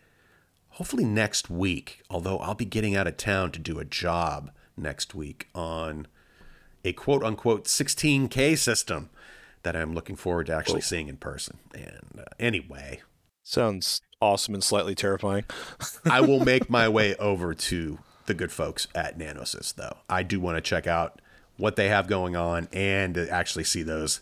hopefully 0.76 1.06
next 1.06 1.50
week, 1.50 2.02
although 2.10 2.38
I'll 2.40 2.54
be 2.54 2.66
getting 2.66 2.96
out 2.96 3.08
of 3.08 3.16
town 3.16 3.52
to 3.52 3.60
do 3.60 3.80
a 3.80 3.86
job 3.86 4.52
next 4.76 5.16
week 5.16 5.48
on 5.56 6.08
a 6.84 6.92
quote 6.92 7.24
unquote 7.24 7.66
16K 7.66 8.58
system 8.58 9.10
that 9.64 9.76
I'm 9.76 9.94
looking 9.94 10.18
forward 10.18 10.48
to 10.48 10.56
actually 10.56 10.82
seeing 10.82 11.08
in 11.08 11.16
person. 11.16 11.60
And 11.74 12.20
uh, 12.20 12.24
anyway, 12.40 13.02
sounds 13.42 14.02
awesome 14.22 14.54
and 14.54 14.64
slightly 14.64 14.96
terrifying. 14.96 15.46
I 16.06 16.20
will 16.22 16.44
make 16.44 16.70
my 16.70 16.90
way 16.90 17.16
over 17.16 17.54
to 17.54 18.00
the 18.26 18.34
good 18.34 18.52
folks 18.52 18.88
at 18.94 19.18
Nanosys, 19.18 19.76
though. 19.76 19.98
I 20.10 20.24
do 20.24 20.42
want 20.42 20.58
to 20.58 20.62
check 20.62 20.88
out 20.88 21.22
what 21.58 21.78
they 21.78 21.88
have 21.88 22.08
going 22.08 22.36
on 22.36 22.68
and 22.74 23.18
actually 23.18 23.64
see 23.64 23.82
those 23.82 24.20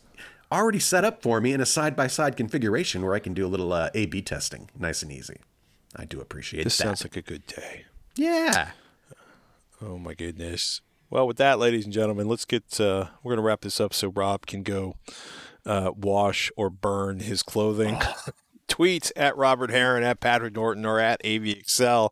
already 0.51 0.79
set 0.79 1.03
up 1.03 1.23
for 1.23 1.41
me 1.41 1.51
in 1.51 1.61
a 1.61 1.65
side 1.65 1.95
by 1.95 2.05
side 2.05 2.37
configuration 2.37 3.01
where 3.01 3.15
I 3.15 3.19
can 3.19 3.33
do 3.33 3.43
a 3.43 3.49
little 3.49 3.73
uh, 3.73 3.89
A 3.95 4.05
B 4.05 4.21
testing 4.21 4.69
nice 4.77 5.01
and 5.01 5.11
easy. 5.11 5.37
I 5.95 6.05
do 6.05 6.19
appreciate 6.19 6.61
that. 6.61 6.63
this 6.65 6.77
that. 6.77 6.83
sounds 6.83 7.03
like 7.03 7.15
a 7.15 7.21
good 7.21 7.45
day. 7.47 7.85
Yeah. 8.15 8.71
Oh 9.81 9.97
my 9.97 10.13
goodness. 10.13 10.81
Well, 11.09 11.27
with 11.27 11.37
that, 11.37 11.59
ladies 11.59 11.85
and 11.85 11.93
gentlemen, 11.93 12.27
let's 12.27 12.45
get. 12.45 12.79
Uh, 12.79 13.07
we're 13.21 13.31
going 13.31 13.37
to 13.37 13.43
wrap 13.43 13.61
this 13.61 13.79
up 13.79 13.93
so 13.93 14.07
Rob 14.09 14.45
can 14.45 14.63
go 14.63 14.95
uh, 15.65 15.91
wash 15.95 16.51
or 16.55 16.69
burn 16.69 17.19
his 17.19 17.43
clothing. 17.43 17.97
Oh. 18.25 18.31
Tweets 18.69 19.11
at 19.15 19.37
Robert 19.37 19.69
Heron, 19.69 20.03
at 20.03 20.19
Patrick 20.19 20.55
Norton, 20.55 20.83
or 20.83 20.99
at 20.99 21.21
AVXL 21.21 22.09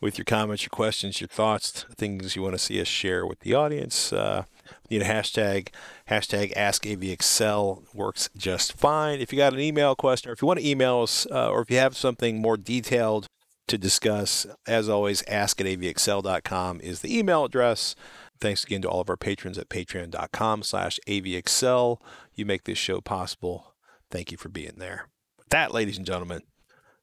with 0.00 0.18
your 0.18 0.24
comments, 0.24 0.62
your 0.62 0.70
questions, 0.70 1.20
your 1.20 1.26
thoughts, 1.26 1.84
things 1.96 2.36
you 2.36 2.42
want 2.42 2.54
to 2.54 2.60
see 2.60 2.80
us 2.80 2.86
share 2.86 3.26
with 3.26 3.40
the 3.40 3.54
audience. 3.54 4.12
Uh, 4.12 4.44
need 4.90 5.02
a 5.02 5.06
hashtag. 5.06 5.68
Hashtag 6.10 6.54
AskAVXL 6.54 7.94
works 7.94 8.28
just 8.36 8.72
fine. 8.72 9.20
If 9.20 9.32
you 9.32 9.38
got 9.38 9.52
an 9.52 9.60
email 9.60 9.94
question 9.94 10.30
or 10.30 10.32
if 10.32 10.42
you 10.42 10.48
want 10.48 10.60
to 10.60 10.68
email 10.68 11.02
us 11.02 11.26
uh, 11.30 11.50
or 11.50 11.62
if 11.62 11.70
you 11.70 11.78
have 11.78 11.96
something 11.96 12.40
more 12.40 12.56
detailed 12.56 13.26
to 13.68 13.78
discuss, 13.78 14.46
as 14.66 14.88
always, 14.88 15.22
ask 15.24 15.60
at 15.60 15.66
avxl.com 15.66 16.80
is 16.80 17.00
the 17.00 17.18
email 17.18 17.44
address. 17.44 17.96
Thanks 18.40 18.64
again 18.64 18.82
to 18.82 18.88
all 18.88 19.00
of 19.00 19.10
our 19.10 19.16
patrons 19.16 19.58
at 19.58 19.68
patreon.com 19.68 20.62
slash 20.62 21.00
avxl. 21.08 21.98
You 22.34 22.46
make 22.46 22.64
this 22.64 22.78
show 22.78 23.00
possible. 23.00 23.74
Thank 24.10 24.30
you 24.30 24.38
for 24.38 24.48
being 24.48 24.74
there. 24.76 25.08
With 25.38 25.48
that, 25.48 25.72
ladies 25.72 25.96
and 25.96 26.06
gentlemen, 26.06 26.42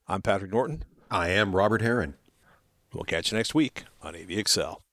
I'm 0.08 0.22
Patrick 0.22 0.52
Norton. 0.52 0.84
I 1.10 1.28
am 1.30 1.54
Robert 1.54 1.82
Heron. 1.82 2.14
We'll 2.92 3.04
catch 3.04 3.32
you 3.32 3.38
next 3.38 3.54
week 3.54 3.84
on 4.02 4.14
AVXL. 4.14 4.83